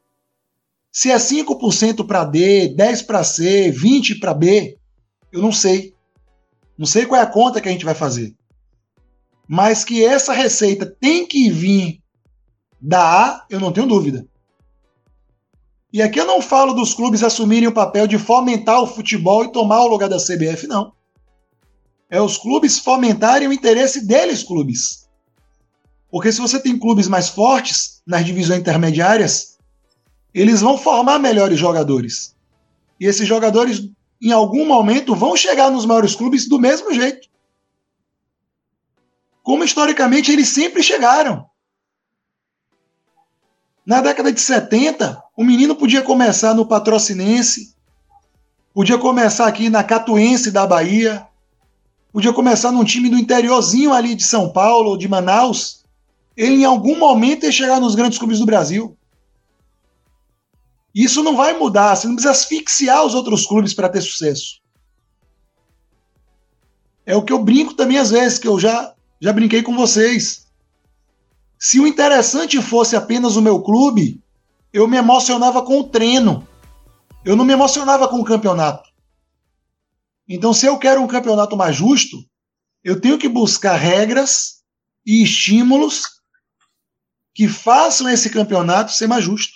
Se 0.92 1.10
é 1.10 1.16
5% 1.16 2.06
para 2.06 2.24
D, 2.24 2.74
10% 2.76 3.06
para 3.06 3.24
C, 3.24 3.72
20% 3.72 4.20
para 4.20 4.34
B, 4.34 4.78
eu 5.32 5.42
não 5.42 5.50
sei. 5.50 5.92
Não 6.78 6.86
sei 6.86 7.06
qual 7.06 7.20
é 7.20 7.24
a 7.24 7.26
conta 7.26 7.60
que 7.60 7.68
a 7.68 7.72
gente 7.72 7.84
vai 7.84 7.94
fazer. 7.94 8.36
Mas 9.48 9.84
que 9.84 10.04
essa 10.04 10.32
receita 10.32 10.86
tem 10.86 11.26
que 11.26 11.50
vir 11.50 12.00
da 12.80 13.26
A, 13.26 13.46
eu 13.50 13.58
não 13.58 13.72
tenho 13.72 13.88
dúvida. 13.88 14.24
E 15.92 16.00
aqui 16.00 16.20
eu 16.20 16.24
não 16.24 16.40
falo 16.40 16.72
dos 16.72 16.94
clubes 16.94 17.24
assumirem 17.24 17.68
o 17.68 17.74
papel 17.74 18.06
de 18.06 18.16
fomentar 18.16 18.80
o 18.80 18.86
futebol 18.86 19.44
e 19.44 19.50
tomar 19.50 19.82
o 19.82 19.88
lugar 19.88 20.08
da 20.08 20.18
CBF, 20.18 20.68
não 20.68 20.92
é 22.10 22.20
os 22.20 22.36
clubes 22.36 22.80
fomentarem 22.80 23.46
o 23.46 23.52
interesse 23.52 24.04
deles, 24.04 24.42
clubes. 24.42 25.08
Porque 26.10 26.32
se 26.32 26.40
você 26.40 26.58
tem 26.60 26.76
clubes 26.76 27.06
mais 27.06 27.28
fortes 27.28 28.02
nas 28.04 28.26
divisões 28.26 28.58
intermediárias, 28.58 29.56
eles 30.34 30.60
vão 30.60 30.76
formar 30.76 31.20
melhores 31.20 31.58
jogadores. 31.58 32.34
E 32.98 33.06
esses 33.06 33.26
jogadores, 33.26 33.88
em 34.20 34.32
algum 34.32 34.66
momento, 34.66 35.14
vão 35.14 35.36
chegar 35.36 35.70
nos 35.70 35.86
maiores 35.86 36.16
clubes 36.16 36.48
do 36.48 36.58
mesmo 36.58 36.92
jeito. 36.92 37.28
Como 39.42 39.62
historicamente 39.62 40.32
eles 40.32 40.48
sempre 40.48 40.82
chegaram. 40.82 41.48
Na 43.86 44.00
década 44.00 44.32
de 44.32 44.40
70, 44.40 45.22
o 45.36 45.44
menino 45.44 45.74
podia 45.74 46.02
começar 46.02 46.54
no 46.54 46.66
Patrocinense, 46.66 47.74
podia 48.74 48.98
começar 48.98 49.46
aqui 49.46 49.70
na 49.70 49.82
Catuense 49.82 50.50
da 50.50 50.66
Bahia, 50.66 51.26
Podia 52.12 52.32
começar 52.32 52.72
num 52.72 52.84
time 52.84 53.08
do 53.08 53.16
interiorzinho 53.16 53.92
ali 53.92 54.14
de 54.14 54.24
São 54.24 54.50
Paulo, 54.50 54.96
de 54.96 55.08
Manaus. 55.08 55.84
ele 56.36 56.62
em 56.62 56.64
algum 56.64 56.98
momento 56.98 57.44
ia 57.44 57.52
chegar 57.52 57.80
nos 57.80 57.94
grandes 57.94 58.18
clubes 58.18 58.38
do 58.38 58.46
Brasil. 58.46 58.96
Isso 60.94 61.22
não 61.22 61.36
vai 61.36 61.56
mudar, 61.56 61.94
você 61.94 62.08
não 62.08 62.14
precisa 62.14 62.32
asfixiar 62.32 63.04
os 63.04 63.14
outros 63.14 63.46
clubes 63.46 63.72
para 63.72 63.88
ter 63.88 64.00
sucesso. 64.00 64.60
É 67.06 67.14
o 67.14 67.22
que 67.22 67.32
eu 67.32 67.42
brinco 67.42 67.74
também 67.74 67.98
às 67.98 68.10
vezes, 68.10 68.38
que 68.38 68.48
eu 68.48 68.58
já, 68.58 68.92
já 69.20 69.32
brinquei 69.32 69.62
com 69.62 69.76
vocês. 69.76 70.46
Se 71.58 71.78
o 71.78 71.86
interessante 71.86 72.60
fosse 72.60 72.96
apenas 72.96 73.36
o 73.36 73.42
meu 73.42 73.60
clube, 73.62 74.20
eu 74.72 74.88
me 74.88 74.96
emocionava 74.96 75.62
com 75.62 75.80
o 75.80 75.84
treino. 75.84 76.46
Eu 77.24 77.36
não 77.36 77.44
me 77.44 77.52
emocionava 77.52 78.08
com 78.08 78.18
o 78.18 78.24
campeonato. 78.24 78.89
Então, 80.32 80.54
se 80.54 80.64
eu 80.64 80.78
quero 80.78 81.02
um 81.02 81.08
campeonato 81.08 81.56
mais 81.56 81.74
justo, 81.74 82.16
eu 82.84 83.00
tenho 83.00 83.18
que 83.18 83.28
buscar 83.28 83.74
regras 83.74 84.60
e 85.04 85.24
estímulos 85.24 86.02
que 87.34 87.48
façam 87.48 88.08
esse 88.08 88.30
campeonato 88.30 88.92
ser 88.92 89.08
mais 89.08 89.24
justo. 89.24 89.52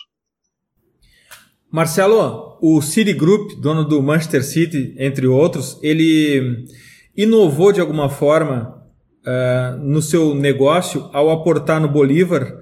Marcelo, 1.70 2.58
o 2.60 2.82
Citigroup, 2.82 3.60
dono 3.60 3.84
do 3.84 4.02
Manchester 4.02 4.44
City, 4.44 4.96
entre 4.98 5.28
outros, 5.28 5.78
ele 5.80 6.66
inovou 7.16 7.72
de 7.72 7.80
alguma 7.80 8.08
forma 8.08 8.84
uh, 9.24 9.78
no 9.78 10.02
seu 10.02 10.34
negócio 10.34 11.08
ao 11.12 11.30
aportar 11.30 11.80
no 11.80 11.88
Bolívar 11.88 12.52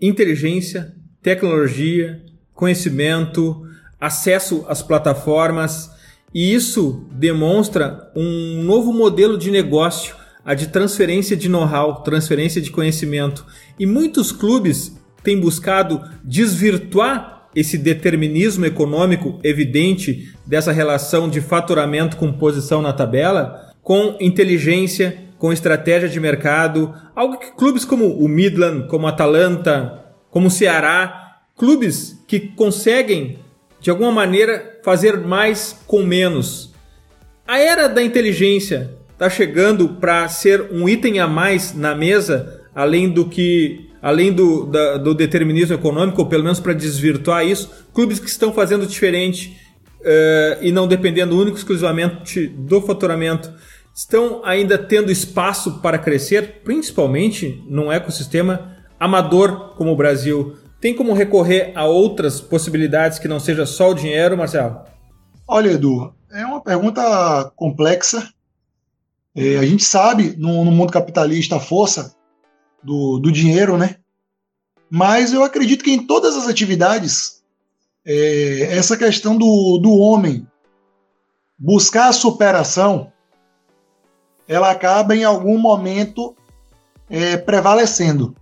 inteligência, 0.00 0.94
tecnologia, 1.20 2.24
conhecimento, 2.54 3.62
acesso 4.00 4.64
às 4.66 4.80
plataformas, 4.80 5.90
e 6.34 6.54
isso 6.54 7.06
demonstra 7.12 8.10
um 8.14 8.62
novo 8.62 8.92
modelo 8.92 9.36
de 9.36 9.50
negócio, 9.50 10.14
a 10.44 10.54
de 10.54 10.68
transferência 10.68 11.36
de 11.36 11.48
know-how, 11.48 12.02
transferência 12.02 12.60
de 12.60 12.70
conhecimento. 12.70 13.44
E 13.78 13.86
muitos 13.86 14.32
clubes 14.32 14.96
têm 15.22 15.38
buscado 15.38 16.02
desvirtuar 16.24 17.48
esse 17.54 17.76
determinismo 17.76 18.64
econômico 18.64 19.40
evidente 19.42 20.32
dessa 20.46 20.70
relação 20.70 21.28
de 21.28 21.40
faturamento 21.40 22.16
com 22.16 22.32
posição 22.32 22.80
na 22.80 22.92
tabela 22.92 23.70
com 23.82 24.16
inteligência, 24.20 25.18
com 25.38 25.52
estratégia 25.52 26.08
de 26.08 26.20
mercado, 26.20 26.94
algo 27.14 27.38
que 27.38 27.50
clubes 27.56 27.84
como 27.84 28.06
o 28.06 28.28
Midland, 28.28 28.88
como 28.88 29.06
Atalanta, 29.06 30.04
como 30.30 30.48
o 30.48 30.50
Ceará, 30.50 31.40
clubes 31.56 32.22
que 32.26 32.40
conseguem 32.40 33.38
de 33.80 33.90
alguma 33.90 34.12
maneira 34.12 34.78
fazer 34.84 35.18
mais 35.18 35.76
com 35.86 36.02
menos. 36.02 36.72
A 37.46 37.58
era 37.58 37.88
da 37.88 38.02
inteligência 38.02 38.90
está 39.12 39.28
chegando 39.28 39.88
para 39.88 40.28
ser 40.28 40.68
um 40.70 40.88
item 40.88 41.18
a 41.18 41.26
mais 41.26 41.74
na 41.74 41.94
mesa, 41.94 42.62
além 42.74 43.08
do 43.08 43.26
que 43.26 43.90
além 44.02 44.32
do, 44.32 44.64
da, 44.64 44.96
do 44.96 45.14
determinismo 45.14 45.74
econômico, 45.74 46.22
ou 46.22 46.28
pelo 46.28 46.42
menos 46.42 46.58
para 46.58 46.72
desvirtuar 46.72 47.46
isso, 47.46 47.70
clubes 47.92 48.18
que 48.18 48.28
estão 48.28 48.52
fazendo 48.52 48.86
diferente 48.86 49.58
uh, 50.00 50.62
e 50.62 50.72
não 50.72 50.88
dependendo 50.88 51.38
único 51.38 51.58
exclusivamente 51.58 52.46
do 52.46 52.80
faturamento, 52.80 53.52
estão 53.94 54.40
ainda 54.44 54.78
tendo 54.78 55.12
espaço 55.12 55.80
para 55.80 55.98
crescer, 55.98 56.62
principalmente 56.64 57.62
num 57.68 57.92
ecossistema 57.92 58.76
amador 58.98 59.74
como 59.76 59.92
o 59.92 59.96
Brasil. 59.96 60.56
Tem 60.80 60.94
como 60.94 61.12
recorrer 61.12 61.72
a 61.74 61.84
outras 61.84 62.40
possibilidades 62.40 63.18
que 63.18 63.28
não 63.28 63.38
seja 63.38 63.66
só 63.66 63.90
o 63.90 63.94
dinheiro, 63.94 64.36
Marcelo? 64.36 64.80
Olha, 65.46 65.72
Edu, 65.72 66.14
é 66.30 66.44
uma 66.46 66.60
pergunta 66.60 67.52
complexa. 67.54 68.32
É, 69.36 69.58
a 69.58 69.66
gente 69.66 69.84
sabe, 69.84 70.34
no, 70.38 70.64
no, 70.64 70.70
mundo 70.70 70.92
capitalista, 70.92 71.56
a 71.56 71.60
força 71.60 72.14
do, 72.82 73.18
do 73.18 73.30
dinheiro, 73.30 73.76
né? 73.76 73.96
Mas 74.88 75.32
eu 75.32 75.44
acredito 75.44 75.84
que 75.84 75.92
em 75.92 76.06
todas 76.06 76.34
as 76.34 76.48
atividades, 76.48 77.42
é, 78.04 78.76
essa 78.76 78.96
questão 78.96 79.36
do, 79.36 79.78
do 79.78 79.92
homem 79.92 80.46
buscar 81.58 82.08
a 82.08 82.12
superação, 82.12 83.12
ela 84.48 84.70
acaba 84.70 85.14
em 85.14 85.24
algum 85.24 85.58
momento 85.58 86.34
é, 87.08 87.36
prevalecendo. 87.36 88.34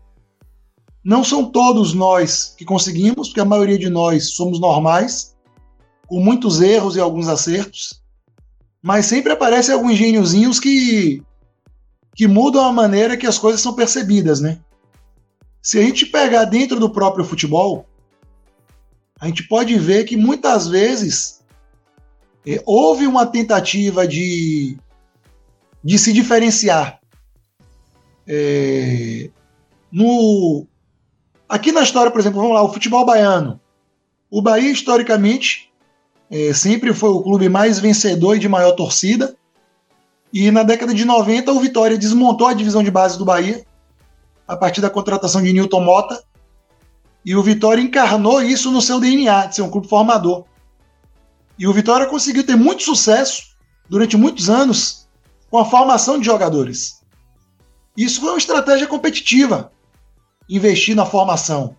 Não 1.08 1.24
são 1.24 1.50
todos 1.50 1.94
nós 1.94 2.54
que 2.54 2.66
conseguimos, 2.66 3.28
porque 3.28 3.40
a 3.40 3.44
maioria 3.46 3.78
de 3.78 3.88
nós 3.88 4.34
somos 4.34 4.60
normais, 4.60 5.34
com 6.06 6.20
muitos 6.20 6.60
erros 6.60 6.96
e 6.96 7.00
alguns 7.00 7.28
acertos, 7.28 8.02
mas 8.82 9.06
sempre 9.06 9.32
aparecem 9.32 9.74
alguns 9.74 9.96
gêniozinhos 9.96 10.60
que, 10.60 11.22
que 12.14 12.28
mudam 12.28 12.62
a 12.62 12.70
maneira 12.70 13.16
que 13.16 13.26
as 13.26 13.38
coisas 13.38 13.62
são 13.62 13.74
percebidas, 13.74 14.42
né? 14.42 14.60
Se 15.62 15.78
a 15.78 15.82
gente 15.82 16.04
pegar 16.04 16.44
dentro 16.44 16.78
do 16.78 16.90
próprio 16.90 17.24
futebol, 17.24 17.86
a 19.18 19.28
gente 19.28 19.48
pode 19.48 19.78
ver 19.78 20.04
que 20.04 20.14
muitas 20.14 20.68
vezes 20.68 21.42
é, 22.46 22.62
houve 22.66 23.06
uma 23.06 23.24
tentativa 23.24 24.06
de, 24.06 24.76
de 25.82 25.98
se 25.98 26.12
diferenciar. 26.12 27.00
É, 28.26 29.30
no, 29.90 30.66
aqui 31.48 31.72
na 31.72 31.82
história, 31.82 32.10
por 32.10 32.20
exemplo, 32.20 32.40
vamos 32.40 32.54
lá, 32.54 32.62
o 32.62 32.72
futebol 32.72 33.04
baiano. 33.04 33.60
O 34.30 34.42
Bahia, 34.42 34.70
historicamente, 34.70 35.72
é, 36.30 36.52
sempre 36.52 36.92
foi 36.92 37.10
o 37.10 37.22
clube 37.22 37.48
mais 37.48 37.78
vencedor 37.78 38.36
e 38.36 38.38
de 38.38 38.48
maior 38.48 38.72
torcida. 38.72 39.34
E 40.32 40.50
na 40.50 40.62
década 40.62 40.92
de 40.92 41.04
90, 41.04 41.50
o 41.52 41.60
Vitória 41.60 41.96
desmontou 41.96 42.46
a 42.46 42.52
divisão 42.52 42.82
de 42.82 42.90
base 42.90 43.16
do 43.16 43.24
Bahia 43.24 43.64
a 44.46 44.56
partir 44.56 44.80
da 44.80 44.90
contratação 44.90 45.42
de 45.42 45.52
Newton 45.52 45.80
Mota. 45.80 46.22
E 47.24 47.34
o 47.34 47.42
Vitória 47.42 47.80
encarnou 47.80 48.42
isso 48.42 48.70
no 48.70 48.82
seu 48.82 49.00
DNA, 49.00 49.46
de 49.46 49.56
ser 49.56 49.62
um 49.62 49.70
clube 49.70 49.88
formador. 49.88 50.44
E 51.58 51.66
o 51.66 51.72
Vitória 51.72 52.06
conseguiu 52.06 52.44
ter 52.44 52.56
muito 52.56 52.82
sucesso 52.82 53.56
durante 53.88 54.16
muitos 54.16 54.48
anos 54.48 55.08
com 55.50 55.58
a 55.58 55.64
formação 55.64 56.18
de 56.18 56.26
jogadores. 56.26 57.02
Isso 57.96 58.20
foi 58.20 58.30
uma 58.30 58.38
estratégia 58.38 58.86
competitiva, 58.86 59.72
investir 60.48 60.94
na 60.94 61.04
formação. 61.04 61.76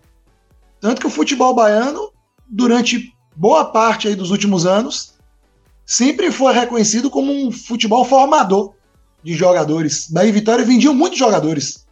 Tanto 0.80 1.00
que 1.00 1.06
o 1.06 1.10
futebol 1.10 1.54
baiano, 1.54 2.10
durante 2.48 3.12
boa 3.36 3.64
parte 3.64 4.08
aí 4.08 4.14
dos 4.14 4.30
últimos 4.30 4.66
anos, 4.66 5.14
sempre 5.84 6.30
foi 6.30 6.52
reconhecido 6.52 7.10
como 7.10 7.32
um 7.32 7.50
futebol 7.50 8.04
formador 8.04 8.74
de 9.22 9.34
jogadores. 9.34 10.08
Bahia 10.10 10.28
e 10.28 10.32
Vitória 10.32 10.64
vendiam 10.64 10.94
muitos 10.94 11.18
jogadores. 11.18 11.86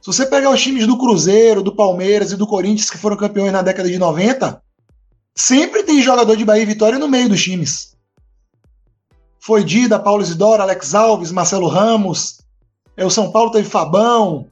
Se 0.00 0.06
você 0.06 0.26
pegar 0.26 0.50
os 0.50 0.62
times 0.62 0.86
do 0.86 0.98
Cruzeiro, 0.98 1.62
do 1.62 1.74
Palmeiras 1.74 2.30
e 2.30 2.36
do 2.36 2.46
Corinthians 2.46 2.90
que 2.90 2.98
foram 2.98 3.16
campeões 3.16 3.52
na 3.52 3.62
década 3.62 3.88
de 3.88 3.98
90, 3.98 4.62
sempre 5.34 5.82
tem 5.82 6.02
jogador 6.02 6.36
de 6.36 6.44
Bahia 6.44 6.62
e 6.62 6.66
Vitória 6.66 6.98
no 6.98 7.08
meio 7.08 7.28
dos 7.28 7.42
times. 7.42 7.94
Foi 9.40 9.64
Dida, 9.64 9.98
Paulo 9.98 10.22
Isidoro, 10.22 10.62
Alex 10.62 10.94
Alves, 10.94 11.32
Marcelo 11.32 11.68
Ramos. 11.68 12.40
É, 12.96 13.04
o 13.04 13.10
São 13.10 13.30
Paulo 13.30 13.50
teve 13.50 13.68
Fabão. 13.68 14.46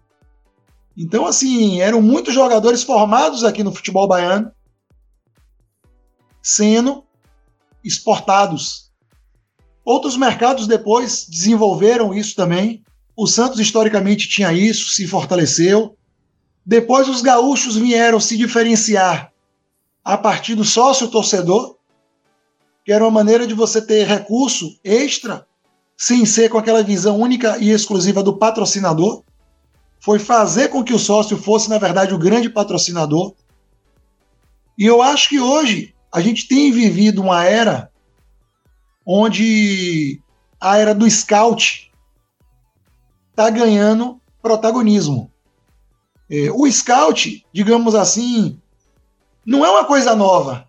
Então, 0.97 1.27
assim, 1.27 1.81
eram 1.81 2.03
muitos 2.03 2.35
jogadores 2.35 2.83
formados 2.83 3.45
aqui 3.45 3.63
no 3.63 3.73
futebol 3.73 4.07
baiano, 4.07 4.53
sendo 6.43 7.05
exportados. 7.83 8.91
Outros 9.85 10.17
mercados 10.17 10.67
depois 10.67 11.27
desenvolveram 11.29 12.15
isso 12.15 12.37
também. 12.37 12.83
O 13.17 13.27
Santos 13.27 13.59
historicamente 13.59 14.29
tinha 14.29 14.53
isso, 14.53 14.91
se 14.91 15.07
fortaleceu. 15.07 15.97
Depois 16.65 17.09
os 17.09 17.23
gaúchos 17.23 17.77
vieram 17.77 18.21
se 18.21 18.37
diferenciar 18.37 19.33
a 20.05 20.17
partir 20.17 20.55
do 20.55 20.65
sócio 20.65 21.09
torcedor, 21.09 21.77
que 22.85 22.93
era 22.93 23.05
uma 23.05 23.11
maneira 23.11 23.47
de 23.47 23.55
você 23.55 23.81
ter 23.81 24.07
recurso 24.07 24.79
extra, 24.85 25.47
sem 25.97 26.25
ser 26.25 26.49
com 26.49 26.59
aquela 26.59 26.83
visão 26.83 27.19
única 27.19 27.59
e 27.59 27.71
exclusiva 27.71 28.23
do 28.23 28.37
patrocinador. 28.37 29.25
Foi 30.03 30.19
fazer 30.19 30.69
com 30.69 30.83
que 30.83 30.93
o 30.93 30.99
sócio 30.99 31.37
fosse, 31.37 31.71
na 31.71 31.79
verdade, 31.79 32.13
o 32.13 32.19
grande 32.19 32.51
patrocinador. 32.51 33.35
E 34.77 34.85
eu 34.85 35.01
acho 35.01 35.29
que 35.29 35.39
hoje 35.39 35.95
a 36.13 36.21
gente 36.21 36.49
tem 36.49 36.73
vivido 36.73 37.23
uma 37.23 37.45
era 37.45 37.89
onde 39.07 40.21
a 40.61 40.77
era 40.77 40.93
do 40.93 41.09
scout 41.09 41.93
está 43.31 43.49
ganhando 43.49 44.21
protagonismo. 44.43 45.31
É, 46.29 46.51
o 46.51 46.69
scout, 46.69 47.47
digamos 47.53 47.95
assim, 47.95 48.61
não 49.47 49.65
é 49.65 49.71
uma 49.71 49.85
coisa 49.85 50.17
nova. 50.17 50.69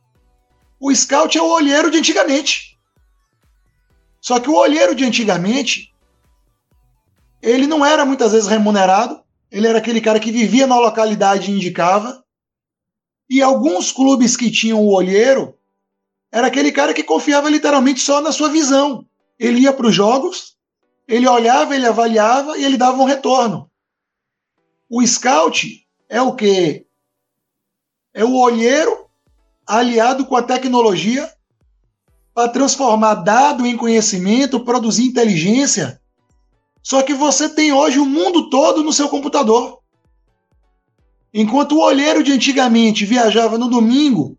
O 0.79 0.93
scout 0.93 1.35
é 1.35 1.41
o 1.41 1.51
olheiro 1.51 1.89
de 1.89 1.97
antigamente. 1.97 2.77
Só 4.21 4.39
que 4.39 4.49
o 4.49 4.55
olheiro 4.55 4.93
de 4.93 5.03
antigamente, 5.03 5.91
ele 7.41 7.65
não 7.65 7.83
era 7.83 8.05
muitas 8.05 8.31
vezes 8.31 8.47
remunerado, 8.47 9.22
ele 9.53 9.67
era 9.67 9.77
aquele 9.77 10.01
cara 10.01 10.19
que 10.19 10.31
vivia 10.31 10.65
na 10.65 10.79
localidade 10.79 11.51
e 11.51 11.53
indicava. 11.55 12.25
E 13.29 13.39
alguns 13.39 13.91
clubes 13.91 14.35
que 14.35 14.49
tinham 14.49 14.81
o 14.81 14.91
olheiro, 14.91 15.55
era 16.31 16.47
aquele 16.47 16.71
cara 16.71 16.91
que 16.91 17.03
confiava 17.03 17.51
literalmente 17.51 17.99
só 17.99 18.19
na 18.19 18.31
sua 18.31 18.49
visão. 18.49 19.05
Ele 19.37 19.61
ia 19.61 19.71
para 19.71 19.85
os 19.85 19.93
jogos, 19.93 20.57
ele 21.07 21.27
olhava, 21.27 21.75
ele 21.75 21.85
avaliava 21.85 22.57
e 22.57 22.65
ele 22.65 22.77
dava 22.77 22.99
um 22.99 23.05
retorno. 23.05 23.69
O 24.89 25.05
scout 25.05 25.87
é 26.09 26.19
o 26.19 26.33
quê? 26.33 26.87
É 28.11 28.25
o 28.25 28.35
olheiro 28.35 29.07
aliado 29.67 30.25
com 30.25 30.35
a 30.35 30.41
tecnologia 30.41 31.31
para 32.33 32.49
transformar 32.49 33.15
dado 33.15 33.67
em 33.67 33.77
conhecimento, 33.77 34.65
produzir 34.65 35.03
inteligência. 35.03 36.01
Só 36.83 37.01
que 37.01 37.13
você 37.13 37.47
tem 37.47 37.71
hoje 37.71 37.97
o 37.97 38.05
mundo 38.05 38.49
todo 38.49 38.83
no 38.83 38.91
seu 38.91 39.07
computador. 39.07 39.79
Enquanto 41.33 41.75
o 41.75 41.81
olheiro 41.81 42.21
de 42.21 42.33
antigamente 42.33 43.05
viajava 43.05 43.57
no 43.57 43.69
domingo 43.69 44.37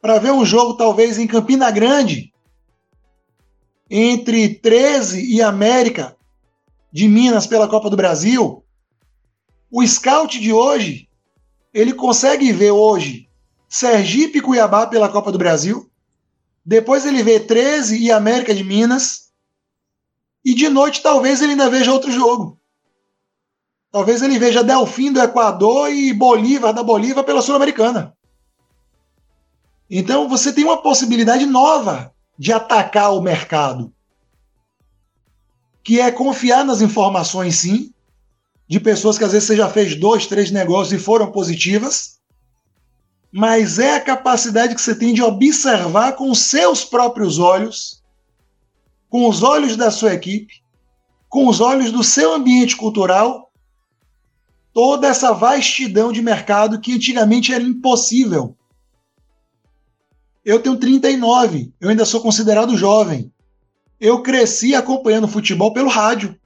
para 0.00 0.18
ver 0.18 0.32
um 0.32 0.44
jogo, 0.44 0.74
talvez 0.74 1.18
em 1.18 1.26
Campina 1.26 1.70
Grande, 1.70 2.32
entre 3.90 4.54
13 4.54 5.34
e 5.34 5.42
América 5.42 6.16
de 6.92 7.08
Minas 7.08 7.46
pela 7.46 7.68
Copa 7.68 7.90
do 7.90 7.96
Brasil, 7.96 8.64
o 9.70 9.84
scout 9.86 10.38
de 10.38 10.52
hoje, 10.52 11.08
ele 11.72 11.92
consegue 11.92 12.52
ver 12.52 12.70
hoje 12.70 13.28
Sergipe 13.68 14.38
e 14.38 14.40
Cuiabá 14.40 14.86
pela 14.86 15.08
Copa 15.08 15.32
do 15.32 15.38
Brasil, 15.38 15.90
depois 16.64 17.04
ele 17.04 17.22
vê 17.22 17.40
13 17.40 17.98
e 17.98 18.10
América 18.10 18.54
de 18.54 18.64
Minas. 18.64 19.23
E 20.44 20.54
de 20.54 20.68
noite 20.68 21.02
talvez 21.02 21.40
ele 21.40 21.52
ainda 21.52 21.70
veja 21.70 21.92
outro 21.92 22.10
jogo. 22.10 22.60
Talvez 23.90 24.22
ele 24.22 24.38
veja 24.38 24.64
Delfim 24.64 25.12
do 25.12 25.22
Equador 25.22 25.90
e 25.90 26.12
Bolívar 26.12 26.72
da 26.72 26.82
Bolívia 26.82 27.22
pela 27.22 27.40
Sul-Americana. 27.40 28.14
Então 29.88 30.28
você 30.28 30.52
tem 30.52 30.64
uma 30.64 30.82
possibilidade 30.82 31.46
nova 31.46 32.12
de 32.36 32.52
atacar 32.52 33.14
o 33.14 33.22
mercado, 33.22 33.92
que 35.82 36.00
é 36.00 36.10
confiar 36.10 36.64
nas 36.64 36.80
informações, 36.80 37.56
sim, 37.56 37.92
de 38.66 38.80
pessoas 38.80 39.16
que 39.16 39.24
às 39.24 39.32
vezes 39.32 39.46
você 39.46 39.56
já 39.56 39.68
fez 39.68 39.94
dois, 39.94 40.26
três 40.26 40.50
negócios 40.50 41.00
e 41.00 41.04
foram 41.04 41.30
positivas, 41.30 42.18
mas 43.30 43.78
é 43.78 43.94
a 43.94 44.00
capacidade 44.00 44.74
que 44.74 44.80
você 44.80 44.94
tem 44.94 45.12
de 45.12 45.22
observar 45.22 46.12
com 46.12 46.34
seus 46.34 46.84
próprios 46.84 47.38
olhos, 47.38 48.02
com 49.14 49.28
os 49.28 49.44
olhos 49.44 49.76
da 49.76 49.92
sua 49.92 50.12
equipe, 50.12 50.60
com 51.28 51.46
os 51.46 51.60
olhos 51.60 51.92
do 51.92 52.02
seu 52.02 52.34
ambiente 52.34 52.76
cultural, 52.76 53.52
toda 54.72 55.06
essa 55.06 55.32
vastidão 55.32 56.10
de 56.10 56.20
mercado 56.20 56.80
que 56.80 56.92
antigamente 56.92 57.54
era 57.54 57.62
impossível. 57.62 58.56
Eu 60.44 60.60
tenho 60.60 60.76
39, 60.76 61.72
eu 61.80 61.90
ainda 61.90 62.04
sou 62.04 62.20
considerado 62.20 62.76
jovem. 62.76 63.32
Eu 64.00 64.20
cresci 64.20 64.74
acompanhando 64.74 65.28
futebol 65.28 65.72
pelo 65.72 65.88
rádio. 65.88 66.36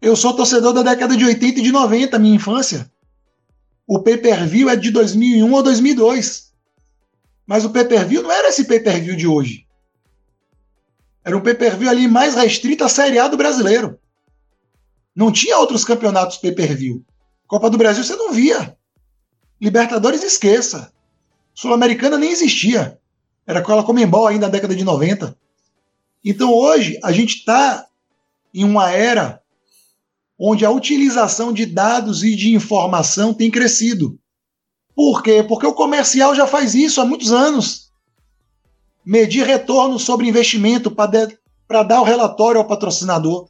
Eu 0.00 0.16
sou 0.16 0.34
torcedor 0.34 0.72
da 0.72 0.82
década 0.82 1.14
de 1.14 1.26
80 1.26 1.58
e 1.58 1.62
de 1.62 1.72
90, 1.72 2.18
minha 2.18 2.36
infância. 2.36 2.90
O 3.86 3.98
pay-per-view 3.98 4.70
é 4.70 4.76
de 4.76 4.90
2001 4.90 5.52
ou 5.52 5.62
2002. 5.62 6.54
Mas 7.46 7.66
o 7.66 7.70
pay-per-view 7.70 8.22
não 8.22 8.32
era 8.32 8.48
esse 8.48 8.64
pay-per-view 8.64 9.14
de 9.14 9.26
hoje. 9.26 9.68
Era 11.24 11.36
um 11.36 11.40
pay-per-view 11.40 11.90
ali 11.90 12.08
mais 12.08 12.34
restrito 12.34 12.84
a 12.84 12.88
Série 12.88 13.18
A 13.18 13.28
do 13.28 13.36
brasileiro. 13.36 13.98
Não 15.14 15.30
tinha 15.30 15.58
outros 15.58 15.84
campeonatos 15.84 16.38
pay-per-view. 16.38 17.04
Copa 17.46 17.68
do 17.68 17.76
Brasil 17.76 18.02
você 18.02 18.16
não 18.16 18.32
via. 18.32 18.76
Libertadores 19.60 20.22
esqueça. 20.22 20.92
Sul-Americana 21.54 22.16
nem 22.16 22.30
existia. 22.30 22.98
Era 23.46 23.60
com 23.60 23.72
ela 23.72 23.84
Comembol 23.84 24.26
ainda 24.26 24.46
na 24.46 24.52
década 24.52 24.74
de 24.74 24.84
90. 24.84 25.36
Então 26.24 26.52
hoje 26.52 26.98
a 27.02 27.12
gente 27.12 27.36
está 27.36 27.86
em 28.54 28.64
uma 28.64 28.90
era 28.90 29.42
onde 30.38 30.64
a 30.64 30.70
utilização 30.70 31.52
de 31.52 31.66
dados 31.66 32.24
e 32.24 32.34
de 32.34 32.54
informação 32.54 33.34
tem 33.34 33.50
crescido. 33.50 34.18
Por 34.94 35.22
quê? 35.22 35.42
Porque 35.42 35.66
o 35.66 35.74
comercial 35.74 36.34
já 36.34 36.46
faz 36.46 36.74
isso 36.74 37.00
há 37.00 37.04
muitos 37.04 37.30
anos. 37.30 37.89
Medir 39.04 39.46
retorno 39.46 39.98
sobre 39.98 40.28
investimento 40.28 40.90
para 40.90 41.82
dar 41.82 42.00
o 42.00 42.04
relatório 42.04 42.60
ao 42.60 42.66
patrocinador. 42.66 43.48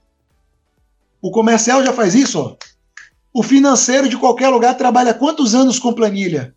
O 1.20 1.30
comercial 1.30 1.84
já 1.84 1.92
faz 1.92 2.14
isso. 2.14 2.56
O 3.32 3.42
financeiro 3.42 4.08
de 4.08 4.16
qualquer 4.16 4.48
lugar 4.48 4.76
trabalha 4.76 5.14
quantos 5.14 5.54
anos 5.54 5.78
com 5.78 5.92
planilha? 5.92 6.54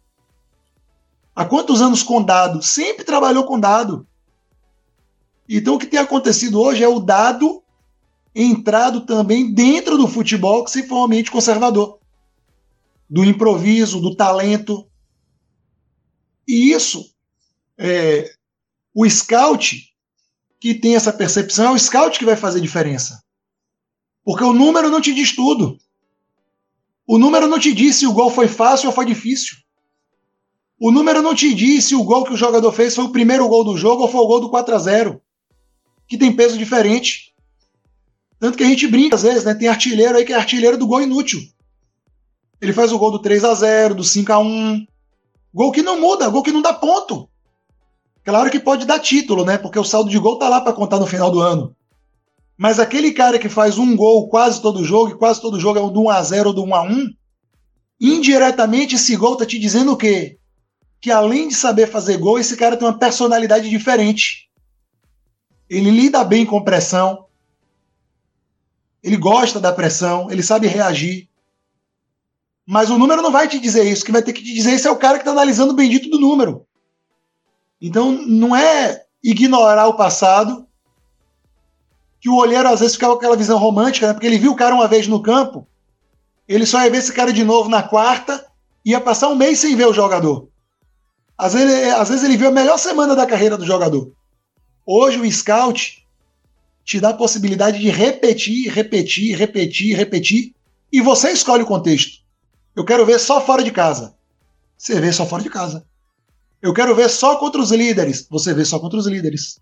Há 1.36 1.46
quantos 1.46 1.82
anos 1.82 2.04
com 2.04 2.22
dado? 2.22 2.62
Sempre 2.62 3.04
trabalhou 3.04 3.44
com 3.46 3.60
dado. 3.60 4.08
Então 5.48 5.76
o 5.76 5.80
que 5.80 5.88
tem 5.88 6.00
acontecido 6.00 6.60
hoje 6.62 6.84
é 6.84 6.88
o 6.88 7.00
dado 7.00 7.64
entrado 8.36 9.02
também 9.02 9.54
dentro 9.54 9.98
do 9.98 10.08
futebol 10.08 10.64
que 10.64 10.72
se 10.72 10.88
for 10.88 11.02
um 11.02 11.04
ambiente 11.06 11.30
conservador, 11.30 12.00
do 13.10 13.24
improviso, 13.24 14.00
do 14.00 14.16
talento. 14.16 14.88
E 16.48 16.72
isso, 16.72 17.14
é, 17.78 18.34
o 18.94 19.10
scout 19.10 19.92
que 20.60 20.74
tem 20.74 20.96
essa 20.96 21.12
percepção 21.12 21.68
é 21.68 21.72
o 21.72 21.80
scout 21.80 22.18
que 22.18 22.26
vai 22.26 22.36
fazer 22.36 22.62
diferença. 22.62 23.22
Porque 24.24 24.44
o 24.44 24.54
número 24.54 24.90
não 24.90 25.02
te 25.02 25.14
diz 25.14 25.36
tudo. 25.36 25.78
O 27.06 27.18
número 27.18 27.48
não 27.48 27.60
te 27.60 27.74
diz 27.74 27.98
se 27.98 28.08
o 28.08 28.14
gol 28.14 28.30
foi 28.30 28.48
fácil 28.48 28.88
ou 28.88 28.96
foi 28.96 29.06
difícil. 29.06 29.58
O 30.80 30.92
número 30.92 31.22
não 31.22 31.36
te 31.36 31.54
diz 31.54 31.86
se 31.86 31.96
o 31.96 32.04
gol 32.04 32.24
que 32.24 32.34
o 32.34 32.38
jogador 32.38 32.72
fez 32.72 32.96
foi 32.96 33.04
o 33.04 33.12
primeiro 33.12 33.48
gol 33.48 33.64
do 33.64 33.78
jogo 33.78 34.04
ou 34.04 34.08
foi 34.08 34.22
o 34.22 34.28
gol 34.28 34.40
do 34.40 34.50
4 34.50 34.76
a 34.76 34.80
0 34.80 35.22
que 36.08 36.18
tem 36.18 36.34
peso 36.36 36.58
diferente. 36.58 37.34
Tanto 38.40 38.58
que 38.58 38.64
a 38.64 38.68
gente 38.68 38.88
brinca 38.88 39.16
às 39.16 39.24
vezes, 39.24 39.44
né? 39.44 39.54
Tem 39.54 39.68
artilheiro 39.68 40.18
aí 40.18 40.26
que 40.26 40.34
é 40.34 40.36
artilheiro 40.36 40.78
do 40.78 40.88
gol 40.88 41.02
inútil. 41.02 41.42
Ele 42.62 42.74
faz 42.74 42.92
o 42.92 42.98
gol 42.98 43.12
do 43.12 43.20
3 43.20 43.44
a 43.44 43.54
0 43.54 43.96
do 43.96 44.04
5 44.04 44.32
a 44.32 44.40
1 44.40 44.86
Gol 45.54 45.72
que 45.72 45.84
não 45.84 46.02
muda, 46.02 46.30
gol 46.30 46.42
que 46.42 46.52
não 46.52 46.62
dá 46.62 46.74
ponto. 46.74 47.30
Claro 48.24 48.50
que 48.50 48.60
pode 48.60 48.86
dar 48.86 49.00
título, 49.00 49.44
né? 49.44 49.58
Porque 49.58 49.78
o 49.78 49.84
saldo 49.84 50.10
de 50.10 50.18
gol 50.18 50.40
tá 50.40 50.48
lá 50.48 50.62
para 50.62 50.74
contar 50.74 51.00
no 51.00 51.06
final 51.06 51.30
do 51.30 51.42
ano. 51.42 51.76
Mas 52.58 52.80
aquele 52.80 53.12
cara 53.12 53.38
que 53.38 53.50
faz 53.50 53.78
um 53.78 53.96
gol 53.96 54.30
quase 54.30 54.62
todo 54.62 54.84
jogo, 54.84 55.12
e 55.12 55.18
quase 55.18 55.42
todo 55.42 55.60
jogo 55.60 55.80
é 55.80 55.92
do 55.92 56.02
1 56.02 56.10
a 56.10 56.24
0 56.24 56.50
ou 56.50 56.56
do 56.56 56.64
1 56.64 56.76
a 56.76 56.82
1 56.84 57.08
indiretamente 58.00 58.96
esse 58.96 59.16
gol 59.16 59.36
tá 59.36 59.46
te 59.46 59.58
dizendo 59.58 59.94
o 59.94 59.98
quê? 59.98 60.38
Que 61.00 61.10
além 61.12 61.48
de 61.48 61.56
saber 61.56 61.88
fazer 61.88 62.18
gol, 62.18 62.40
esse 62.40 62.56
cara 62.56 62.78
tem 62.78 62.88
uma 62.88 62.98
personalidade 62.98 63.70
diferente. 63.70 64.50
Ele 65.70 65.90
lida 65.90 66.24
bem 66.24 66.46
com 66.46 66.64
pressão, 66.64 67.26
ele 69.02 69.18
gosta 69.18 69.60
da 69.60 69.72
pressão, 69.72 70.30
ele 70.32 70.44
sabe 70.44 70.68
reagir. 70.68 71.30
Mas 72.66 72.90
o 72.90 72.98
número 72.98 73.22
não 73.22 73.32
vai 73.32 73.48
te 73.48 73.60
dizer 73.60 73.84
isso. 73.84 74.06
Quem 74.06 74.14
vai 74.14 74.22
ter 74.22 74.32
que 74.32 74.44
te 74.44 74.54
dizer 74.54 74.74
isso 74.74 74.88
é 74.88 74.92
o 74.92 74.98
cara 74.98 75.16
que 75.16 75.22
está 75.22 75.32
analisando 75.32 75.74
o 75.74 75.76
bendito 75.76 76.10
do 76.10 76.20
número. 76.20 76.66
Então, 77.84 78.14
não 78.14 78.56
é 78.56 79.04
ignorar 79.22 79.88
o 79.88 79.98
passado, 79.98 80.66
que 82.22 82.30
o 82.30 82.38
olheiro 82.38 82.70
às 82.70 82.80
vezes 82.80 82.96
ficava 82.96 83.12
com 83.12 83.20
aquela 83.20 83.36
visão 83.36 83.60
romântica, 83.60 84.08
né? 84.08 84.14
porque 84.14 84.26
ele 84.26 84.40
viu 84.40 84.54
o 84.54 84.56
cara 84.56 84.74
uma 84.74 84.88
vez 84.88 85.06
no 85.06 85.22
campo, 85.22 85.68
ele 86.48 86.66
só 86.66 86.82
ia 86.82 86.90
ver 86.90 87.00
esse 87.00 87.12
cara 87.12 87.34
de 87.34 87.44
novo 87.44 87.68
na 87.68 87.84
quarta, 87.84 88.48
ia 88.86 89.02
passar 89.02 89.28
um 89.28 89.36
mês 89.36 89.60
sem 89.60 89.76
ver 89.76 89.86
o 89.86 89.94
jogador. 89.94 90.48
Às 91.38 91.54
vezes, 91.54 91.94
às 91.94 92.08
vezes 92.08 92.24
ele 92.24 92.38
viu 92.38 92.48
a 92.48 92.52
melhor 92.52 92.78
semana 92.78 93.18
da 93.18 93.26
carreira 93.26 93.58
do 93.58 93.66
jogador. 93.66 94.14
Hoje 94.86 95.20
o 95.20 95.30
scout 95.30 96.08
te 96.86 97.02
dá 97.02 97.10
a 97.10 97.14
possibilidade 97.14 97.80
de 97.80 97.90
repetir, 97.90 98.72
repetir, 98.72 99.38
repetir, 99.38 99.98
repetir, 99.98 100.56
e 100.90 101.02
você 101.02 101.32
escolhe 101.32 101.64
o 101.64 101.68
contexto. 101.68 102.24
Eu 102.74 102.86
quero 102.86 103.06
ver 103.06 103.20
só 103.20 103.42
fora 103.42 103.62
de 103.62 103.72
casa. 103.72 104.16
Você 104.78 105.02
vê 105.02 105.12
só 105.12 105.26
fora 105.26 105.44
de 105.44 105.50
casa. 105.50 105.86
Eu 106.64 106.74
quero 106.74 106.96
ver 106.96 107.10
só 107.10 107.36
contra 107.36 107.60
os 107.60 107.72
líderes. 107.72 108.26
Você 108.32 108.54
vê 108.54 108.64
só 108.64 108.80
contra 108.80 108.98
os 108.98 109.06
líderes. 109.06 109.60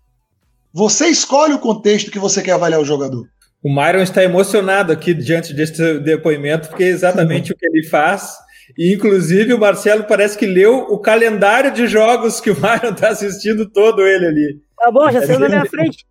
Você 0.72 1.08
escolhe 1.08 1.52
o 1.52 1.58
contexto 1.58 2.12
que 2.12 2.18
você 2.18 2.40
quer 2.40 2.52
avaliar 2.52 2.80
o 2.80 2.84
jogador. 2.84 3.26
O 3.62 3.68
Myron 3.68 4.02
está 4.02 4.22
emocionado 4.22 4.92
aqui 4.92 5.12
diante 5.12 5.52
desse 5.52 5.98
depoimento, 5.98 6.68
porque 6.68 6.84
é 6.84 6.88
exatamente 6.88 7.52
o 7.52 7.56
que 7.56 7.66
ele 7.66 7.88
faz. 7.88 8.32
E, 8.78 8.94
inclusive, 8.94 9.52
o 9.52 9.58
Marcelo 9.58 10.04
parece 10.04 10.38
que 10.38 10.46
leu 10.46 10.78
o 10.88 10.98
calendário 10.98 11.72
de 11.72 11.88
jogos 11.88 12.40
que 12.40 12.50
o 12.50 12.56
Myron 12.60 12.92
está 12.92 13.08
assistindo 13.08 13.68
todo 13.68 14.06
ele 14.06 14.26
ali. 14.26 14.60
Tá 14.78 14.90
bom, 14.90 15.10
já 15.10 15.26
saiu 15.26 15.40
na 15.40 15.48
minha 15.48 15.66
frente. 15.66 16.06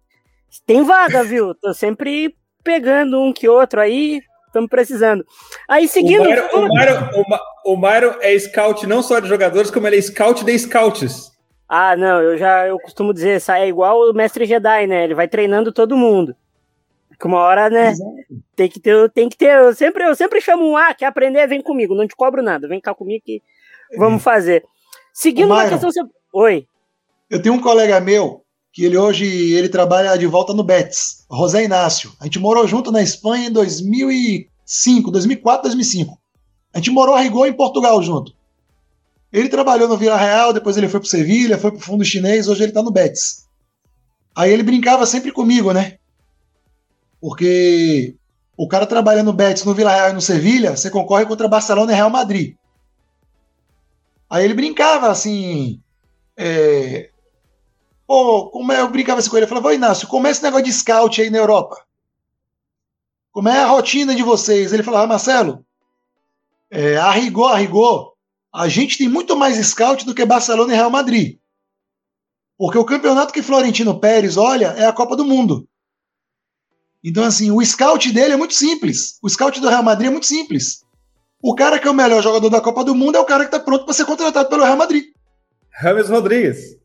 Tem 0.67 0.83
vaga, 0.83 1.23
viu? 1.23 1.55
Tô 1.55 1.73
sempre 1.73 2.35
pegando 2.63 3.19
um 3.19 3.31
que 3.31 3.47
outro 3.47 3.79
aí, 3.79 4.21
estamos 4.51 4.69
precisando. 4.69 5.25
Aí 5.67 5.87
seguindo. 5.87 6.23
O 6.23 6.67
Myron, 6.67 7.09
o, 7.65 7.77
Myron, 7.77 8.15
é 8.21 8.37
scout 8.37 8.85
não 8.85 9.01
só 9.01 9.19
de 9.19 9.27
jogadores, 9.27 9.71
como 9.71 9.87
ele 9.87 9.97
é 9.97 10.01
scout 10.01 10.43
de 10.43 10.59
scouts. 10.59 11.31
Ah, 11.67 11.95
não, 11.95 12.21
eu 12.21 12.37
já 12.37 12.67
eu 12.67 12.77
costumo 12.77 13.13
dizer, 13.13 13.41
é 13.49 13.67
igual 13.67 13.97
o 13.97 14.13
mestre 14.13 14.45
Jedi, 14.45 14.87
né? 14.87 15.05
Ele 15.05 15.15
vai 15.15 15.27
treinando 15.27 15.71
todo 15.71 15.97
mundo. 15.97 16.35
Que 17.17 17.27
uma 17.27 17.39
hora, 17.39 17.69
né? 17.69 17.93
Tem 18.55 18.67
que 18.67 18.79
ter, 18.79 19.09
tem 19.11 19.29
que 19.29 19.37
ter. 19.37 19.55
Eu 19.55 19.73
sempre, 19.73 20.03
eu 20.03 20.15
sempre 20.15 20.41
chamo 20.41 20.67
um 20.67 20.75
A, 20.75 20.93
quer 20.93 21.05
aprender, 21.05 21.47
vem 21.47 21.61
comigo, 21.61 21.95
não 21.95 22.07
te 22.07 22.15
cobro 22.15 22.41
nada, 22.41 22.67
vem 22.67 22.81
cá 22.81 22.93
comigo 22.93 23.23
que 23.25 23.41
vamos 23.97 24.21
fazer. 24.21 24.65
Seguindo 25.13 25.53
uma 25.53 25.69
questão. 25.69 25.89
Oi. 26.33 26.65
Eu 27.29 27.41
tenho 27.41 27.55
um 27.55 27.61
colega 27.61 27.99
meu 27.99 28.43
que 28.71 28.85
ele 28.85 28.97
hoje 28.97 29.25
ele 29.25 29.69
trabalha 29.69 30.17
de 30.17 30.25
volta 30.25 30.53
no 30.53 30.63
Betis, 30.63 31.25
José 31.31 31.63
Inácio. 31.63 32.11
A 32.19 32.25
gente 32.25 32.39
morou 32.39 32.67
junto 32.67 32.91
na 32.91 33.01
Espanha 33.01 33.47
em 33.47 33.51
2006, 33.51 34.51
2005, 34.71 35.11
2004, 35.11 35.63
2005. 35.63 36.17
A 36.73 36.77
gente 36.77 36.91
morou 36.91 37.13
a 37.13 37.19
rigor 37.19 37.47
em 37.47 37.53
Portugal 37.53 38.01
junto. 38.01 38.33
Ele 39.31 39.49
trabalhou 39.49 39.87
no 39.87 39.97
Vila 39.97 40.17
Real, 40.17 40.53
depois 40.53 40.77
ele 40.77 40.87
foi 40.87 40.99
pro 40.99 41.09
Sevilha, 41.09 41.57
foi 41.57 41.71
pro 41.71 41.79
fundo 41.79 42.05
chinês, 42.05 42.47
hoje 42.47 42.63
ele 42.63 42.71
tá 42.71 42.81
no 42.81 42.91
Betis. 42.91 43.47
Aí 44.35 44.51
ele 44.51 44.63
brincava 44.63 45.05
sempre 45.05 45.31
comigo, 45.31 45.73
né? 45.73 45.97
Porque 47.19 48.15
o 48.57 48.67
cara 48.67 48.85
trabalha 48.85 49.23
no 49.23 49.33
Betis, 49.33 49.65
no 49.65 49.73
Vila 49.73 49.93
Real 49.93 50.09
e 50.09 50.13
no 50.13 50.21
Sevilha, 50.21 50.75
você 50.75 50.89
concorre 50.89 51.25
contra 51.25 51.47
Barcelona 51.47 51.91
e 51.91 51.95
Real 51.95 52.09
Madrid. 52.09 52.55
Aí 54.29 54.45
ele 54.45 54.53
brincava 54.53 55.09
assim. 55.09 55.81
É... 56.37 57.09
Pô, 58.11 58.49
como 58.49 58.73
é, 58.73 58.81
eu 58.81 58.89
brincava 58.89 59.19
assim 59.19 59.29
com 59.29 59.37
ele, 59.37 59.45
eu 59.45 59.47
falava, 59.47 59.73
Inácio, 59.73 60.05
como 60.05 60.27
é 60.27 60.31
esse 60.31 60.43
negócio 60.43 60.65
de 60.65 60.73
scout 60.73 61.21
aí 61.21 61.29
na 61.29 61.37
Europa? 61.37 61.77
Como 63.31 63.47
é 63.47 63.57
a 63.57 63.67
rotina 63.67 64.13
de 64.13 64.21
vocês? 64.21 64.73
Ele 64.73 64.83
falava, 64.83 65.07
Marcelo, 65.07 65.65
é, 66.69 66.97
a 66.97 67.09
rigor, 67.11 67.53
a 67.53 67.55
rigor, 67.55 68.11
a 68.53 68.67
gente 68.67 68.97
tem 68.97 69.07
muito 69.07 69.33
mais 69.37 69.55
scout 69.65 70.05
do 70.05 70.13
que 70.13 70.25
Barcelona 70.25 70.73
e 70.73 70.75
Real 70.75 70.89
Madrid. 70.89 71.39
Porque 72.57 72.77
o 72.77 72.83
campeonato 72.83 73.31
que 73.31 73.41
Florentino 73.41 73.97
Pérez 73.97 74.35
olha 74.35 74.73
é 74.75 74.85
a 74.85 74.91
Copa 74.91 75.15
do 75.15 75.23
Mundo. 75.23 75.65
Então, 77.01 77.23
assim, 77.23 77.49
o 77.49 77.63
scout 77.65 78.11
dele 78.11 78.33
é 78.33 78.37
muito 78.37 78.55
simples. 78.55 79.19
O 79.23 79.29
scout 79.29 79.57
do 79.61 79.69
Real 79.69 79.83
Madrid 79.83 80.09
é 80.09 80.11
muito 80.11 80.25
simples. 80.25 80.83
O 81.41 81.55
cara 81.55 81.79
que 81.79 81.87
é 81.87 81.91
o 81.91 81.93
melhor 81.93 82.21
jogador 82.21 82.49
da 82.49 82.59
Copa 82.59 82.83
do 82.83 82.93
Mundo 82.93 83.15
é 83.15 83.21
o 83.21 83.25
cara 83.25 83.45
que 83.45 83.55
está 83.55 83.59
pronto 83.61 83.85
para 83.85 83.93
ser 83.93 84.03
contratado 84.03 84.49
pelo 84.49 84.65
Real 84.65 84.75
Madrid. 84.75 85.05
Rames 85.69 86.09
Rodrigues. 86.09 86.80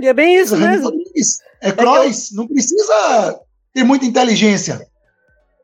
E 0.00 0.08
é 0.08 0.12
bem 0.12 0.36
isso 0.36 0.56
mesmo. 0.56 0.92
É 1.60 1.72
Kroos, 1.72 2.30
é 2.30 2.34
eu... 2.34 2.36
não 2.36 2.48
precisa 2.48 3.40
ter 3.72 3.84
muita 3.84 4.04
inteligência. 4.04 4.86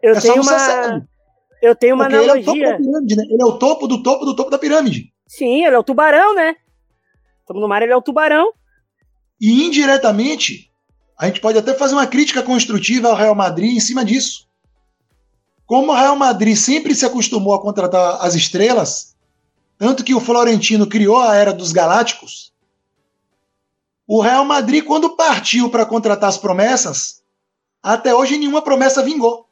Eu 0.02 0.14
é 0.14 0.20
tenho 0.20 0.42
uma 0.42 1.06
eu 1.62 1.76
tenho 1.76 1.94
uma 1.94 2.04
Porque 2.04 2.16
analogia. 2.16 2.52
Ele 2.52 2.64
é, 2.64 2.76
pirâmide, 2.76 3.16
né? 3.16 3.24
ele 3.28 3.42
é 3.42 3.44
o 3.44 3.58
topo 3.58 3.86
do 3.86 4.02
topo 4.02 4.24
do 4.24 4.34
topo 4.34 4.50
da 4.50 4.58
pirâmide. 4.58 5.12
Sim, 5.26 5.64
ele 5.64 5.76
é 5.76 5.78
o 5.78 5.84
tubarão, 5.84 6.34
né? 6.34 6.56
Estamos 7.40 7.60
no 7.60 7.68
mar, 7.68 7.82
ele 7.82 7.92
é 7.92 7.96
o 7.96 8.02
tubarão. 8.02 8.52
E 9.40 9.66
indiretamente, 9.66 10.70
a 11.18 11.26
gente 11.26 11.40
pode 11.40 11.58
até 11.58 11.74
fazer 11.74 11.94
uma 11.94 12.06
crítica 12.06 12.42
construtiva 12.42 13.08
ao 13.08 13.14
Real 13.14 13.34
Madrid 13.34 13.76
em 13.76 13.80
cima 13.80 14.04
disso. 14.04 14.48
Como 15.66 15.92
o 15.92 15.94
Real 15.94 16.16
Madrid 16.16 16.56
sempre 16.56 16.94
se 16.94 17.04
acostumou 17.04 17.54
a 17.54 17.60
contratar 17.60 18.24
as 18.24 18.34
estrelas, 18.34 19.14
tanto 19.78 20.02
que 20.02 20.14
o 20.14 20.20
Florentino 20.20 20.86
criou 20.86 21.18
a 21.18 21.36
era 21.36 21.52
dos 21.52 21.72
Galácticos, 21.72 22.49
o 24.12 24.20
Real 24.20 24.44
Madrid, 24.44 24.84
quando 24.84 25.14
partiu 25.14 25.70
para 25.70 25.86
contratar 25.86 26.28
as 26.28 26.36
promessas, 26.36 27.22
até 27.80 28.12
hoje 28.12 28.36
nenhuma 28.36 28.60
promessa 28.60 29.04
vingou. 29.04 29.46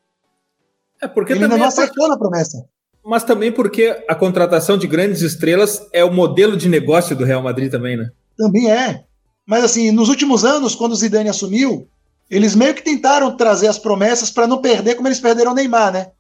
É 1.01 1.07
porque 1.07 1.33
Ele 1.33 1.45
ainda 1.45 1.57
não 1.57 1.65
acertou 1.65 2.09
na 2.09 2.19
promessa. 2.19 2.67
Mas 3.05 3.23
também 3.23 3.53
porque 3.53 4.05
a 4.09 4.17
contratação 4.17 4.77
de 4.77 4.89
grandes 4.89 5.23
estrelas 5.23 5.87
é 5.93 6.05
o 6.05 6.13
modelo 6.13 6.57
de 6.57 6.69
negócio 6.69 7.15
do 7.15 7.25
Real 7.25 7.41
Madrid 7.41 7.71
também, 7.71 7.97
né? 7.97 8.11
Também 8.37 8.69
é. 8.69 9.05
Mas 9.47 9.63
assim, 9.63 9.93
nos 9.93 10.09
últimos 10.09 10.45
anos, 10.45 10.75
quando 10.75 10.91
o 10.91 10.97
Zidane 10.97 11.29
assumiu, 11.29 11.87
eles 12.29 12.57
meio 12.57 12.75
que 12.75 12.83
tentaram 12.83 13.37
trazer 13.37 13.69
as 13.69 13.79
promessas 13.79 14.29
para 14.29 14.49
não 14.49 14.61
perder 14.61 14.97
como 14.97 15.07
eles 15.07 15.21
perderam 15.21 15.53
o 15.53 15.55
Neymar, 15.55 15.93
né? 15.93 16.11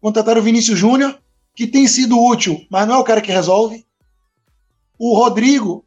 Contrataram 0.00 0.40
o 0.40 0.44
Vinícius 0.44 0.78
Júnior, 0.78 1.18
que 1.54 1.66
tem 1.66 1.86
sido 1.86 2.18
útil, 2.18 2.64
mas 2.70 2.88
não 2.88 2.94
é 2.94 2.98
o 2.98 3.04
cara 3.04 3.20
que 3.20 3.30
resolve. 3.30 3.84
O 4.98 5.14
Rodrigo 5.14 5.84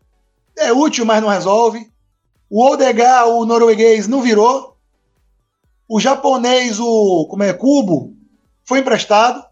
é 0.57 0.73
útil, 0.73 1.05
mas 1.05 1.21
não 1.21 1.29
resolve. 1.29 1.89
O 2.49 2.65
Odegar, 2.65 3.27
o 3.27 3.45
norueguês, 3.45 4.07
não 4.07 4.21
virou. 4.21 4.75
O 5.87 5.99
japonês, 5.99 6.79
o 6.79 7.27
como 7.29 7.43
é, 7.43 7.53
Cubo, 7.53 8.15
foi 8.65 8.79
emprestado. 8.79 9.45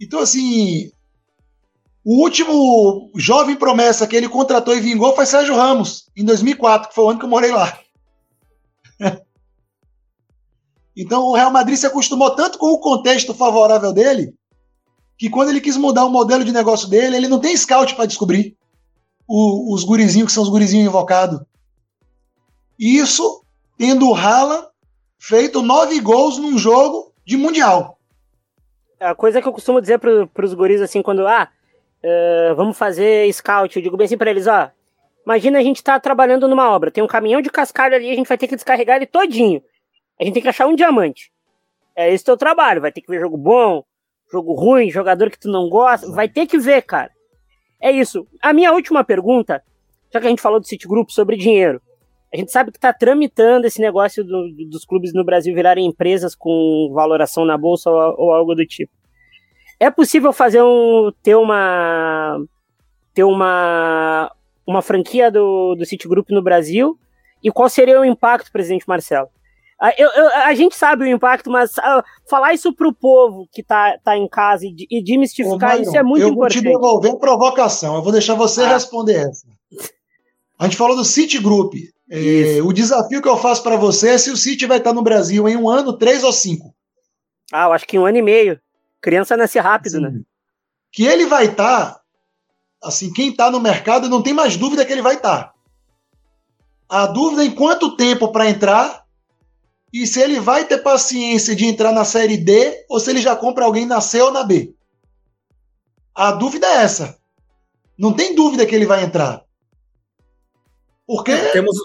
Então, 0.00 0.20
assim, 0.20 0.90
o 2.04 2.22
último 2.22 3.10
jovem 3.14 3.56
promessa 3.56 4.06
que 4.06 4.16
ele 4.16 4.28
contratou 4.28 4.76
e 4.76 4.80
vingou 4.80 5.14
foi 5.14 5.26
Sérgio 5.26 5.54
Ramos, 5.54 6.08
em 6.16 6.24
2004, 6.24 6.88
que 6.88 6.94
foi 6.94 7.04
o 7.04 7.10
ano 7.10 7.18
que 7.18 7.24
eu 7.24 7.30
morei 7.30 7.52
lá. 7.52 7.78
então 10.96 11.22
o 11.24 11.34
Real 11.34 11.50
Madrid 11.50 11.76
se 11.76 11.86
acostumou 11.86 12.34
tanto 12.34 12.58
com 12.58 12.66
o 12.66 12.80
contexto 12.80 13.34
favorável 13.34 13.92
dele, 13.92 14.34
que 15.18 15.30
quando 15.30 15.48
ele 15.48 15.60
quis 15.60 15.76
mudar 15.76 16.04
o 16.04 16.10
modelo 16.10 16.44
de 16.44 16.52
negócio 16.52 16.88
dele, 16.88 17.16
ele 17.16 17.28
não 17.28 17.38
tem 17.40 17.56
scout 17.56 17.94
para 17.94 18.06
descobrir 18.06 18.56
o, 19.26 19.74
os 19.74 19.84
gurizinhos 19.84 20.28
que 20.28 20.32
são 20.32 20.42
os 20.42 20.48
gurizinhos 20.48 20.86
invocados. 20.86 21.40
Isso 22.78 23.44
tendo 23.78 24.08
o 24.08 24.14
Haaland 24.14 24.68
feito 25.18 25.62
nove 25.62 26.00
gols 26.00 26.38
num 26.38 26.56
jogo 26.58 27.12
de 27.24 27.36
Mundial. 27.36 27.98
A 29.00 29.14
coisa 29.14 29.42
que 29.42 29.48
eu 29.48 29.52
costumo 29.52 29.80
dizer 29.80 29.98
para 29.98 30.46
os 30.46 30.54
guris 30.54 30.80
assim, 30.80 31.02
quando, 31.02 31.26
ah, 31.26 31.48
uh, 32.02 32.54
vamos 32.54 32.78
fazer 32.78 33.30
scout. 33.32 33.76
Eu 33.76 33.82
digo 33.82 33.96
bem 33.96 34.06
assim 34.06 34.16
pra 34.16 34.30
eles, 34.30 34.46
ó. 34.46 34.70
Imagina 35.24 35.58
a 35.58 35.62
gente 35.62 35.82
tá 35.82 35.98
trabalhando 35.98 36.46
numa 36.46 36.70
obra, 36.70 36.90
tem 36.90 37.02
um 37.02 37.08
caminhão 37.08 37.42
de 37.42 37.50
cascalho 37.50 37.96
ali, 37.96 38.10
a 38.10 38.14
gente 38.14 38.28
vai 38.28 38.38
ter 38.38 38.46
que 38.46 38.54
descarregar 38.54 38.96
ele 38.96 39.06
todinho. 39.06 39.60
A 40.20 40.24
gente 40.24 40.34
tem 40.34 40.42
que 40.42 40.48
achar 40.48 40.66
um 40.66 40.76
diamante. 40.76 41.32
É 41.96 42.12
esse 42.12 42.24
teu 42.24 42.36
trabalho, 42.36 42.80
vai 42.80 42.92
ter 42.92 43.00
que 43.00 43.10
ver 43.10 43.20
jogo 43.20 43.36
bom, 43.36 43.82
jogo 44.30 44.54
ruim, 44.54 44.88
jogador 44.88 45.30
que 45.30 45.38
tu 45.38 45.50
não 45.50 45.68
gosta, 45.68 46.10
vai 46.12 46.28
ter 46.28 46.46
que 46.46 46.58
ver, 46.58 46.82
cara. 46.82 47.10
É 47.80 47.90
isso. 47.90 48.26
A 48.42 48.52
minha 48.52 48.72
última 48.72 49.04
pergunta, 49.04 49.62
já 50.12 50.20
que 50.20 50.26
a 50.26 50.30
gente 50.30 50.42
falou 50.42 50.60
do 50.60 50.66
Citigroup 50.66 51.10
sobre 51.10 51.36
dinheiro. 51.36 51.80
A 52.32 52.36
gente 52.36 52.50
sabe 52.50 52.70
que 52.70 52.78
está 52.78 52.92
tramitando 52.92 53.66
esse 53.66 53.80
negócio 53.80 54.24
do, 54.24 54.50
dos 54.68 54.84
clubes 54.84 55.12
no 55.14 55.24
Brasil 55.24 55.54
virarem 55.54 55.86
empresas 55.86 56.34
com 56.34 56.90
valoração 56.92 57.44
na 57.44 57.56
bolsa 57.56 57.90
ou, 57.90 58.14
ou 58.18 58.32
algo 58.32 58.54
do 58.54 58.66
tipo. 58.66 58.92
É 59.78 59.90
possível 59.90 60.32
fazer 60.32 60.62
um 60.62 61.12
ter 61.22 61.36
uma 61.36 62.38
ter 63.14 63.24
uma 63.24 64.30
uma 64.66 64.82
franquia 64.82 65.30
do, 65.30 65.74
do 65.76 65.86
Citigroup 65.86 66.28
no 66.30 66.42
Brasil? 66.42 66.98
E 67.42 67.50
qual 67.50 67.68
seria 67.68 68.00
o 68.00 68.04
impacto, 68.04 68.50
presidente 68.50 68.88
Marcelo? 68.88 69.28
Ah, 69.80 69.92
eu, 69.98 70.08
eu, 70.08 70.28
a 70.28 70.54
gente 70.54 70.74
sabe 70.74 71.04
o 71.04 71.06
impacto, 71.06 71.50
mas 71.50 71.72
uh, 71.72 72.02
falar 72.30 72.54
isso 72.54 72.72
para 72.72 72.88
o 72.88 72.94
povo 72.94 73.46
que 73.52 73.60
está 73.60 73.98
tá 74.02 74.16
em 74.16 74.26
casa 74.26 74.64
e, 74.64 74.74
e 74.90 75.04
demistificar 75.04 75.76
Ô, 75.76 75.82
isso 75.82 75.96
é 75.96 76.02
muito 76.02 76.22
eu 76.22 76.28
importante. 76.28 76.64
Eu 76.64 76.72
vou 76.72 76.72
te 76.72 76.82
devolver 76.82 77.12
a 77.12 77.18
provocação, 77.18 77.94
eu 77.96 78.02
vou 78.02 78.12
deixar 78.12 78.34
você 78.34 78.62
ah. 78.62 78.68
responder 78.68 79.28
essa. 79.28 79.46
A 80.58 80.64
gente 80.64 80.76
falou 80.76 80.96
do 80.96 81.04
Citigroup. 81.04 81.74
É, 82.08 82.62
o 82.62 82.72
desafio 82.72 83.20
que 83.20 83.28
eu 83.28 83.36
faço 83.36 83.62
para 83.62 83.76
você 83.76 84.10
é 84.10 84.18
se 84.18 84.30
o 84.30 84.36
City 84.36 84.64
vai 84.64 84.78
estar 84.78 84.92
no 84.92 85.02
Brasil 85.02 85.48
em 85.48 85.56
um 85.56 85.68
ano, 85.68 85.98
três 85.98 86.22
ou 86.22 86.32
cinco. 86.32 86.72
Ah, 87.52 87.64
eu 87.64 87.72
acho 87.72 87.86
que 87.86 87.98
um 87.98 88.06
ano 88.06 88.18
e 88.18 88.22
meio. 88.22 88.60
Criança 89.02 89.36
nasce 89.36 89.58
rápido, 89.58 90.00
né? 90.00 90.08
Sim. 90.08 90.16
né? 90.16 90.22
Que 90.92 91.04
ele 91.04 91.26
vai 91.26 91.46
estar, 91.46 91.94
tá, 91.94 92.00
assim, 92.82 93.12
quem 93.12 93.28
está 93.30 93.50
no 93.50 93.60
mercado 93.60 94.08
não 94.08 94.22
tem 94.22 94.32
mais 94.32 94.56
dúvida 94.56 94.84
que 94.84 94.92
ele 94.92 95.02
vai 95.02 95.16
estar. 95.16 95.44
Tá. 95.44 95.52
A 96.88 97.06
dúvida 97.06 97.42
é 97.42 97.46
em 97.46 97.50
quanto 97.50 97.96
tempo 97.96 98.28
para 98.32 98.48
entrar 98.48 99.04
e 100.02 100.06
se 100.06 100.20
ele 100.20 100.38
vai 100.38 100.64
ter 100.64 100.78
paciência 100.78 101.56
de 101.56 101.64
entrar 101.64 101.92
na 101.92 102.04
série 102.04 102.36
D 102.36 102.84
ou 102.88 103.00
se 103.00 103.10
ele 103.10 103.20
já 103.20 103.34
compra 103.34 103.64
alguém 103.64 103.86
na 103.86 104.00
C 104.00 104.20
ou 104.20 104.30
na 104.30 104.42
B. 104.42 104.74
A 106.14 106.32
dúvida 106.32 106.66
é 106.66 106.82
essa. 106.82 107.16
Não 107.98 108.12
tem 108.12 108.34
dúvida 108.34 108.66
que 108.66 108.74
ele 108.74 108.84
vai 108.84 109.02
entrar. 109.02 109.42
Porque 111.06 111.34
temos, 111.52 111.76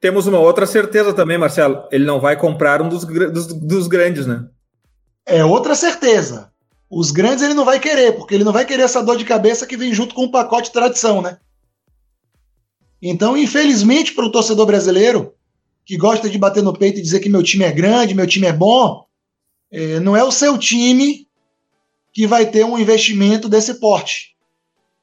temos 0.00 0.26
uma 0.26 0.38
outra 0.38 0.66
certeza 0.66 1.12
também, 1.12 1.38
Marcelo. 1.38 1.88
Ele 1.90 2.04
não 2.04 2.20
vai 2.20 2.36
comprar 2.36 2.80
um 2.80 2.88
dos, 2.88 3.04
dos, 3.04 3.46
dos 3.46 3.88
grandes, 3.88 4.26
né? 4.26 4.46
É 5.26 5.44
outra 5.44 5.74
certeza. 5.74 6.52
Os 6.88 7.10
grandes 7.10 7.42
ele 7.42 7.54
não 7.54 7.64
vai 7.64 7.80
querer, 7.80 8.12
porque 8.12 8.34
ele 8.34 8.44
não 8.44 8.52
vai 8.52 8.64
querer 8.64 8.82
essa 8.82 9.02
dor 9.02 9.16
de 9.16 9.24
cabeça 9.24 9.66
que 9.66 9.76
vem 9.76 9.92
junto 9.92 10.14
com 10.14 10.24
o 10.24 10.30
pacote 10.30 10.68
de 10.68 10.72
tradição, 10.74 11.20
né? 11.20 11.38
Então, 13.02 13.36
infelizmente, 13.36 14.14
para 14.14 14.24
o 14.24 14.32
torcedor 14.32 14.66
brasileiro, 14.66 15.34
que 15.88 15.96
gosta 15.96 16.28
de 16.28 16.36
bater 16.36 16.62
no 16.62 16.74
peito 16.74 16.98
e 16.98 17.02
dizer 17.02 17.18
que 17.18 17.30
meu 17.30 17.42
time 17.42 17.64
é 17.64 17.72
grande, 17.72 18.14
meu 18.14 18.26
time 18.26 18.46
é 18.46 18.52
bom, 18.52 19.06
é, 19.72 19.98
não 20.00 20.14
é 20.14 20.22
o 20.22 20.30
seu 20.30 20.58
time 20.58 21.26
que 22.12 22.26
vai 22.26 22.44
ter 22.44 22.62
um 22.62 22.78
investimento 22.78 23.48
desse 23.48 23.72
porte. 23.80 24.36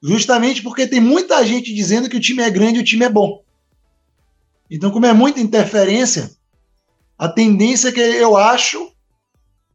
Justamente 0.04 0.62
porque 0.62 0.86
tem 0.86 1.00
muita 1.00 1.44
gente 1.44 1.74
dizendo 1.74 2.08
que 2.08 2.18
o 2.18 2.20
time 2.20 2.44
é 2.44 2.52
grande 2.52 2.78
e 2.78 2.82
o 2.82 2.86
time 2.86 3.04
é 3.04 3.10
bom. 3.10 3.44
Então, 4.70 4.92
como 4.92 5.08
é 5.08 5.14
muita 5.14 5.40
interferência, 5.40 6.30
a 7.18 7.28
tendência 7.28 7.90
é 7.90 7.92
que 7.92 8.00
eu 8.00 8.38
acho 8.38 8.92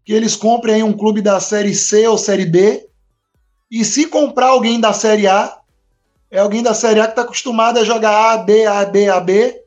que 0.04 0.12
eles 0.12 0.36
comprem 0.36 0.76
aí 0.76 0.82
um 0.84 0.96
clube 0.96 1.20
da 1.20 1.40
Série 1.40 1.74
C 1.74 2.06
ou 2.06 2.16
Série 2.16 2.46
B, 2.46 2.88
e 3.68 3.84
se 3.84 4.06
comprar 4.06 4.50
alguém 4.50 4.78
da 4.78 4.92
Série 4.92 5.26
A, 5.26 5.58
é 6.30 6.38
alguém 6.38 6.62
da 6.62 6.72
Série 6.72 7.00
A 7.00 7.06
que 7.06 7.12
está 7.12 7.22
acostumado 7.22 7.80
a 7.80 7.84
jogar 7.84 8.32
A, 8.32 8.38
B, 8.38 8.64
A, 8.64 8.84
B, 8.84 9.08
A, 9.08 9.18
B, 9.18 9.60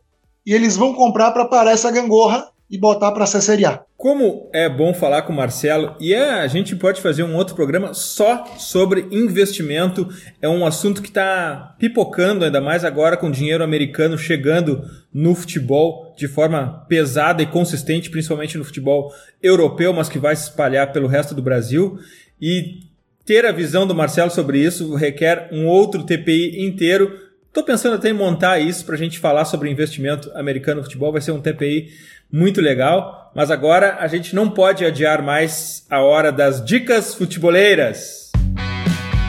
e 0.45 0.53
eles 0.53 0.75
vão 0.75 0.93
comprar 0.93 1.31
para 1.31 1.45
parar 1.45 1.71
essa 1.71 1.91
gangorra 1.91 2.47
e 2.69 2.77
botar 2.77 3.11
para 3.11 3.25
ser 3.25 3.41
Série 3.41 3.65
A. 3.65 3.83
Como 3.95 4.49
é 4.51 4.67
bom 4.67 4.93
falar 4.93 5.21
com 5.21 5.31
o 5.31 5.35
Marcelo, 5.35 5.95
e 5.99 6.13
é, 6.13 6.41
a 6.41 6.47
gente 6.47 6.75
pode 6.75 6.99
fazer 7.01 7.23
um 7.23 7.35
outro 7.35 7.55
programa 7.55 7.93
só 7.93 8.45
sobre 8.57 9.07
investimento. 9.11 10.09
É 10.41 10.49
um 10.49 10.65
assunto 10.65 11.01
que 11.01 11.07
está 11.07 11.75
pipocando, 11.77 12.43
ainda 12.43 12.59
mais 12.59 12.83
agora 12.83 13.15
com 13.15 13.29
dinheiro 13.29 13.63
americano 13.63 14.17
chegando 14.17 14.83
no 15.13 15.35
futebol 15.35 16.13
de 16.17 16.27
forma 16.27 16.83
pesada 16.89 17.43
e 17.43 17.45
consistente, 17.45 18.09
principalmente 18.09 18.57
no 18.57 18.65
futebol 18.65 19.13
europeu, 19.41 19.93
mas 19.93 20.09
que 20.09 20.19
vai 20.19 20.35
se 20.35 20.49
espalhar 20.49 20.91
pelo 20.91 21.07
resto 21.07 21.35
do 21.35 21.41
Brasil. 21.41 21.99
E 22.41 22.79
ter 23.25 23.45
a 23.45 23.51
visão 23.51 23.87
do 23.87 23.95
Marcelo 23.95 24.31
sobre 24.31 24.59
isso 24.59 24.95
requer 24.95 25.47
um 25.51 25.67
outro 25.67 26.03
TPI 26.03 26.65
inteiro. 26.65 27.22
Estou 27.54 27.64
pensando 27.64 27.93
até 27.93 28.10
em 28.10 28.14
montar 28.14 28.58
isso 28.58 28.84
para 28.84 28.95
a 28.95 28.97
gente 28.97 29.20
falar 29.20 29.45
sobre 29.45 29.70
investimento 29.70 30.32
americano 30.34 30.78
no 30.78 30.84
futebol. 30.86 31.12
Vai 31.12 31.22
ser 31.22 31.34
um 31.34 31.39
TPI 31.39 31.91
muito 32.32 32.60
legal. 32.60 33.32
Mas 33.36 33.51
agora 33.51 33.97
a 33.99 34.08
gente 34.08 34.34
não 34.34 34.49
pode 34.49 34.84
adiar 34.84 35.22
mais 35.22 35.86
a 35.88 36.01
hora 36.01 36.32
das 36.32 36.66
dicas 36.66 37.14
futeboleiras. 37.14 38.32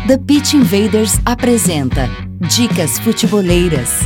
The 0.07 0.17
Pitch 0.17 0.55
Invaders 0.55 1.21
apresenta 1.27 2.09
Dicas 2.49 2.99
Futeboleiras. 2.99 4.01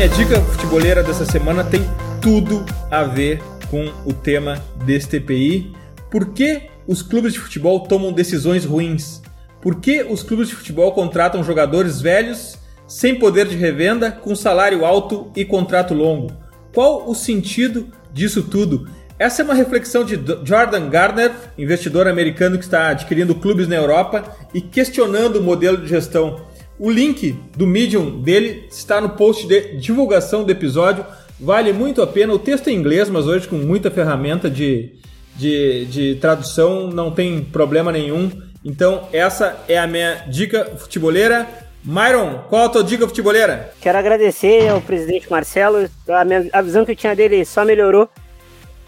Minha 0.00 0.08
dica 0.16 0.40
futeboleira 0.40 1.02
dessa 1.02 1.26
semana 1.26 1.62
tem 1.62 1.82
tudo 2.22 2.64
a 2.90 3.04
ver 3.04 3.42
com 3.70 3.84
o 4.06 4.14
tema 4.14 4.56
desse 4.86 5.06
TPI. 5.06 5.74
Por 6.10 6.32
que 6.32 6.70
os 6.86 7.02
clubes 7.02 7.34
de 7.34 7.38
futebol 7.38 7.80
tomam 7.80 8.10
decisões 8.10 8.64
ruins? 8.64 9.20
Por 9.60 9.74
que 9.74 10.02
os 10.02 10.22
clubes 10.22 10.48
de 10.48 10.54
futebol 10.54 10.92
contratam 10.92 11.44
jogadores 11.44 12.00
velhos, 12.00 12.56
sem 12.88 13.18
poder 13.18 13.46
de 13.46 13.56
revenda, 13.56 14.10
com 14.10 14.34
salário 14.34 14.86
alto 14.86 15.30
e 15.36 15.44
contrato 15.44 15.92
longo? 15.92 16.32
Qual 16.72 17.06
o 17.06 17.14
sentido 17.14 17.88
disso 18.10 18.42
tudo? 18.44 18.88
Essa 19.18 19.42
é 19.42 19.44
uma 19.44 19.52
reflexão 19.52 20.02
de 20.02 20.18
Jordan 20.42 20.88
Gardner, 20.88 21.30
investidor 21.58 22.08
americano 22.08 22.56
que 22.56 22.64
está 22.64 22.88
adquirindo 22.88 23.34
clubes 23.34 23.68
na 23.68 23.76
Europa 23.76 24.34
e 24.54 24.62
questionando 24.62 25.40
o 25.40 25.42
modelo 25.42 25.76
de 25.76 25.88
gestão 25.88 26.40
o 26.80 26.90
link 26.90 27.38
do 27.54 27.66
Medium 27.66 28.22
dele 28.22 28.66
está 28.70 29.02
no 29.02 29.10
post 29.10 29.46
de 29.46 29.76
divulgação 29.76 30.44
do 30.44 30.50
episódio. 30.50 31.04
Vale 31.38 31.74
muito 31.74 32.00
a 32.00 32.06
pena. 32.06 32.32
O 32.32 32.38
texto 32.38 32.68
é 32.68 32.72
em 32.72 32.76
inglês, 32.76 33.10
mas 33.10 33.26
hoje 33.26 33.46
com 33.46 33.56
muita 33.56 33.90
ferramenta 33.90 34.48
de, 34.48 34.94
de, 35.36 35.84
de 35.84 36.14
tradução 36.14 36.86
não 36.88 37.10
tem 37.10 37.44
problema 37.44 37.92
nenhum. 37.92 38.30
Então, 38.64 39.06
essa 39.12 39.62
é 39.68 39.78
a 39.78 39.86
minha 39.86 40.24
dica 40.26 40.64
futeboleira. 40.78 41.46
Myron, 41.84 42.44
qual 42.48 42.64
a 42.64 42.68
tua 42.70 42.82
dica 42.82 43.06
futeboleira? 43.06 43.74
Quero 43.78 43.98
agradecer 43.98 44.68
ao 44.68 44.80
presidente 44.80 45.30
Marcelo. 45.30 45.86
A, 46.08 46.24
minha, 46.24 46.48
a 46.50 46.62
visão 46.62 46.86
que 46.86 46.92
eu 46.92 46.96
tinha 46.96 47.14
dele 47.14 47.44
só 47.44 47.62
melhorou 47.62 48.08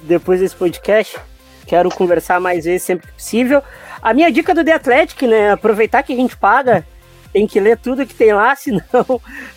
depois 0.00 0.40
desse 0.40 0.56
podcast. 0.56 1.18
Quero 1.66 1.90
conversar 1.90 2.40
mais 2.40 2.64
vezes 2.64 2.84
sempre 2.84 3.06
que 3.08 3.12
possível. 3.12 3.62
A 4.00 4.14
minha 4.14 4.32
dica 4.32 4.54
do 4.54 4.64
The 4.64 4.72
Athletic, 4.72 5.22
né? 5.26 5.50
Aproveitar 5.50 6.02
que 6.02 6.14
a 6.14 6.16
gente 6.16 6.38
paga 6.38 6.86
tem 7.32 7.46
que 7.46 7.58
ler 7.58 7.78
tudo 7.78 8.06
que 8.06 8.14
tem 8.14 8.32
lá, 8.32 8.54
senão 8.56 8.82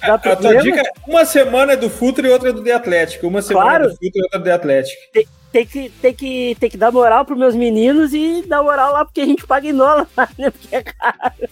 dá 0.02 0.18
problema. 0.18 0.34
A 0.34 0.36
tua 0.38 0.62
dica 0.62 0.82
é 0.82 0.92
uma 1.08 1.26
semana 1.26 1.74
é 1.74 1.78
do 1.78 1.90
Futre 1.90 2.28
e 2.28 2.32
outra 2.32 2.50
é 2.50 2.54
do 2.54 2.64
The 2.64 2.72
Atlético. 2.72 3.28
Uma 3.28 3.42
semana 3.42 3.66
claro. 3.66 3.86
é 3.86 3.88
do 3.88 3.94
Futre 3.94 4.12
e 4.14 4.22
outra 4.24 4.38
é 4.38 4.40
do 4.40 4.46
The 4.46 4.52
Atlético. 4.52 5.02
Tem, 5.12 5.28
tem, 5.52 5.66
que, 5.66 5.90
tem, 5.90 6.14
que, 6.14 6.58
tem 6.60 6.70
que 6.70 6.78
dar 6.78 6.92
moral 6.92 7.26
pros 7.26 7.38
meus 7.38 7.56
meninos 7.56 8.14
e 8.14 8.44
dar 8.48 8.64
moral 8.64 8.94
lá 8.94 9.06
porque 9.06 9.22
a 9.22 9.26
gente 9.26 9.46
paga 9.46 9.74
dólar, 9.74 10.08
né? 10.38 10.50
Porque 10.50 10.76
é 10.76 10.84
caro. 10.84 11.50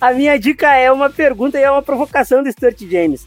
A 0.00 0.12
minha 0.12 0.38
dica 0.38 0.74
é 0.74 0.90
uma 0.90 1.10
pergunta 1.10 1.58
e 1.58 1.62
é 1.62 1.70
uma 1.70 1.82
provocação 1.82 2.42
do 2.42 2.50
Stuart 2.50 2.80
James. 2.80 3.26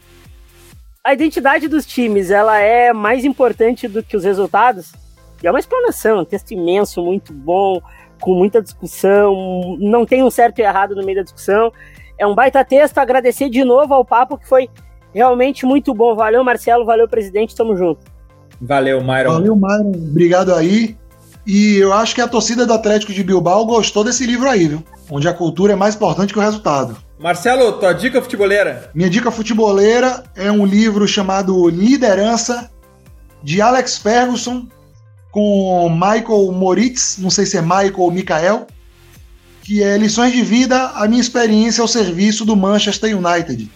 A 1.04 1.12
identidade 1.12 1.68
dos 1.68 1.86
times, 1.86 2.32
ela 2.32 2.58
é 2.58 2.92
mais 2.92 3.24
importante 3.24 3.86
do 3.86 4.02
que 4.02 4.16
os 4.16 4.24
resultados? 4.24 4.92
E 5.40 5.46
é 5.46 5.50
uma 5.50 5.60
explanação, 5.60 6.20
um 6.20 6.24
texto 6.24 6.50
imenso, 6.50 7.00
muito 7.00 7.32
bom, 7.32 7.80
com 8.20 8.34
muita 8.34 8.60
discussão, 8.60 9.76
não 9.78 10.04
tem 10.04 10.24
um 10.24 10.30
certo 10.30 10.58
e 10.58 10.62
errado 10.62 10.96
no 10.96 11.04
meio 11.04 11.18
da 11.18 11.22
discussão. 11.22 11.72
É 12.18 12.26
um 12.26 12.34
baita 12.34 12.64
texto. 12.64 12.98
Agradecer 12.98 13.48
de 13.48 13.64
novo 13.64 13.92
ao 13.94 14.04
papo, 14.04 14.38
que 14.38 14.48
foi 14.48 14.68
realmente 15.14 15.64
muito 15.66 15.94
bom. 15.94 16.14
Valeu, 16.14 16.42
Marcelo. 16.44 16.84
Valeu, 16.84 17.08
presidente. 17.08 17.54
Tamo 17.54 17.76
junto. 17.76 18.00
Valeu, 18.60 19.00
Myron. 19.02 19.32
Valeu, 19.32 19.56
Myron. 19.56 19.92
Obrigado 20.10 20.54
aí. 20.54 20.96
E 21.46 21.76
eu 21.76 21.92
acho 21.92 22.14
que 22.14 22.20
a 22.20 22.26
torcida 22.26 22.66
do 22.66 22.72
Atlético 22.72 23.12
de 23.12 23.22
Bilbao 23.22 23.64
gostou 23.64 24.02
desse 24.02 24.26
livro 24.26 24.48
aí, 24.48 24.66
viu? 24.66 24.82
Onde 25.08 25.28
a 25.28 25.32
cultura 25.32 25.74
é 25.74 25.76
mais 25.76 25.94
importante 25.94 26.32
que 26.32 26.38
o 26.38 26.42
resultado. 26.42 26.96
Marcelo, 27.18 27.74
tua 27.74 27.92
dica 27.92 28.20
futeboleira? 28.20 28.90
Minha 28.92 29.08
dica 29.08 29.30
futeboleira 29.30 30.24
é 30.34 30.50
um 30.50 30.66
livro 30.66 31.06
chamado 31.06 31.68
Liderança, 31.68 32.68
de 33.42 33.60
Alex 33.60 33.98
Ferguson, 33.98 34.66
com 35.30 35.88
Michael 35.88 36.50
Moritz, 36.50 37.16
não 37.18 37.30
sei 37.30 37.46
se 37.46 37.56
é 37.56 37.62
Michael 37.62 37.94
ou 37.98 38.10
Mikael, 38.10 38.66
que 39.66 39.82
é 39.82 39.98
Lições 39.98 40.32
de 40.32 40.42
Vida, 40.42 40.90
a 40.90 41.08
minha 41.08 41.20
experiência 41.20 41.82
ao 41.82 41.88
serviço 41.88 42.44
do 42.44 42.54
Manchester 42.54 43.18
United. 43.18 43.68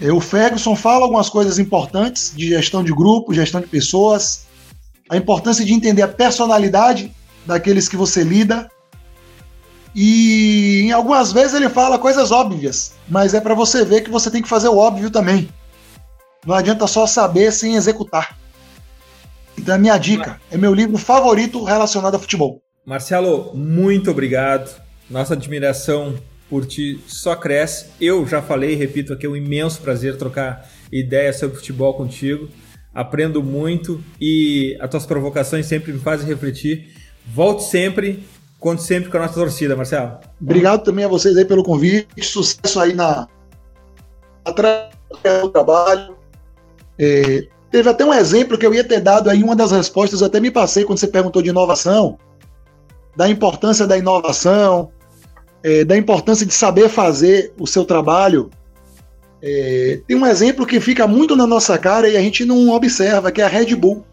É, 0.00 0.12
o 0.12 0.20
Ferguson 0.20 0.74
fala 0.74 1.04
algumas 1.04 1.30
coisas 1.30 1.60
importantes 1.60 2.32
de 2.34 2.48
gestão 2.48 2.82
de 2.82 2.92
grupo, 2.92 3.32
gestão 3.32 3.60
de 3.60 3.68
pessoas, 3.68 4.46
a 5.08 5.16
importância 5.16 5.64
de 5.64 5.72
entender 5.72 6.02
a 6.02 6.08
personalidade 6.08 7.14
daqueles 7.46 7.88
que 7.88 7.96
você 7.96 8.24
lida. 8.24 8.68
E 9.94 10.80
em 10.86 10.90
algumas 10.90 11.32
vezes 11.32 11.54
ele 11.54 11.68
fala 11.68 11.96
coisas 11.96 12.32
óbvias, 12.32 12.94
mas 13.08 13.32
é 13.32 13.40
para 13.40 13.54
você 13.54 13.84
ver 13.84 14.00
que 14.00 14.10
você 14.10 14.28
tem 14.28 14.42
que 14.42 14.48
fazer 14.48 14.70
o 14.70 14.76
óbvio 14.76 15.08
também. 15.08 15.48
Não 16.44 16.56
adianta 16.56 16.88
só 16.88 17.06
saber 17.06 17.52
sem 17.52 17.76
executar. 17.76 18.36
Então, 19.56 19.72
a 19.72 19.78
minha 19.78 19.96
dica 19.98 20.40
é 20.50 20.58
meu 20.58 20.74
livro 20.74 20.98
favorito 20.98 21.62
relacionado 21.62 22.16
a 22.16 22.18
futebol. 22.18 22.60
Marcelo, 22.90 23.52
muito 23.54 24.10
obrigado. 24.10 24.82
Nossa 25.08 25.34
admiração 25.34 26.16
por 26.48 26.66
ti 26.66 27.00
só 27.06 27.36
cresce. 27.36 27.86
Eu 28.00 28.26
já 28.26 28.42
falei, 28.42 28.74
repito 28.74 29.12
aqui, 29.12 29.26
é 29.26 29.28
um 29.28 29.36
imenso 29.36 29.80
prazer 29.80 30.18
trocar 30.18 30.68
ideias 30.90 31.36
sobre 31.36 31.54
futebol 31.54 31.94
contigo. 31.94 32.48
Aprendo 32.92 33.44
muito 33.44 34.02
e 34.20 34.76
as 34.80 34.90
tuas 34.90 35.06
provocações 35.06 35.66
sempre 35.66 35.92
me 35.92 36.00
fazem 36.00 36.26
refletir. 36.26 36.88
Volte 37.32 37.62
sempre, 37.62 38.26
conte 38.58 38.82
sempre 38.82 39.08
com 39.08 39.18
a 39.18 39.20
nossa 39.20 39.34
torcida, 39.34 39.76
Marcelo. 39.76 40.18
Obrigado 40.42 40.82
também 40.82 41.04
a 41.04 41.08
vocês 41.08 41.36
aí 41.36 41.44
pelo 41.44 41.62
convite. 41.62 42.08
Sucesso 42.20 42.80
aí 42.80 42.92
na 42.92 43.28
do 44.44 45.48
trabalho. 45.50 46.16
É, 46.98 47.46
teve 47.70 47.88
até 47.88 48.04
um 48.04 48.12
exemplo 48.12 48.58
que 48.58 48.66
eu 48.66 48.74
ia 48.74 48.82
ter 48.82 48.98
dado 48.98 49.30
aí, 49.30 49.44
uma 49.44 49.54
das 49.54 49.70
respostas, 49.70 50.22
eu 50.22 50.26
até 50.26 50.40
me 50.40 50.50
passei 50.50 50.84
quando 50.84 50.98
você 50.98 51.06
perguntou 51.06 51.40
de 51.40 51.50
inovação 51.50 52.18
da 53.16 53.28
importância 53.28 53.86
da 53.86 53.98
inovação, 53.98 54.90
é, 55.62 55.84
da 55.84 55.96
importância 55.96 56.46
de 56.46 56.54
saber 56.54 56.88
fazer 56.88 57.52
o 57.58 57.66
seu 57.66 57.84
trabalho. 57.84 58.50
É, 59.42 60.00
tem 60.06 60.16
um 60.16 60.26
exemplo 60.26 60.66
que 60.66 60.80
fica 60.80 61.06
muito 61.06 61.34
na 61.34 61.46
nossa 61.46 61.78
cara 61.78 62.08
e 62.08 62.16
a 62.16 62.20
gente 62.20 62.44
não 62.44 62.70
observa, 62.70 63.32
que 63.32 63.40
é 63.40 63.44
a 63.44 63.48
Red 63.48 63.74
Bull. 63.74 64.04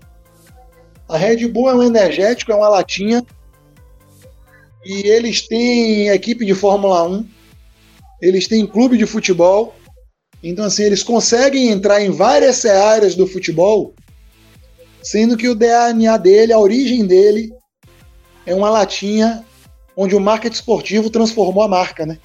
A 1.08 1.18
Red 1.18 1.48
Bull 1.48 1.70
é 1.70 1.76
um 1.76 1.84
energético, 1.84 2.52
é 2.52 2.56
uma 2.56 2.70
latinha, 2.70 3.26
e 4.88 5.08
eles 5.08 5.46
têm 5.46 6.10
equipe 6.10 6.46
de 6.46 6.54
Fórmula 6.54 7.04
1, 7.08 7.26
eles 8.22 8.48
têm 8.48 8.66
clube 8.66 8.98
de 8.98 9.06
futebol, 9.06 9.76
então 10.42 10.66
assim, 10.66 10.84
eles 10.84 11.04
conseguem 11.04 11.70
entrar 11.70 12.02
em 12.02 12.10
várias 12.10 12.66
áreas 12.66 13.16
do 13.16 13.28
futebol, 13.28 13.94
sendo 15.04 15.36
que 15.36 15.50
o 15.50 15.56
DNA 15.56 16.16
dele, 16.18 16.54
a 16.54 16.60
origem 16.60 17.06
dele, 17.06 17.52
é 18.48 18.56
uma 18.56 18.70
latinha 18.70 19.46
onde 19.96 20.16
o 20.16 20.20
marketing 20.20 20.56
esportivo 20.56 21.10
transformou 21.10 21.64
a 21.64 21.68
marca, 21.68 22.06
né? 22.06 22.18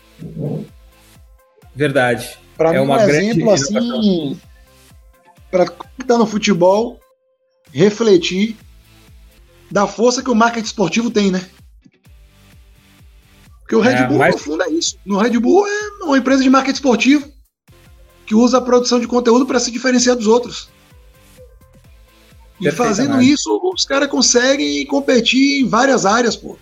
Verdade. 1.74 2.38
Para 2.56 2.74
é 2.74 2.80
mim, 2.80 2.86
um 2.86 2.96
exemplo 2.96 3.50
assim, 3.50 4.40
para 5.50 5.64
estar 6.00 6.16
no 6.16 6.26
futebol, 6.26 7.00
refletir 7.72 8.56
da 9.68 9.86
força 9.86 10.22
que 10.22 10.30
o 10.30 10.34
marketing 10.34 10.66
esportivo 10.66 11.10
tem, 11.10 11.32
né? 11.32 11.44
Porque 13.60 13.74
o 13.74 13.80
Red 13.80 13.94
é, 13.94 14.06
Bull, 14.06 14.18
mas... 14.18 14.34
no 14.34 14.40
fundo, 14.40 14.62
é 14.62 14.70
isso. 14.70 14.96
No 15.04 15.18
Red 15.18 15.38
Bull 15.40 15.66
é 15.66 16.04
uma 16.04 16.18
empresa 16.18 16.42
de 16.42 16.50
marketing 16.50 16.74
esportivo 16.74 17.32
que 18.26 18.34
usa 18.34 18.58
a 18.58 18.60
produção 18.60 19.00
de 19.00 19.08
conteúdo 19.08 19.44
para 19.44 19.58
se 19.58 19.72
diferenciar 19.72 20.14
dos 20.14 20.28
outros. 20.28 20.68
E 22.62 22.70
fazendo 22.70 23.20
isso, 23.20 23.60
os 23.74 23.84
caras 23.84 24.08
conseguem 24.08 24.86
competir 24.86 25.62
em 25.62 25.68
várias 25.68 26.06
áreas, 26.06 26.36
pô. 26.36 26.56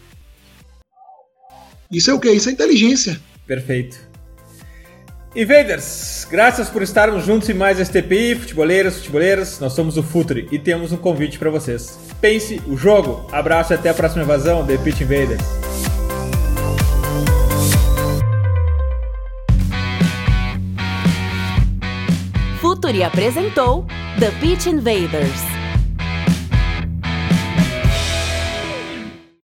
Isso 1.91 2.11
é 2.11 2.15
o 2.15 2.21
quê? 2.21 2.31
Isso 2.31 2.49
é 2.49 2.53
inteligência. 2.53 3.21
Perfeito. 3.47 4.11
Invaders, 5.35 6.27
graças 6.29 6.69
por 6.69 6.83
estarmos 6.83 7.25
juntos 7.25 7.49
em 7.49 7.55
mais 7.55 7.79
STPI, 7.79 8.35
futeboleiros, 8.35 8.97
futeboleiras, 8.97 9.61
nós 9.61 9.75
somos 9.75 9.97
o 9.97 10.03
Futuri 10.03 10.49
e 10.51 10.59
temos 10.59 10.91
um 10.91 10.97
convite 10.97 11.39
para 11.39 11.51
vocês. 11.51 11.99
Pense 12.21 12.61
o 12.67 12.77
jogo. 12.77 13.29
Abraço 13.31 13.73
e 13.73 13.75
até 13.75 13.91
a 13.91 13.95
próxima 13.95 14.25
invasão, 14.25 14.67
The 14.67 14.77
Pitch 14.79 15.03
Invaders. 15.03 15.41
Futuri 22.61 23.05
apresentou 23.05 23.87
The 24.19 24.31
Pitch 24.41 24.67
Invaders. 24.67 25.60